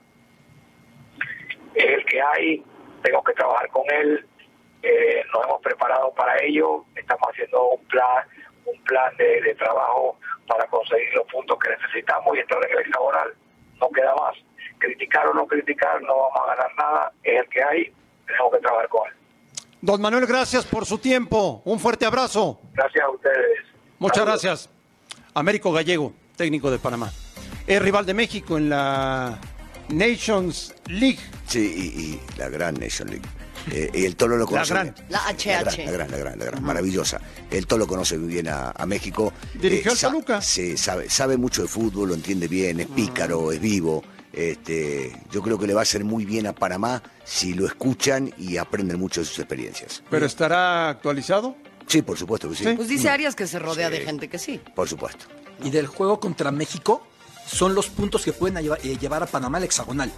es 1.76 1.84
el 1.84 2.04
que 2.06 2.20
hay, 2.20 2.64
tengo 3.02 3.22
que 3.22 3.34
trabajar 3.34 3.68
con 3.68 3.84
él, 3.90 4.26
eh, 4.82 5.22
nos 5.32 5.44
hemos 5.44 5.60
preparado 5.60 6.12
para 6.14 6.42
ello, 6.42 6.84
estamos 6.94 7.28
haciendo 7.30 7.70
un 7.70 7.84
plan, 7.84 8.26
un 8.64 8.82
plan 8.84 9.14
de, 9.16 9.42
de 9.42 9.54
trabajo 9.54 10.18
para 10.46 10.66
conseguir 10.68 11.12
los 11.14 11.26
puntos 11.30 11.58
que 11.58 11.70
necesitamos 11.70 12.34
y 12.36 12.40
entrar 12.40 12.64
en 12.64 12.72
el 12.72 12.86
hexagonal, 12.86 13.34
no 13.80 13.90
queda 13.90 14.14
más. 14.14 14.36
Criticar 14.78 15.26
o 15.28 15.34
no 15.34 15.46
criticar, 15.46 16.00
no 16.02 16.16
vamos 16.16 16.40
a 16.42 16.54
ganar 16.54 16.70
nada, 16.76 17.12
es 17.22 17.40
el 17.40 17.48
que 17.48 17.62
hay, 17.62 17.92
tenemos 18.26 18.52
que 18.52 18.58
trabajar 18.60 18.88
con 18.88 19.00
él. 19.08 19.12
Don 19.80 20.00
Manuel, 20.00 20.26
gracias 20.26 20.64
por 20.64 20.84
su 20.86 20.98
tiempo. 20.98 21.62
Un 21.64 21.78
fuerte 21.78 22.06
abrazo. 22.06 22.60
Gracias 22.74 23.04
a 23.04 23.10
ustedes. 23.10 23.58
Muchas 23.98 24.24
gracias. 24.24 24.68
Américo 25.34 25.72
Gallego, 25.72 26.12
técnico 26.36 26.70
de 26.70 26.78
Panamá. 26.78 27.12
Es 27.66 27.80
rival 27.82 28.06
de 28.06 28.14
México 28.14 28.56
en 28.58 28.68
la 28.70 29.38
Nations 29.90 30.74
League. 30.86 31.18
Sí, 31.46 31.60
y, 31.76 32.00
y 32.00 32.38
la 32.38 32.48
gran 32.48 32.74
Nation 32.74 33.08
League. 33.08 33.24
Eh, 33.72 33.90
y 33.92 34.04
el 34.04 34.14
Tolo 34.16 34.36
lo 34.36 34.44
La 34.44 34.50
conoce 34.50 34.72
gran. 34.74 34.94
bien. 34.94 35.06
La 35.08 35.22
La 35.24 35.30
HH. 35.32 35.44
gran, 35.44 35.86
la 35.86 35.92
gran, 35.92 36.10
la 36.10 36.16
gran, 36.18 36.38
la 36.38 36.44
gran, 36.44 36.62
maravillosa. 36.62 37.20
El 37.50 37.66
Tolo 37.66 37.86
conoce 37.86 38.16
muy 38.18 38.28
bien 38.32 38.48
a, 38.48 38.70
a 38.70 38.86
México. 38.86 39.32
Dirigió 39.54 39.90
al 39.92 39.96
sa- 39.96 40.08
Toluca. 40.10 40.40
Sí, 40.40 40.76
sabe, 40.76 41.10
sabe 41.10 41.36
mucho 41.36 41.62
de 41.62 41.68
fútbol, 41.68 42.08
lo 42.10 42.14
entiende 42.14 42.46
bien, 42.48 42.80
es 42.80 42.86
pícaro, 42.86 43.50
es 43.52 43.60
vivo. 43.60 44.04
Este, 44.36 45.16
yo 45.30 45.42
creo 45.42 45.58
que 45.58 45.66
le 45.66 45.72
va 45.72 45.80
a 45.80 45.82
hacer 45.82 46.04
muy 46.04 46.26
bien 46.26 46.46
a 46.46 46.52
Panamá 46.54 47.02
si 47.24 47.54
lo 47.54 47.66
escuchan 47.66 48.32
y 48.36 48.58
aprenden 48.58 49.00
mucho 49.00 49.22
de 49.22 49.26
sus 49.26 49.38
experiencias. 49.38 50.02
¿Pero 50.10 50.26
estará 50.26 50.90
actualizado? 50.90 51.56
Sí, 51.86 52.02
por 52.02 52.18
supuesto 52.18 52.50
que 52.50 52.56
sí. 52.56 52.64
Pues 52.76 52.88
dice 52.88 53.08
Arias 53.08 53.34
que 53.34 53.46
se 53.46 53.58
rodea 53.58 53.88
de 53.88 54.00
gente 54.00 54.28
que 54.28 54.38
sí. 54.38 54.60
Por 54.74 54.88
supuesto. 54.88 55.24
Y 55.64 55.70
del 55.70 55.86
juego 55.86 56.20
contra 56.20 56.50
México 56.50 57.06
son 57.46 57.74
los 57.74 57.88
puntos 57.88 58.22
que 58.24 58.32
pueden 58.32 58.58
eh, 58.58 58.98
llevar 58.98 59.22
a 59.22 59.26
Panamá 59.26 59.58
al 59.58 59.64
hexagonal. 59.64 60.12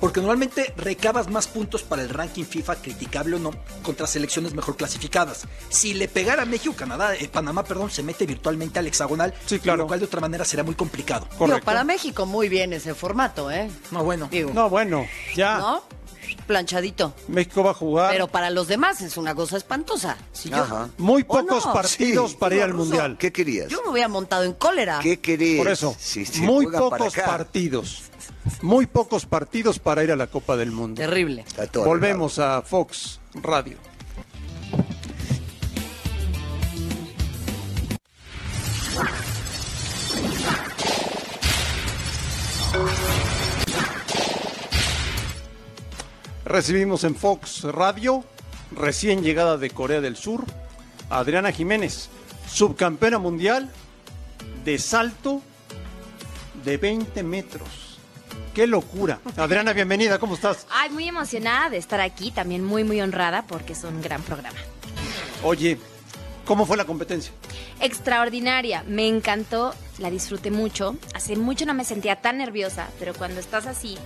Porque 0.00 0.20
normalmente 0.20 0.72
recabas 0.78 1.28
más 1.28 1.46
puntos 1.46 1.82
para 1.82 2.00
el 2.00 2.08
ranking 2.08 2.44
FIFA, 2.44 2.76
criticable 2.76 3.36
o 3.36 3.38
no, 3.38 3.50
contra 3.82 4.06
selecciones 4.06 4.54
mejor 4.54 4.74
clasificadas. 4.78 5.46
Si 5.68 5.92
le 5.92 6.08
pegara 6.08 6.44
a 6.44 6.46
México, 6.46 6.74
Canadá, 6.74 7.14
eh, 7.16 7.28
Panamá, 7.28 7.64
perdón, 7.64 7.90
se 7.90 8.02
mete 8.02 8.24
virtualmente 8.24 8.78
al 8.78 8.86
hexagonal, 8.86 9.34
Sí, 9.44 9.58
claro. 9.58 9.82
lo 9.82 9.86
cual 9.88 10.00
de 10.00 10.06
otra 10.06 10.22
manera 10.22 10.46
será 10.46 10.62
muy 10.62 10.74
complicado. 10.74 11.28
Digo, 11.38 11.60
para 11.60 11.84
México 11.84 12.24
muy 12.24 12.48
bien 12.48 12.72
ese 12.72 12.94
formato, 12.94 13.50
¿eh? 13.50 13.70
No, 13.90 14.02
bueno. 14.02 14.28
Digo, 14.30 14.52
No, 14.54 14.70
bueno, 14.70 15.04
ya. 15.36 15.58
¿no? 15.58 15.84
Planchadito. 16.50 17.14
México 17.28 17.62
va 17.62 17.70
a 17.70 17.74
jugar 17.74 18.10
Pero 18.10 18.26
para 18.26 18.50
los 18.50 18.66
demás 18.66 19.00
es 19.02 19.16
una 19.16 19.36
cosa 19.36 19.56
espantosa. 19.56 20.16
Si 20.32 20.50
yo, 20.50 20.56
Ajá. 20.56 20.88
muy 20.98 21.22
¿O 21.22 21.26
pocos 21.28 21.64
no? 21.64 21.72
partidos 21.72 22.32
Sí. 22.32 22.36
para 22.40 22.56
ir 22.56 22.62
al 22.64 22.70
Ruso. 22.72 22.86
Mundial. 22.86 23.16
¿Qué 23.18 23.30
querías? 23.32 23.68
yo 23.68 23.80
me 23.84 23.90
hubiera 23.90 24.08
montado 24.08 24.42
en 24.42 24.52
cólera. 24.54 24.98
¿Qué 25.00 25.20
querés? 25.20 25.58
Por 25.58 25.68
eso, 25.68 25.94
Si 25.96 26.26
se 26.26 26.40
muy 26.42 26.66
para 26.66 26.78
pocos 26.80 27.16
acá. 27.16 27.26
partidos. 27.26 28.02
Muy 28.62 28.86
pocos 28.86 29.26
partidos 29.26 29.78
para 29.78 30.02
ir 30.02 30.10
a 30.10 30.16
la 30.16 30.26
Copa 30.26 30.56
del 30.56 30.72
Mundo. 30.72 31.00
Terrible. 31.00 31.42
Está 31.46 31.68
todo 31.68 31.84
Volvemos 31.84 32.40
a 32.40 32.62
Fox 32.62 33.20
Radio. 33.34 33.76
Recibimos 46.50 47.04
en 47.04 47.14
Fox 47.14 47.62
Radio, 47.62 48.24
recién 48.72 49.22
llegada 49.22 49.56
de 49.56 49.70
Corea 49.70 50.00
del 50.00 50.16
Sur, 50.16 50.44
a 51.08 51.18
Adriana 51.18 51.52
Jiménez, 51.52 52.08
subcampeona 52.50 53.18
mundial 53.18 53.70
de 54.64 54.76
salto 54.78 55.42
de 56.64 56.76
20 56.76 57.22
metros. 57.22 58.00
¡Qué 58.52 58.66
locura! 58.66 59.20
Adriana, 59.36 59.72
bienvenida, 59.72 60.18
¿cómo 60.18 60.34
estás? 60.34 60.66
Ay, 60.70 60.90
muy 60.90 61.06
emocionada 61.06 61.70
de 61.70 61.76
estar 61.76 62.00
aquí, 62.00 62.32
también 62.32 62.64
muy, 62.64 62.82
muy 62.82 63.00
honrada 63.00 63.44
porque 63.46 63.74
es 63.74 63.84
un 63.84 64.02
gran 64.02 64.20
programa. 64.22 64.58
Oye, 65.44 65.78
¿cómo 66.44 66.66
fue 66.66 66.76
la 66.76 66.84
competencia? 66.84 67.32
Extraordinaria, 67.80 68.84
me 68.86 69.06
encantó, 69.08 69.74
la 69.98 70.10
disfruté 70.10 70.50
mucho. 70.50 70.96
Hace 71.14 71.36
mucho 71.36 71.66
no 71.66 71.74
me 71.74 71.84
sentía 71.84 72.16
tan 72.16 72.38
nerviosa, 72.38 72.88
pero 72.98 73.14
cuando 73.14 73.40
estás 73.40 73.66
así, 73.66 73.96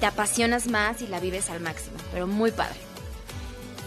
te 0.00 0.06
apasionas 0.06 0.66
más 0.68 1.02
y 1.02 1.06
la 1.06 1.20
vives 1.20 1.50
al 1.50 1.60
máximo. 1.60 1.96
Pero 2.12 2.26
muy 2.26 2.50
padre. 2.50 2.76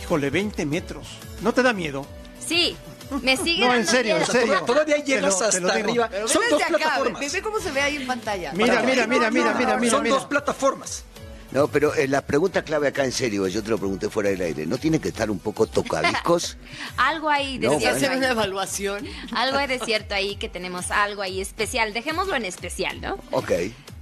Híjole, 0.04 0.30
20 0.30 0.66
metros. 0.66 1.08
¿No 1.42 1.54
te 1.54 1.64
da 1.64 1.74
miedo? 1.74 2.06
Sí, 2.46 2.76
me 3.22 3.38
sigue 3.44 3.62
No, 3.62 3.68
dando 3.68 3.82
en 3.82 3.88
serio, 3.88 4.12
en 4.16 4.20
miedo. 4.22 4.32
serio. 4.32 4.62
Todavía 4.62 4.98
llegas 4.98 5.42
hasta 5.42 5.58
digo. 5.60 5.70
arriba. 5.90 6.08
Pero 6.12 6.28
Son 6.28 6.42
ve 6.42 6.48
dos 6.50 6.60
desde 6.60 6.76
acá, 6.76 6.78
ve, 6.78 6.84
plataformas. 6.84 7.34
ve 7.34 7.42
cómo 7.42 7.60
se 7.60 7.72
ve 7.72 7.82
ahí 7.82 7.96
en 7.98 8.08
pantalla. 8.08 8.52
Mira, 8.54 8.82
mira, 8.84 9.08
mira, 9.08 9.32
mira, 9.32 9.54
mira, 9.54 9.78
mira, 9.78 9.92
Son 9.92 10.04
mira. 10.04 10.16
dos 10.16 10.26
plataformas. 10.26 11.04
No, 11.56 11.70
pero 11.70 11.96
eh, 11.96 12.06
la 12.10 12.22
pregunta 12.22 12.64
clave 12.66 12.90
acá 12.90 13.06
en 13.06 13.14
serio, 13.14 13.48
yo 13.48 13.64
te 13.64 13.70
lo 13.70 13.78
pregunté 13.78 14.10
fuera 14.10 14.30
del 14.30 14.42
aire, 14.42 14.66
¿no 14.66 14.78
tienen 14.78 15.00
que 15.00 15.08
estar 15.08 15.32
un 15.32 15.40
poco 15.40 15.66
tocadiscos? 15.68 16.58
Algo 16.98 17.30
ahí 17.30 17.58
de 17.58 17.68
No, 17.68 17.80
Y 17.80 17.86
hacer 17.86 18.00
cierto 18.00 18.18
una 18.18 18.30
evaluación. 18.32 19.08
Algo 19.32 19.58
hay 19.58 19.68
de 19.68 19.80
cierto 19.80 20.14
ahí 20.16 20.36
que 20.36 20.50
tenemos 20.50 20.92
algo 20.92 21.22
ahí 21.22 21.40
especial. 21.40 21.94
Dejémoslo 21.94 22.36
en 22.36 22.44
especial, 22.44 23.00
¿no? 23.00 23.18
ok. 23.32 23.52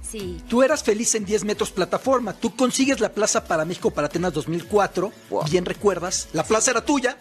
Sí. 0.02 0.42
Tú 0.48 0.64
eras 0.64 0.82
feliz 0.82 1.14
en 1.14 1.24
10 1.24 1.44
metros 1.44 1.70
plataforma. 1.70 2.32
Tú 2.34 2.54
consigues 2.56 2.98
la 3.00 3.10
plaza 3.12 3.44
para 3.44 3.64
México 3.64 3.90
para 3.92 4.08
Atenas 4.08 4.32
2004. 4.32 5.12
Wow. 5.30 5.44
Bien 5.44 5.64
recuerdas. 5.64 6.28
La 6.32 6.42
plaza 6.44 6.72
era 6.72 6.84
tuya. 6.84 7.16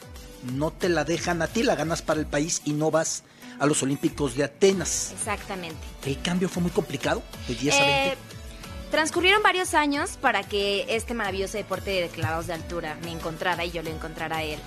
No 0.52 0.72
te 0.72 0.90
la 0.90 1.04
dejan 1.04 1.42
a 1.44 1.48
ti, 1.48 1.62
la 1.64 1.76
ganas 1.76 2.02
para 2.02 2.20
el 2.20 2.26
país 2.26 2.62
y 2.66 2.74
no 2.74 2.90
vas 2.92 3.24
a 3.60 3.66
los 3.68 3.82
Olímpicos 3.84 4.36
de 4.36 4.44
Atenas. 4.44 5.12
Exactamente. 5.14 5.78
¿El 6.06 6.22
cambio 6.22 6.50
fue 6.50 6.62
muy 6.64 6.72
complicado? 6.72 7.22
¿De 7.48 7.56
10 7.56 7.76
a 7.76 7.78
Eh, 7.78 8.06
20? 8.10 8.43
Transcurrieron 8.94 9.42
varios 9.42 9.74
años 9.74 10.20
para 10.22 10.44
que 10.44 10.86
este 10.88 11.16
maravilloso 11.16 11.58
deporte 11.58 11.90
de 11.90 12.10
clavados 12.10 12.46
de 12.46 12.54
altura 12.54 12.96
me 13.04 13.10
encontrara 13.10 13.66
y 13.66 13.72
yo 13.72 13.82
lo 13.82 13.90
encontrara 13.90 14.38
a 14.38 14.44
él. 14.44 14.60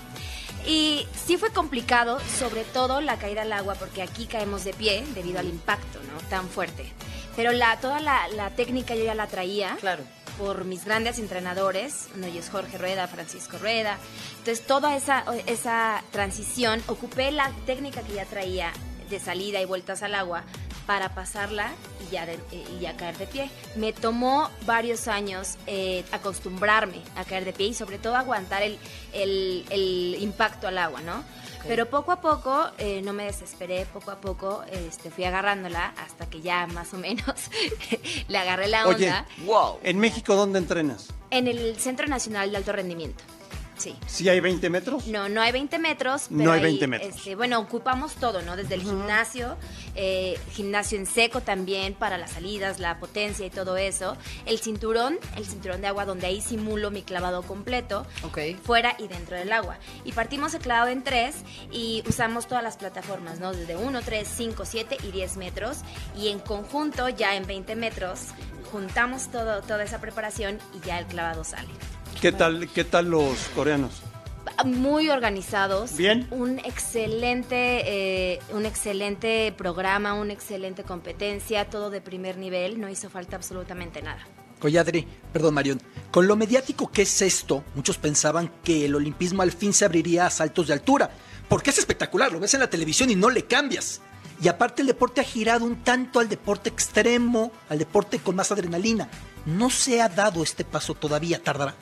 Y 0.67 1.07
sí 1.15 1.37
fue 1.37 1.53
complicado, 1.53 2.19
sobre 2.37 2.65
todo 2.65 3.01
la 3.01 3.19
caída 3.19 3.43
al 3.43 3.53
agua, 3.53 3.77
porque 3.77 4.03
aquí 4.03 4.27
caemos 4.27 4.65
de 4.65 4.75
pie 4.75 5.05
debido 5.15 5.39
al 5.39 5.47
impacto, 5.47 6.01
¿no? 6.13 6.29
Tan 6.29 6.49
fuerte. 6.49 6.93
Pero 7.37 7.53
la, 7.53 7.79
toda 7.79 8.01
la, 8.01 8.27
la 8.35 8.51
técnica 8.51 8.97
yo 8.97 9.05
ya 9.05 9.15
la 9.15 9.29
traía. 9.29 9.77
Claro. 9.79 10.03
Por 10.39 10.65
mis 10.65 10.85
grandes 10.85 11.21
entrenadores, 11.21 12.09
uno 12.17 12.27
ellos 12.27 12.49
Jorge 12.51 12.79
Rueda, 12.79 13.07
Francisco 13.07 13.59
Rueda. 13.59 13.97
Entonces, 14.39 14.67
toda 14.67 14.97
esa, 14.97 15.25
esa 15.47 16.03
transición, 16.11 16.83
ocupé 16.89 17.31
la 17.31 17.53
técnica 17.65 18.03
que 18.03 18.15
ya 18.15 18.25
traía 18.25 18.73
de 19.09 19.21
salida 19.21 19.61
y 19.61 19.67
vueltas 19.67 20.03
al 20.03 20.17
agua 20.17 20.43
para 20.87 21.15
pasarla 21.15 21.73
y 22.07 22.13
ya, 22.13 22.27
de- 22.27 22.39
y 22.53 22.81
ya 22.81 22.97
caer 22.97 23.17
de 23.19 23.27
pie. 23.27 23.51
Me 23.75 23.93
tomó 23.93 24.49
varios 24.65 25.09
años 25.09 25.57
eh, 25.67 26.05
acostumbrarme 26.13 27.03
a 27.17 27.25
caer 27.25 27.45
de 27.45 27.53
pie 27.53 27.67
y 27.69 27.75
sobre 27.75 27.99
todo 27.99 28.15
aguantar 28.17 28.63
el, 28.63 28.79
el- 29.13 29.65
el 29.71 30.17
impacto 30.21 30.69
al 30.69 30.79
agua, 30.79 31.01
¿no? 31.01 31.25
Pero 31.67 31.91
poco 31.91 32.13
a 32.13 32.21
poco, 32.21 32.65
eh, 32.79 33.03
no 33.03 33.13
me 33.13 33.25
desesperé, 33.25 33.87
poco 33.87 34.13
a 34.13 34.21
poco 34.21 34.63
este, 34.71 35.11
fui 35.11 35.25
agarrándola 35.25 35.95
hasta 35.97 36.27
que 36.31 36.41
ya 36.41 36.65
más 36.69 36.95
o 36.95 36.97
menos 36.99 37.27
le 38.29 38.39
agarré 38.39 38.69
la 38.69 38.87
Oye, 38.87 39.07
onda 39.11 39.27
¿en 39.83 39.99
México 39.99 40.37
dónde 40.37 40.61
entrenas? 40.61 41.09
en 41.31 41.49
el 41.49 41.77
Centro 41.81 42.07
Nacional 42.07 42.53
de 42.53 42.59
Alto 42.59 42.71
Rendimiento. 42.71 43.25
Sí. 43.77 43.95
¿Sí 44.07 44.29
hay 44.29 44.41
20 44.41 44.71
metros? 44.71 45.07
No, 45.07 45.29
no 45.29 45.41
hay 45.41 45.53
20 45.53 45.79
metros. 45.79 46.27
Pero 46.29 46.45
No 46.45 46.53
hay 46.53 46.59
ahí, 46.59 46.65
20 46.65 46.87
metros. 46.87 47.15
este, 47.17 47.35
bueno, 47.35 47.59
ocupamos 47.59 48.15
todo, 48.15 48.43
¿no? 48.43 48.57
Desde 48.57 48.75
el 48.75 48.83
gimnasio, 48.83 49.57
eh, 49.95 50.39
gimnasio 50.53 50.99
en 50.99 51.07
seco 51.07 51.41
también 51.43 51.95
para 51.95 52.17
las 52.19 52.33
salidas, 52.33 52.79
la 52.81 52.99
potencia 52.99 53.45
y 53.47 53.51
todo 53.51 53.77
eso. 53.77 54.17
El 54.47 54.59
cinturón, 54.61 55.19
el 55.37 55.45
cinturón 55.47 55.81
de 55.81 55.89
agua 55.89 56.05
donde 56.05 56.27
ahí 56.27 56.41
simulo 56.41 56.91
mi 56.91 57.03
clavado 57.03 57.43
completo, 57.43 58.07
fuera 58.63 58.97
y 58.99 59.09
dentro 59.09 59.37
del 59.37 59.53
agua. 59.53 59.79
Y 60.05 60.13
partimos 60.13 60.55
el 60.55 60.61
clavado 60.63 60.89
en 60.91 61.03
tres 61.05 61.37
y 61.71 62.03
usamos 62.09 62.47
todas 62.47 62.65
las 62.65 62.77
plataformas, 62.77 63.41
¿no? 63.41 63.53
Desde 63.53 63.77
1, 63.77 64.01
3, 64.03 64.27
5, 64.37 64.65
7 64.65 64.97
y 65.03 65.11
10 65.13 65.37
metros. 65.37 65.79
Y 66.17 66.29
en 66.29 66.39
conjunto, 66.39 67.09
ya 67.09 67.37
en 67.37 67.47
20 67.47 67.77
metros, 67.77 68.21
juntamos 68.73 69.31
todo, 69.31 69.63
toda 69.63 69.85
esa 69.85 70.01
preparación 70.01 70.59
y 70.75 70.87
ya 70.87 70.99
el 70.99 71.07
clavado 71.07 71.45
sale. 71.45 71.69
¿Qué 72.21 72.33
tal, 72.33 72.69
qué 72.73 72.85
tal 72.85 73.11
los 73.11 73.39
coreanos? 73.55 74.03
muy 74.65 75.11
organizados. 75.11 75.97
Bien. 75.97 76.27
Un 76.31 76.59
excelente, 76.61 78.35
eh, 78.35 78.41
un 78.53 78.65
excelente 78.65 79.53
programa, 79.57 80.15
una 80.15 80.33
excelente 80.33 80.83
competencia, 80.83 81.69
todo 81.69 81.91
de 81.91 82.01
primer 82.01 82.39
nivel. 82.39 82.81
No 82.81 82.89
hizo 82.89 83.11
falta 83.11 83.37
absolutamente 83.37 84.03
nada. 84.03 84.27
Oye, 84.63 84.79
Adri, 84.79 85.07
perdón, 85.33 85.55
Marión. 85.55 85.81
Con 86.11 86.27
lo 86.27 86.37
mediático 86.37 86.91
que 86.91 87.03
es 87.03 87.21
esto, 87.21 87.63
muchos 87.75 87.99
pensaban 87.99 88.51
que 88.65 88.87
el 88.87 88.95
olimpismo 88.95 89.43
al 89.43 89.53
fin 89.53 89.75
se 89.75 89.85
abriría 89.85 90.27
a 90.27 90.31
saltos 90.31 90.69
de 90.69 90.73
altura. 90.73 91.11
Porque 91.49 91.71
es 91.71 91.79
espectacular, 91.79 92.33
lo 92.33 92.41
ves 92.41 92.55
en 92.55 92.61
la 92.61 92.71
televisión 92.71 93.11
y 93.11 93.15
no 93.15 93.31
le 93.31 93.45
cambias. 93.45 94.01
Y 94.43 94.49
aparte 94.49 94.83
el 94.83 94.89
deporte 94.89 95.21
ha 95.21 95.25
girado 95.25 95.65
un 95.65 95.83
tanto 95.83 96.21
al 96.21 96.29
deporte 96.29 96.69
extremo, 96.69 97.53
al 97.69 97.79
deporte 97.79 98.19
con 98.19 98.37
más 98.37 98.51
adrenalina. 98.51 99.09
No 99.45 99.71
se 99.71 100.03
ha 100.03 100.09
dado 100.09 100.43
este 100.43 100.65
paso 100.65 100.95
todavía, 100.95 101.43
tardará. 101.43 101.75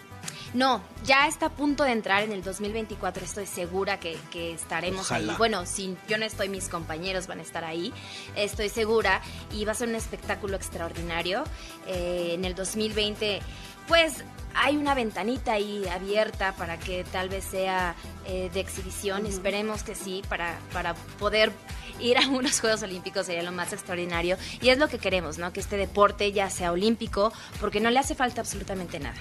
No, 0.54 0.80
ya 1.04 1.26
está 1.26 1.46
a 1.46 1.50
punto 1.50 1.82
de 1.82 1.90
entrar 1.90 2.22
en 2.22 2.30
el 2.30 2.44
2024. 2.44 3.24
Estoy 3.24 3.46
segura 3.46 3.98
que, 3.98 4.16
que 4.30 4.52
estaremos 4.52 5.06
Ojalá. 5.10 5.32
ahí. 5.32 5.38
Bueno, 5.38 5.66
si 5.66 5.96
yo 6.08 6.16
no 6.16 6.24
estoy, 6.24 6.48
mis 6.48 6.68
compañeros 6.68 7.26
van 7.26 7.40
a 7.40 7.42
estar 7.42 7.64
ahí. 7.64 7.92
Estoy 8.36 8.68
segura. 8.68 9.20
Y 9.52 9.64
va 9.64 9.72
a 9.72 9.74
ser 9.74 9.88
un 9.88 9.96
espectáculo 9.96 10.56
extraordinario. 10.56 11.42
Eh, 11.88 12.34
en 12.34 12.44
el 12.44 12.54
2020, 12.54 13.40
pues 13.88 14.24
hay 14.54 14.76
una 14.76 14.94
ventanita 14.94 15.54
ahí 15.54 15.88
abierta 15.88 16.52
para 16.52 16.78
que 16.78 17.02
tal 17.02 17.28
vez 17.28 17.44
sea 17.44 17.96
eh, 18.24 18.48
de 18.54 18.60
exhibición. 18.60 19.26
Esperemos 19.26 19.82
que 19.82 19.96
sí, 19.96 20.22
para, 20.28 20.56
para 20.72 20.94
poder 21.18 21.50
ir 21.98 22.16
a 22.16 22.28
unos 22.28 22.60
Juegos 22.60 22.84
Olímpicos 22.84 23.26
sería 23.26 23.42
lo 23.42 23.50
más 23.50 23.72
extraordinario. 23.72 24.36
Y 24.60 24.68
es 24.68 24.78
lo 24.78 24.86
que 24.86 24.98
queremos, 24.98 25.36
¿no? 25.36 25.52
Que 25.52 25.58
este 25.58 25.76
deporte 25.76 26.30
ya 26.30 26.48
sea 26.48 26.70
olímpico, 26.70 27.32
porque 27.60 27.80
no 27.80 27.90
le 27.90 27.98
hace 27.98 28.14
falta 28.14 28.40
absolutamente 28.40 29.00
nada. 29.00 29.18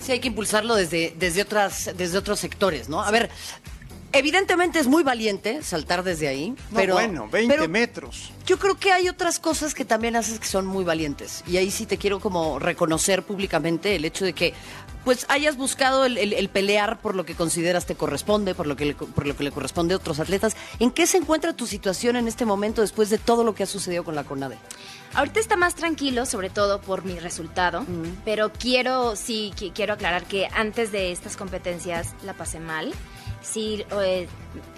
Sí, 0.00 0.12
hay 0.12 0.20
que 0.20 0.28
impulsarlo 0.28 0.74
desde, 0.74 1.14
desde, 1.18 1.42
otras, 1.42 1.90
desde 1.96 2.16
otros 2.16 2.40
sectores, 2.40 2.88
¿no? 2.88 3.02
A 3.02 3.10
ver, 3.10 3.30
evidentemente 4.12 4.78
es 4.78 4.86
muy 4.86 5.02
valiente 5.02 5.62
saltar 5.62 6.02
desde 6.02 6.28
ahí, 6.28 6.50
No, 6.50 6.56
pero... 6.74 6.94
bueno, 6.94 7.28
20 7.28 7.54
pero 7.54 7.68
metros. 7.68 8.32
Yo 8.46 8.58
creo 8.58 8.76
que 8.76 8.92
hay 8.92 9.08
otras 9.08 9.38
cosas 9.38 9.74
que 9.74 9.84
también 9.84 10.16
haces 10.16 10.38
que 10.40 10.46
son 10.46 10.66
muy 10.66 10.84
valientes. 10.84 11.44
Y 11.46 11.56
ahí 11.56 11.70
sí 11.70 11.86
te 11.86 11.96
quiero 11.98 12.20
como 12.20 12.58
reconocer 12.58 13.22
públicamente 13.22 13.94
el 13.96 14.04
hecho 14.04 14.24
de 14.24 14.32
que 14.32 14.54
pues 15.04 15.24
hayas 15.30 15.56
buscado 15.56 16.04
el, 16.04 16.18
el- 16.18 16.34
el 16.34 16.48
pelear 16.50 16.98
por 16.98 17.14
lo 17.14 17.24
que 17.24 17.34
consideras 17.34 17.86
te 17.86 17.94
corresponde, 17.94 18.54
por 18.54 18.66
lo, 18.66 18.76
que 18.76 18.84
le, 18.84 18.94
por 18.94 19.26
lo 19.26 19.34
que 19.34 19.44
le 19.44 19.50
corresponde 19.50 19.94
a 19.94 19.96
otros 19.96 20.20
atletas. 20.20 20.54
¿En 20.78 20.90
qué 20.90 21.06
se 21.06 21.16
encuentra 21.16 21.54
tu 21.54 21.66
situación 21.66 22.16
en 22.16 22.28
este 22.28 22.44
momento 22.44 22.82
después 22.82 23.08
de 23.08 23.16
todo 23.16 23.42
lo 23.42 23.54
que 23.54 23.62
ha 23.62 23.66
sucedido 23.66 24.04
con 24.04 24.14
la 24.14 24.24
CONADE? 24.24 24.58
Ahorita 25.14 25.40
está 25.40 25.56
más 25.56 25.74
tranquilo, 25.74 26.26
sobre 26.26 26.50
todo 26.50 26.80
por 26.82 27.04
mi 27.04 27.18
resultado, 27.18 27.84
pero 28.26 28.52
quiero, 28.52 29.16
sí, 29.16 29.52
qui- 29.58 29.72
quiero 29.74 29.94
aclarar 29.94 30.24
que 30.24 30.48
antes 30.52 30.92
de 30.92 31.12
estas 31.12 31.36
competencias 31.36 32.08
la 32.24 32.34
pasé 32.34 32.60
mal. 32.60 32.92
Sí, 33.52 33.84
eh, 34.02 34.28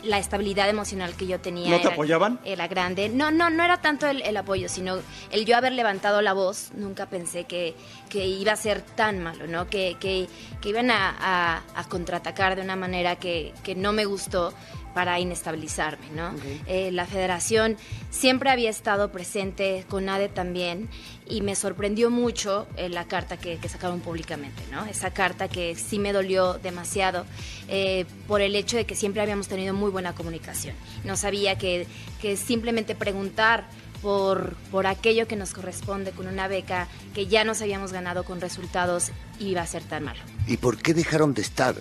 la 0.03 0.19
estabilidad 0.19 0.69
emocional 0.71 1.15
que 1.15 1.27
yo 1.27 1.39
tenía 1.41 1.69
¿No 1.71 1.77
te 1.77 1.83
era- 1.83 1.93
apoyaban? 1.93 2.41
era 2.45 2.69
grande. 2.69 3.09
No, 3.11 3.31
no, 3.31 3.51
no 3.51 3.63
era 3.65 3.83
tanto 3.83 4.07
el, 4.07 4.23
el 4.23 4.37
apoyo, 4.37 4.69
sino 4.69 4.99
el 5.31 5.45
yo 5.45 5.57
haber 5.59 5.73
levantado 5.73 6.23
la 6.23 6.33
voz. 6.33 6.71
Nunca 6.75 7.07
pensé 7.07 7.45
que, 7.45 7.75
que 8.09 8.27
iba 8.27 8.53
a 8.53 8.57
ser 8.57 8.81
tan 8.81 9.23
malo, 9.23 9.47
¿no? 9.47 9.69
Que, 9.69 9.97
que, 10.01 10.27
que 10.63 10.69
iban 10.71 10.91
a, 10.91 11.15
a- 11.21 11.63
a 11.75 11.85
contraatacar 11.89 12.57
de 12.57 12.63
una 12.63 12.77
manera 12.77 13.17
que, 13.17 13.53
que 13.63 13.75
no 13.75 13.93
me 13.93 14.07
gustó 14.07 14.55
para 14.95 15.19
inestabilizarme, 15.21 16.11
¿no? 16.11 16.35
Eh, 16.67 16.91
la 16.93 17.07
federación 17.07 17.77
siempre 18.11 18.51
había 18.51 18.71
estado 18.71 19.11
presente, 19.11 19.85
con 19.89 20.09
ADE 20.09 20.29
también, 20.29 20.89
y 21.27 21.41
me 21.41 21.55
sorprendió 21.55 22.11
mucho 22.11 22.67
eh, 22.77 22.89
la 22.89 23.07
carta 23.07 23.37
que, 23.37 23.59
que 23.59 23.69
sacaron 23.69 24.01
públicamente, 24.01 24.63
¿no? 24.71 24.85
Esa 24.87 25.13
carta 25.13 25.49
que 25.49 25.75
sí 25.77 25.99
me 25.99 26.13
dolió 26.13 26.55
demasiado 26.55 27.25
eh, 27.69 28.05
por 28.27 28.41
el 28.41 28.55
hecho 28.55 28.77
de 28.77 28.85
que 28.85 28.95
siempre 28.95 29.23
habíamos 29.23 29.49
tenido 29.49 29.75
muy 29.75 29.91
buena 29.91 30.15
comunicación. 30.15 30.75
No 31.05 31.17
sabía 31.17 31.57
que, 31.57 31.87
que 32.21 32.37
simplemente 32.37 32.95
preguntar 32.95 33.67
por, 34.03 34.57
por 34.71 34.87
aquello 34.87 35.27
que 35.29 35.37
nos 35.37 35.55
corresponde 35.55 36.11
con 36.11 36.27
una 36.27 36.49
beca 36.49 36.89
que 37.15 37.29
ya 37.29 37.45
nos 37.45 37.63
habíamos 37.63 37.93
ganado 37.93 38.25
con 38.25 38.41
resultados 38.41 39.13
iba 39.39 39.63
a 39.63 39.67
ser 39.67 39.85
tan 39.85 40.05
malo. 40.05 40.21
¿Y 40.47 40.57
por 40.57 40.77
qué 40.77 40.93
dejaron 40.93 41.35
de 41.35 41.43
estar? 41.43 41.77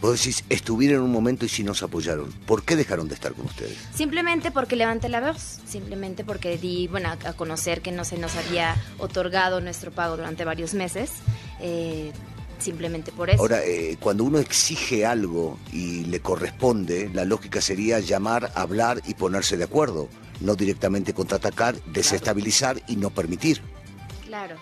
Vos 0.00 0.18
decís, 0.18 0.44
estuvieron 0.50 0.98
en 0.98 1.04
un 1.04 1.12
momento 1.12 1.46
y 1.46 1.48
si 1.48 1.64
nos 1.64 1.82
apoyaron. 1.82 2.30
¿Por 2.46 2.62
qué 2.64 2.76
dejaron 2.76 3.08
de 3.08 3.14
estar 3.14 3.32
con 3.32 3.46
ustedes? 3.46 3.76
Simplemente 3.94 4.50
porque 4.50 4.76
levanté 4.76 5.08
la 5.08 5.20
voz, 5.20 5.60
simplemente 5.66 6.24
porque 6.24 6.58
di, 6.58 6.86
bueno, 6.88 7.10
a, 7.10 7.32
conocer 7.32 7.80
que 7.80 7.92
no 7.92 8.04
se 8.04 8.18
nos 8.18 8.36
había 8.36 8.76
otorgado 8.98 9.60
nuestro 9.60 9.90
pago 9.90 10.16
durante 10.16 10.44
varios 10.44 10.74
meses, 10.74 11.12
eh, 11.60 12.12
simplemente 12.58 13.10
por 13.10 13.30
eso. 13.30 13.40
Ahora, 13.40 13.64
eh, 13.64 13.96
cuando 13.98 14.24
uno 14.24 14.38
exige 14.38 15.06
algo 15.06 15.58
y 15.72 16.04
le 16.04 16.20
corresponde, 16.20 17.10
la 17.12 17.24
lógica 17.24 17.60
sería 17.60 17.98
llamar, 18.00 18.52
hablar 18.54 19.00
y 19.06 19.14
ponerse 19.14 19.56
de 19.56 19.64
acuerdo. 19.64 20.08
No 20.40 20.54
directamente 20.54 21.14
contraatacar, 21.14 21.82
desestabilizar 21.84 22.82
y 22.86 22.96
no 22.96 23.08
permitir. 23.08 23.62
Claro. 24.26 24.56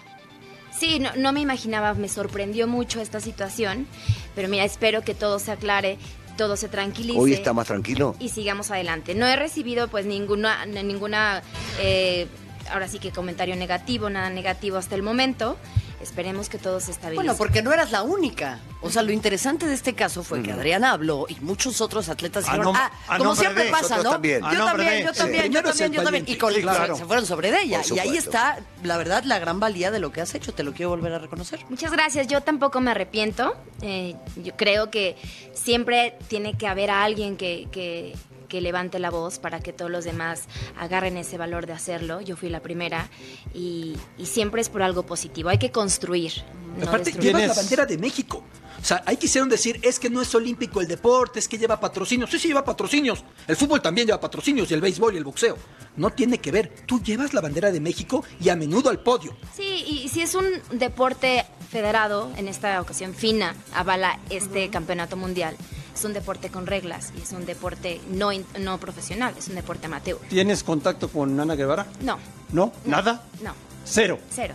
Sí, 0.78 0.98
no, 0.98 1.10
no 1.16 1.32
me 1.32 1.40
imaginaba, 1.40 1.94
me 1.94 2.08
sorprendió 2.08 2.66
mucho 2.66 3.00
esta 3.00 3.20
situación, 3.20 3.86
pero 4.34 4.48
mira, 4.48 4.64
espero 4.64 5.02
que 5.02 5.14
todo 5.14 5.38
se 5.38 5.52
aclare, 5.52 5.98
todo 6.36 6.56
se 6.56 6.68
tranquilice. 6.68 7.18
Hoy 7.18 7.32
está 7.32 7.52
más 7.52 7.68
tranquilo. 7.68 8.16
y 8.18 8.28
sigamos 8.30 8.70
adelante. 8.70 9.14
No 9.14 9.26
he 9.26 9.36
recibido 9.36 9.88
pues 9.88 10.04
ninguna, 10.06 10.66
ninguna 10.66 11.42
eh, 11.80 12.26
ahora 12.70 12.88
sí 12.88 12.98
que 12.98 13.10
comentario 13.10 13.56
negativo, 13.56 14.10
nada 14.10 14.30
negativo 14.30 14.76
hasta 14.76 14.94
el 14.94 15.02
momento. 15.02 15.56
Esperemos 16.04 16.50
que 16.50 16.58
todo 16.58 16.80
se 16.80 16.90
estabilice. 16.90 17.24
Bueno, 17.24 17.34
porque 17.36 17.62
no 17.62 17.72
eras 17.72 17.90
la 17.90 18.02
única. 18.02 18.60
O 18.82 18.90
sea, 18.90 19.02
lo 19.02 19.10
interesante 19.10 19.66
de 19.66 19.72
este 19.72 19.94
caso 19.94 20.22
fue 20.22 20.42
que 20.42 20.52
Adriana 20.52 20.92
habló 20.92 21.24
y 21.28 21.36
muchos 21.40 21.80
otros 21.80 22.10
atletas 22.10 22.44
dijeron, 22.44 22.76
ah, 22.76 22.92
como 23.16 23.34
siempre 23.34 23.70
pasa, 23.70 23.96
¿no? 23.96 24.02
Yo 24.04 24.10
también, 24.10 24.42
yo 24.42 24.58
también, 24.68 25.02
yo 25.02 25.12
también, 25.12 25.52
yo 25.52 25.62
también. 25.62 25.94
Y 25.94 26.04
valiente. 26.04 26.38
con, 26.38 26.52
Sí, 26.52 26.60
claro. 26.60 26.94
se 26.94 27.06
fueron 27.06 27.24
sobre 27.24 27.50
de 27.50 27.62
ella. 27.62 27.80
Y 27.90 27.98
ahí 27.98 28.18
está, 28.18 28.60
la 28.82 28.98
verdad, 28.98 29.24
la 29.24 29.38
gran 29.38 29.60
valía 29.60 29.90
de 29.90 29.98
lo 29.98 30.12
que 30.12 30.20
has 30.20 30.34
hecho. 30.34 30.52
Te 30.52 30.62
lo 30.62 30.74
quiero 30.74 30.90
volver 30.90 31.14
a 31.14 31.18
reconocer. 31.18 31.60
Muchas 31.70 31.90
gracias. 31.90 32.26
Yo 32.26 32.42
tampoco 32.42 32.82
me 32.82 32.90
arrepiento. 32.90 33.56
Eh, 33.80 34.14
yo 34.36 34.54
creo 34.56 34.90
que 34.90 35.16
siempre 35.54 36.18
tiene 36.28 36.56
que 36.58 36.66
haber 36.66 36.90
a 36.90 37.02
alguien 37.02 37.38
que, 37.38 38.14
que- 38.58 38.60
levante 38.60 38.98
la 38.98 39.10
voz, 39.10 39.38
para 39.38 39.60
que 39.60 39.72
todos 39.72 39.90
los 39.90 40.04
demás 40.04 40.42
agarren 40.78 41.16
ese 41.16 41.36
valor 41.38 41.66
de 41.66 41.72
hacerlo. 41.72 42.20
Yo 42.20 42.36
fui 42.36 42.48
la 42.48 42.60
primera 42.60 43.08
y, 43.54 43.96
y 44.18 44.26
siempre 44.26 44.60
es 44.60 44.68
por 44.68 44.82
algo 44.82 45.04
positivo. 45.04 45.48
Hay 45.48 45.58
que 45.58 45.70
construir. 45.70 46.32
no 46.78 46.88
Aparte, 46.88 47.12
llevas 47.12 47.46
la 47.48 47.54
bandera 47.54 47.86
de 47.86 47.98
México. 47.98 48.42
O 48.80 48.84
sea, 48.86 49.02
ahí 49.06 49.16
quisieron 49.16 49.48
decir, 49.48 49.80
es 49.82 49.98
que 49.98 50.10
no 50.10 50.20
es 50.20 50.34
olímpico 50.34 50.80
el 50.80 50.88
deporte, 50.88 51.38
es 51.38 51.48
que 51.48 51.56
lleva 51.56 51.78
patrocinios. 51.80 52.28
Sí, 52.30 52.38
sí, 52.38 52.48
lleva 52.48 52.64
patrocinios. 52.64 53.24
El 53.46 53.56
fútbol 53.56 53.80
también 53.80 54.06
lleva 54.06 54.20
patrocinios, 54.20 54.70
y 54.70 54.74
el 54.74 54.80
béisbol 54.80 55.14
y 55.14 55.18
el 55.18 55.24
boxeo. 55.24 55.56
No 55.96 56.10
tiene 56.10 56.38
que 56.38 56.50
ver. 56.50 56.70
Tú 56.84 57.00
llevas 57.02 57.32
la 57.32 57.40
bandera 57.40 57.70
de 57.70 57.80
México 57.80 58.24
y 58.40 58.48
a 58.50 58.56
menudo 58.56 58.90
al 58.90 58.98
podio. 59.00 59.34
Sí, 59.56 59.84
y 60.04 60.08
si 60.08 60.20
es 60.22 60.34
un 60.34 60.44
deporte 60.72 61.46
federado, 61.70 62.30
en 62.36 62.48
esta 62.48 62.80
ocasión 62.80 63.14
FINA 63.14 63.54
avala 63.72 64.18
este 64.28 64.68
campeonato 64.70 65.16
mundial. 65.16 65.56
Es 65.94 66.04
un 66.04 66.12
deporte 66.12 66.50
con 66.50 66.66
reglas 66.66 67.12
y 67.16 67.22
es 67.22 67.32
un 67.32 67.46
deporte 67.46 68.00
no, 68.10 68.30
no 68.58 68.78
profesional, 68.78 69.34
es 69.38 69.48
un 69.48 69.54
deporte 69.54 69.86
amateur. 69.86 70.18
¿Tienes 70.28 70.64
contacto 70.64 71.08
con 71.08 71.38
Ana 71.38 71.54
Guevara? 71.54 71.86
No, 72.00 72.18
¿No? 72.52 72.72
¿Nada? 72.84 73.22
no, 73.42 73.54
Cero. 73.84 74.18
cero. 74.30 74.54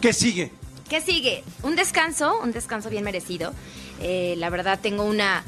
¿Qué 0.00 0.12
sigue? 0.12 0.52
¿Qué 0.88 1.00
sigue? 1.00 1.44
Un 1.62 1.76
descanso, 1.76 2.38
un 2.42 2.52
descanso 2.52 2.90
bien 2.90 3.04
merecido. 3.04 3.52
Eh, 4.00 4.34
la 4.38 4.50
verdad 4.50 4.78
tengo 4.82 5.04
una, 5.04 5.44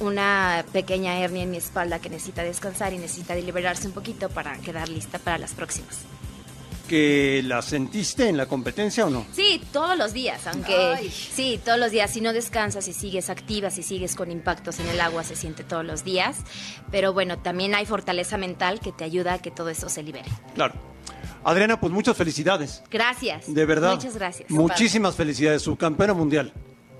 una 0.00 0.64
pequeña 0.72 1.18
hernia 1.18 1.44
en 1.44 1.50
mi 1.50 1.58
espalda 1.58 1.98
que 2.00 2.10
necesita 2.10 2.42
descansar 2.42 2.92
y 2.92 2.98
necesita 2.98 3.34
liberarse 3.34 3.86
un 3.86 3.92
poquito 3.92 4.28
para 4.28 4.56
quedar 4.58 4.88
lista 4.88 5.18
para 5.18 5.38
las 5.38 5.52
próximas. 5.52 5.98
¿Que 6.90 7.40
la 7.44 7.62
sentiste 7.62 8.28
en 8.28 8.36
la 8.36 8.46
competencia 8.46 9.06
o 9.06 9.10
no? 9.10 9.24
Sí, 9.32 9.62
todos 9.72 9.96
los 9.96 10.12
días, 10.12 10.44
aunque 10.48 11.08
sí, 11.12 11.60
todos 11.64 11.78
los 11.78 11.92
días. 11.92 12.10
Si 12.10 12.20
no 12.20 12.32
descansas, 12.32 12.84
si 12.84 12.92
sigues 12.92 13.30
activa, 13.30 13.70
si 13.70 13.84
sigues 13.84 14.16
con 14.16 14.32
impactos 14.32 14.80
en 14.80 14.88
el 14.88 15.00
agua, 15.00 15.22
se 15.22 15.36
siente 15.36 15.62
todos 15.62 15.84
los 15.84 16.02
días. 16.02 16.38
Pero 16.90 17.12
bueno, 17.12 17.38
también 17.38 17.76
hay 17.76 17.86
fortaleza 17.86 18.38
mental 18.38 18.80
que 18.80 18.90
te 18.90 19.04
ayuda 19.04 19.34
a 19.34 19.38
que 19.38 19.52
todo 19.52 19.68
eso 19.68 19.88
se 19.88 20.02
libere. 20.02 20.28
Claro. 20.56 20.74
Adriana, 21.44 21.78
pues 21.78 21.92
muchas 21.92 22.16
felicidades. 22.16 22.82
Gracias. 22.90 23.54
De 23.54 23.64
verdad. 23.66 23.94
Muchas 23.94 24.16
gracias. 24.16 24.50
Muchísimas 24.50 25.14
felicidades, 25.14 25.62
subcampeona 25.62 26.12
mundial. 26.12 26.52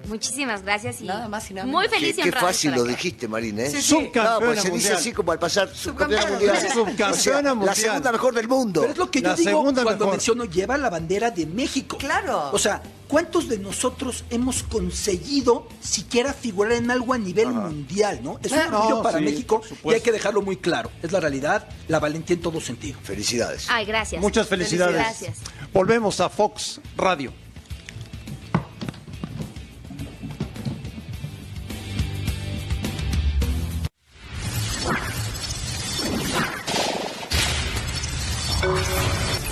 Muchísimas 0.09 0.63
gracias 0.63 1.01
y 1.01 1.05
Nada 1.05 1.29
más 1.29 1.51
y 1.51 1.55
nada 1.55 1.67
muy 1.67 1.89
feliz 1.89 2.17
y 2.19 2.23
Qué, 2.23 2.31
qué 2.31 2.39
fácil 2.39 2.73
lo 2.73 2.85
dijiste, 2.85 3.29
Marín, 3.29 3.59
¿eh? 3.61 3.71
Sí, 3.71 3.77
sí. 3.77 3.83
Subcampeona 3.83 4.39
No, 4.41 4.47
pues 4.47 4.63
se 4.63 4.71
dice 4.71 4.71
mundial. 4.73 4.97
así 4.97 5.13
como 5.13 5.33
al 5.33 5.39
pasar 5.39 5.69
subcampeona 5.75 6.23
Subcampeona 6.23 6.31
mundial. 6.31 6.55
mundial. 6.55 6.73
Subcampeona 6.73 7.13
O 7.13 7.17
sea, 7.43 7.55
mundial. 7.55 7.67
La 7.67 7.75
segunda 7.75 8.13
mejor 8.13 8.35
del 8.35 8.49
mundo. 8.49 8.81
Pero 8.81 8.93
es 8.93 8.99
lo 8.99 9.11
que 9.11 9.21
La 9.21 9.31
yo 9.31 9.37
digo 9.37 9.51
segunda 9.51 9.83
cuando 9.83 10.05
mejor. 10.07 10.15
menciono 10.17 10.45
lleva 10.45 10.77
la 10.79 10.91
bandera 10.91 11.31
de 11.31 11.47
México. 11.47 11.99
Claro. 11.99 12.51
O 12.53 12.59
sea, 12.59 12.83
¿cuántos 13.09 13.49
de 13.49 13.59
nosotros 13.59 14.25
hemos 14.31 14.63
conseguido 14.65 15.69
siquiera 15.81 16.33
figurar 16.33 16.73
en 16.73 16.91
algo 16.91 17.13
a 17.15 17.19
nivel 17.19 17.49
mundial, 17.49 18.21
no? 18.23 18.39
Es 18.43 18.53
un 18.53 18.59
orgullo 18.59 19.03
para 19.03 19.19
sí, 19.19 19.25
México 19.25 19.63
por 19.83 19.93
y 19.93 19.97
hay 19.97 20.01
que 20.01 20.13
dejarlo 20.13 20.43
muy 20.43 20.57
claro. 20.57 20.91
Es 21.03 21.13
la 21.13 21.21
realidad, 21.21 21.69
la 21.89 21.99
valentía 21.99 22.35
en 22.37 22.43
todo 22.43 22.61
sentido. 22.61 22.99
Felicidades. 23.03 23.67
Ay, 23.69 23.85
gracias. 23.87 24.21
Muchas 24.21 24.47
felicidades. 24.49 24.95
Gracias. 24.95 25.39
Volvemos 25.73 26.21
a 26.21 26.29
Fox 26.29 26.81
Radio. 26.97 27.33